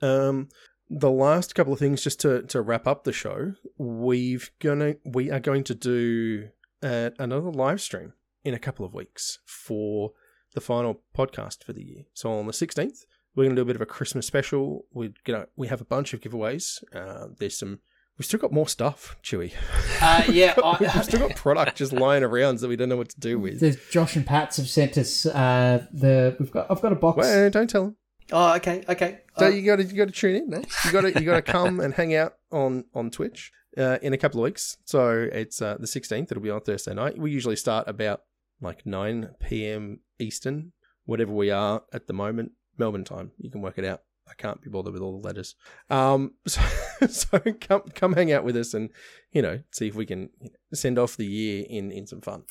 Um, 0.00 0.48
the 0.88 1.10
last 1.10 1.54
couple 1.54 1.72
of 1.72 1.78
things 1.78 2.02
just 2.02 2.20
to 2.20 2.42
to 2.42 2.60
wrap 2.60 2.86
up 2.86 3.04
the 3.04 3.12
show, 3.12 3.54
we've 3.78 4.50
gonna 4.60 4.96
we 5.04 5.30
are 5.30 5.40
going 5.40 5.64
to 5.64 5.74
do 5.74 6.48
uh, 6.82 7.10
another 7.18 7.50
live 7.50 7.80
stream 7.80 8.12
in 8.44 8.54
a 8.54 8.58
couple 8.58 8.84
of 8.84 8.92
weeks 8.92 9.38
for 9.46 10.12
the 10.54 10.60
final 10.60 11.02
podcast 11.16 11.64
for 11.64 11.72
the 11.72 11.82
year. 11.82 12.04
So 12.14 12.32
on 12.32 12.46
the 12.46 12.52
sixteenth, 12.52 13.04
we're 13.34 13.44
going 13.44 13.56
to 13.56 13.60
do 13.60 13.62
a 13.62 13.66
bit 13.66 13.76
of 13.76 13.82
a 13.82 13.86
Christmas 13.86 14.26
special. 14.26 14.84
We're 14.92 15.12
gonna 15.24 15.46
we 15.56 15.68
have 15.68 15.80
a 15.80 15.84
bunch 15.84 16.12
of 16.14 16.20
giveaways. 16.20 16.82
Uh, 16.94 17.28
there's 17.38 17.56
some. 17.58 17.80
We've 18.18 18.26
still 18.26 18.40
got 18.40 18.52
more 18.52 18.68
stuff, 18.68 19.16
Chewy. 19.22 19.52
Uh, 20.00 20.22
yeah, 20.30 20.54
We've 20.80 21.04
still 21.04 21.26
got 21.28 21.34
product 21.36 21.76
just 21.78 21.92
lying 21.94 22.22
around 22.22 22.58
that 22.58 22.68
we 22.68 22.76
don't 22.76 22.90
know 22.90 22.98
what 22.98 23.08
to 23.08 23.18
do 23.18 23.38
with. 23.38 23.60
the 23.60 23.78
Josh 23.90 24.16
and 24.16 24.26
Pats 24.26 24.58
have 24.58 24.68
sent 24.68 24.98
us 24.98 25.24
uh, 25.26 25.86
the. 25.92 26.36
We've 26.38 26.50
got. 26.50 26.70
I've 26.70 26.82
got 26.82 26.92
a 26.92 26.96
box. 26.96 27.16
Well, 27.18 27.50
don't 27.50 27.68
tell 27.70 27.84
them. 27.84 27.96
Oh, 28.30 28.54
okay, 28.56 28.84
okay. 28.88 29.20
So 29.38 29.46
Uh, 29.46 29.48
you 29.48 29.62
got 29.64 29.76
to 29.76 29.84
you 29.84 29.94
got 29.96 30.06
to 30.08 30.12
tune 30.12 30.36
in. 30.36 30.50
No? 30.50 30.62
You 30.84 30.92
got 30.92 31.00
to 31.02 31.08
you 31.18 31.24
got 31.26 31.44
to 31.44 31.52
come 31.52 31.80
and 31.80 31.92
hang 31.94 32.14
out 32.14 32.34
on 32.50 32.84
on 32.94 33.10
Twitch 33.10 33.50
uh, 33.78 33.98
in 34.02 34.12
a 34.12 34.18
couple 34.18 34.40
of 34.40 34.44
weeks. 34.44 34.76
So 34.84 35.28
it's 35.32 35.60
uh, 35.60 35.76
the 35.80 35.86
16th. 35.86 36.30
It'll 36.30 36.42
be 36.42 36.50
on 36.50 36.60
Thursday 36.60 36.94
night. 36.94 37.18
We 37.18 37.30
usually 37.30 37.56
start 37.56 37.88
about 37.88 38.22
like 38.60 38.86
9 38.86 39.30
p.m. 39.40 40.00
Eastern, 40.18 40.72
whatever 41.04 41.32
we 41.32 41.50
are 41.50 41.82
at 41.92 42.06
the 42.06 42.12
moment, 42.12 42.52
Melbourne 42.78 43.04
time. 43.04 43.32
You 43.38 43.50
can 43.50 43.62
work 43.62 43.78
it 43.78 43.84
out. 43.84 44.02
I 44.28 44.34
can't 44.34 44.62
be 44.62 44.70
bothered 44.70 44.92
with 44.92 45.02
all 45.02 45.18
the 45.20 45.26
letters. 45.26 45.56
Um, 45.90 46.34
so, 46.46 46.60
so 47.08 47.38
come 47.60 47.82
come 47.94 48.12
hang 48.14 48.32
out 48.32 48.44
with 48.44 48.56
us 48.56 48.72
and 48.74 48.90
you 49.32 49.42
know 49.42 49.60
see 49.72 49.88
if 49.88 49.94
we 49.94 50.06
can 50.06 50.30
send 50.72 50.98
off 50.98 51.16
the 51.16 51.26
year 51.26 51.64
in 51.68 51.90
in 51.90 52.06
some 52.06 52.20
fun. 52.20 52.44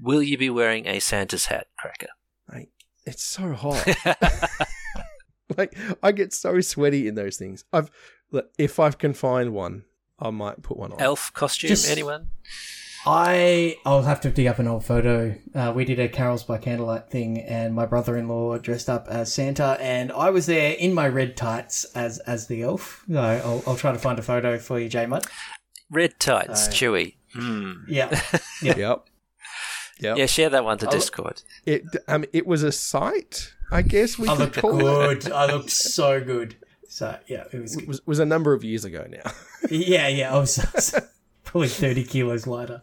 Will 0.00 0.22
you 0.22 0.36
be 0.36 0.50
wearing 0.50 0.86
a 0.86 1.00
Santa's 1.00 1.46
hat, 1.46 1.68
Cracker? 1.78 2.08
It's 3.06 3.22
so 3.22 3.52
hot. 3.52 3.86
like 5.56 5.76
I 6.02 6.10
get 6.10 6.32
so 6.32 6.60
sweaty 6.60 7.06
in 7.06 7.14
those 7.14 7.36
things. 7.36 7.64
I've 7.72 7.90
if 8.58 8.80
I 8.80 8.90
can 8.90 9.14
find 9.14 9.54
one, 9.54 9.84
I 10.18 10.30
might 10.30 10.62
put 10.62 10.76
one 10.76 10.92
on. 10.92 11.00
Elf 11.00 11.32
costume, 11.32 11.68
Just- 11.68 11.88
anyone? 11.88 12.30
I 13.06 13.76
I'll 13.86 14.02
have 14.02 14.20
to 14.22 14.30
dig 14.30 14.46
up 14.48 14.58
an 14.58 14.66
old 14.66 14.84
photo. 14.84 15.34
Uh, 15.54 15.72
we 15.74 15.84
did 15.84 16.00
a 16.00 16.08
carols 16.08 16.42
by 16.42 16.58
candlelight 16.58 17.08
thing, 17.08 17.38
and 17.40 17.74
my 17.74 17.86
brother-in-law 17.86 18.58
dressed 18.58 18.88
up 18.88 19.06
as 19.08 19.32
Santa, 19.32 19.76
and 19.80 20.10
I 20.12 20.30
was 20.30 20.46
there 20.46 20.72
in 20.72 20.92
my 20.92 21.06
red 21.08 21.36
tights 21.36 21.84
as 21.94 22.18
as 22.20 22.48
the 22.48 22.62
elf. 22.62 23.04
So 23.10 23.18
I'll, 23.18 23.62
I'll 23.66 23.76
try 23.76 23.92
to 23.92 23.98
find 23.98 24.18
a 24.18 24.22
photo 24.22 24.58
for 24.58 24.80
you, 24.80 24.88
J 24.88 25.06
Mud. 25.06 25.24
Red 25.90 26.18
tights, 26.18 26.66
Uh, 26.66 26.70
Chewy. 26.72 27.14
Hmm. 27.32 27.72
Yeah, 27.88 28.20
Yep. 28.62 28.76
Yep. 30.00 30.16
Yeah, 30.18 30.26
share 30.26 30.50
that 30.50 30.64
one 30.64 30.78
to 30.78 30.86
I'll- 30.86 30.92
Discord. 30.92 31.42
It 31.64 31.84
um 32.08 32.24
it 32.32 32.46
was 32.46 32.62
a 32.64 32.72
sight, 32.72 33.54
I 33.70 33.82
guess 33.82 34.18
we 34.18 34.28
I 34.28 34.32
could 34.32 34.38
looked 34.40 34.56
call 34.58 34.78
it. 35.10 35.22
good. 35.22 35.32
I 35.32 35.46
looked 35.46 35.70
so 35.70 36.20
good. 36.20 36.56
So 36.88 37.16
yeah, 37.28 37.44
it 37.52 37.60
was. 37.60 37.76
Good. 37.76 37.86
was, 37.88 38.04
was 38.06 38.18
a 38.18 38.24
number 38.26 38.52
of 38.52 38.64
years 38.64 38.84
ago 38.84 39.06
now. 39.08 39.30
Yeah, 39.70 40.08
yeah. 40.08 40.34
I 40.34 40.38
was 40.38 40.58
probably 41.46 41.68
thirty 41.68 42.04
kilos 42.04 42.46
lighter. 42.46 42.82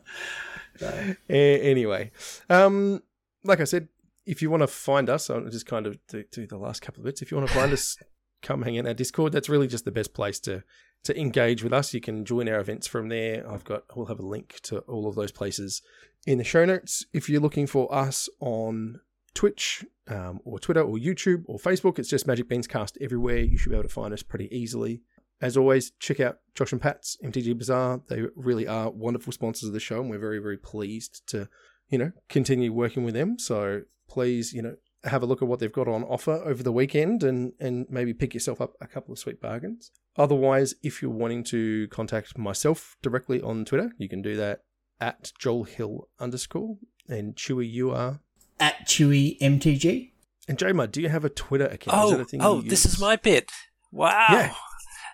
So, 0.77 1.15
anyway, 1.29 2.11
um, 2.49 3.03
like 3.43 3.59
I 3.59 3.65
said, 3.65 3.89
if 4.25 4.41
you 4.41 4.49
want 4.49 4.61
to 4.61 4.67
find 4.67 5.09
us, 5.09 5.29
I'll 5.29 5.47
just 5.49 5.65
kind 5.65 5.85
of 5.85 5.97
do, 6.07 6.23
do 6.31 6.47
the 6.47 6.57
last 6.57 6.81
couple 6.81 7.01
of 7.01 7.05
bits. 7.05 7.21
If 7.21 7.29
you 7.29 7.37
want 7.37 7.49
to 7.49 7.55
find 7.55 7.71
us, 7.71 7.97
come 8.41 8.63
hang 8.63 8.75
in 8.75 8.87
our 8.87 8.93
Discord. 8.93 9.33
That's 9.33 9.49
really 9.49 9.67
just 9.67 9.85
the 9.85 9.91
best 9.91 10.13
place 10.13 10.39
to 10.41 10.63
to 11.03 11.19
engage 11.19 11.63
with 11.63 11.73
us. 11.73 11.93
You 11.93 12.01
can 12.01 12.25
join 12.25 12.47
our 12.47 12.59
events 12.59 12.87
from 12.87 13.09
there. 13.09 13.49
I've 13.49 13.63
got 13.63 13.83
we'll 13.95 14.07
have 14.07 14.19
a 14.19 14.25
link 14.25 14.59
to 14.63 14.79
all 14.79 15.07
of 15.07 15.15
those 15.15 15.31
places 15.31 15.81
in 16.25 16.37
the 16.37 16.43
show 16.43 16.65
notes. 16.65 17.05
If 17.13 17.29
you're 17.29 17.41
looking 17.41 17.67
for 17.67 17.93
us 17.93 18.29
on 18.39 19.01
Twitch 19.33 19.85
um, 20.07 20.39
or 20.45 20.59
Twitter 20.59 20.81
or 20.81 20.97
YouTube 20.97 21.43
or 21.47 21.59
Facebook, 21.59 21.99
it's 21.99 22.09
just 22.09 22.27
Magic 22.27 22.47
Beans 22.47 22.67
Cast 22.67 22.97
everywhere. 23.01 23.39
You 23.39 23.57
should 23.57 23.69
be 23.69 23.75
able 23.75 23.87
to 23.87 23.93
find 23.93 24.13
us 24.13 24.23
pretty 24.23 24.53
easily. 24.55 25.01
As 25.43 25.57
always, 25.57 25.91
check 25.99 26.21
out 26.21 26.37
Josh 26.55 26.71
and 26.71 26.81
Pat's 26.81 27.17
MTG 27.21 27.57
Bazaar. 27.57 27.99
They 28.07 28.23
really 28.33 28.65
are 28.65 28.89
wonderful 28.89 29.33
sponsors 29.33 29.67
of 29.67 29.73
the 29.73 29.79
show, 29.81 29.99
and 29.99 30.09
we're 30.09 30.17
very, 30.17 30.39
very 30.39 30.55
pleased 30.57 31.21
to, 31.27 31.49
you 31.89 31.97
know, 31.97 32.13
continue 32.29 32.71
working 32.71 33.03
with 33.03 33.13
them. 33.13 33.37
So 33.37 33.81
please, 34.07 34.53
you 34.53 34.61
know, 34.61 34.77
have 35.03 35.21
a 35.21 35.25
look 35.25 35.41
at 35.41 35.49
what 35.49 35.59
they've 35.59 35.69
got 35.69 35.89
on 35.89 36.05
offer 36.05 36.41
over 36.45 36.63
the 36.63 36.71
weekend 36.71 37.23
and 37.23 37.51
and 37.59 37.85
maybe 37.89 38.13
pick 38.13 38.33
yourself 38.33 38.61
up 38.61 38.75
a 38.79 38.87
couple 38.87 39.11
of 39.11 39.19
sweet 39.19 39.41
bargains. 39.41 39.91
Otherwise, 40.15 40.75
if 40.81 41.01
you're 41.01 41.11
wanting 41.11 41.43
to 41.43 41.89
contact 41.89 42.37
myself 42.37 42.95
directly 43.01 43.41
on 43.41 43.65
Twitter, 43.65 43.91
you 43.97 44.07
can 44.07 44.21
do 44.21 44.37
that 44.37 44.61
at 45.01 45.33
Joel 45.37 45.65
Hill 45.65 46.07
underscore 46.21 46.77
and 47.09 47.35
Chewy 47.35 47.69
you 47.69 47.91
are. 47.91 48.21
at 48.61 48.87
Chewy 48.87 49.37
MTG. 49.41 50.11
And 50.47 50.57
J 50.57 50.71
do 50.87 51.01
you 51.01 51.09
have 51.09 51.25
a 51.25 51.29
Twitter 51.29 51.65
account? 51.65 51.97
Is 51.97 52.03
oh, 52.05 52.09
that 52.11 52.19
Oh, 52.19 52.21
a 52.21 52.25
thing 52.25 52.41
oh, 52.41 52.61
you 52.61 52.69
this 52.69 52.85
is 52.85 52.97
my 52.97 53.17
bit. 53.17 53.51
Wow. 53.91 54.27
Yeah. 54.31 54.53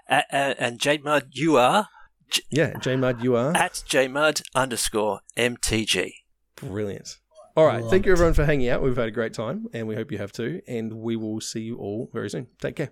A- 0.09 0.23
a- 0.31 0.61
and 0.61 0.79
JMud, 0.79 1.27
you 1.31 1.57
are 1.57 1.87
Yeah, 2.49 2.73
J 2.79 2.95
Mud 2.95 3.23
you 3.23 3.35
are. 3.35 3.55
at 3.55 3.73
JMud 3.87 4.41
underscore 4.55 5.21
MTG. 5.37 6.11
Brilliant. 6.55 7.17
All 7.55 7.65
right. 7.65 7.81
Love 7.81 7.89
Thank 7.91 8.05
you, 8.05 8.11
everyone, 8.11 8.33
for 8.33 8.45
hanging 8.45 8.69
out. 8.69 8.81
We've 8.81 8.95
had 8.95 9.07
a 9.07 9.11
great 9.11 9.33
time, 9.33 9.65
and 9.73 9.87
we 9.87 9.95
hope 9.95 10.11
you 10.11 10.17
have 10.19 10.31
too. 10.31 10.61
And 10.67 10.93
we 10.93 11.15
will 11.15 11.41
see 11.41 11.61
you 11.61 11.77
all 11.77 12.09
very 12.13 12.29
soon. 12.29 12.47
Take 12.61 12.75
care. 12.77 12.91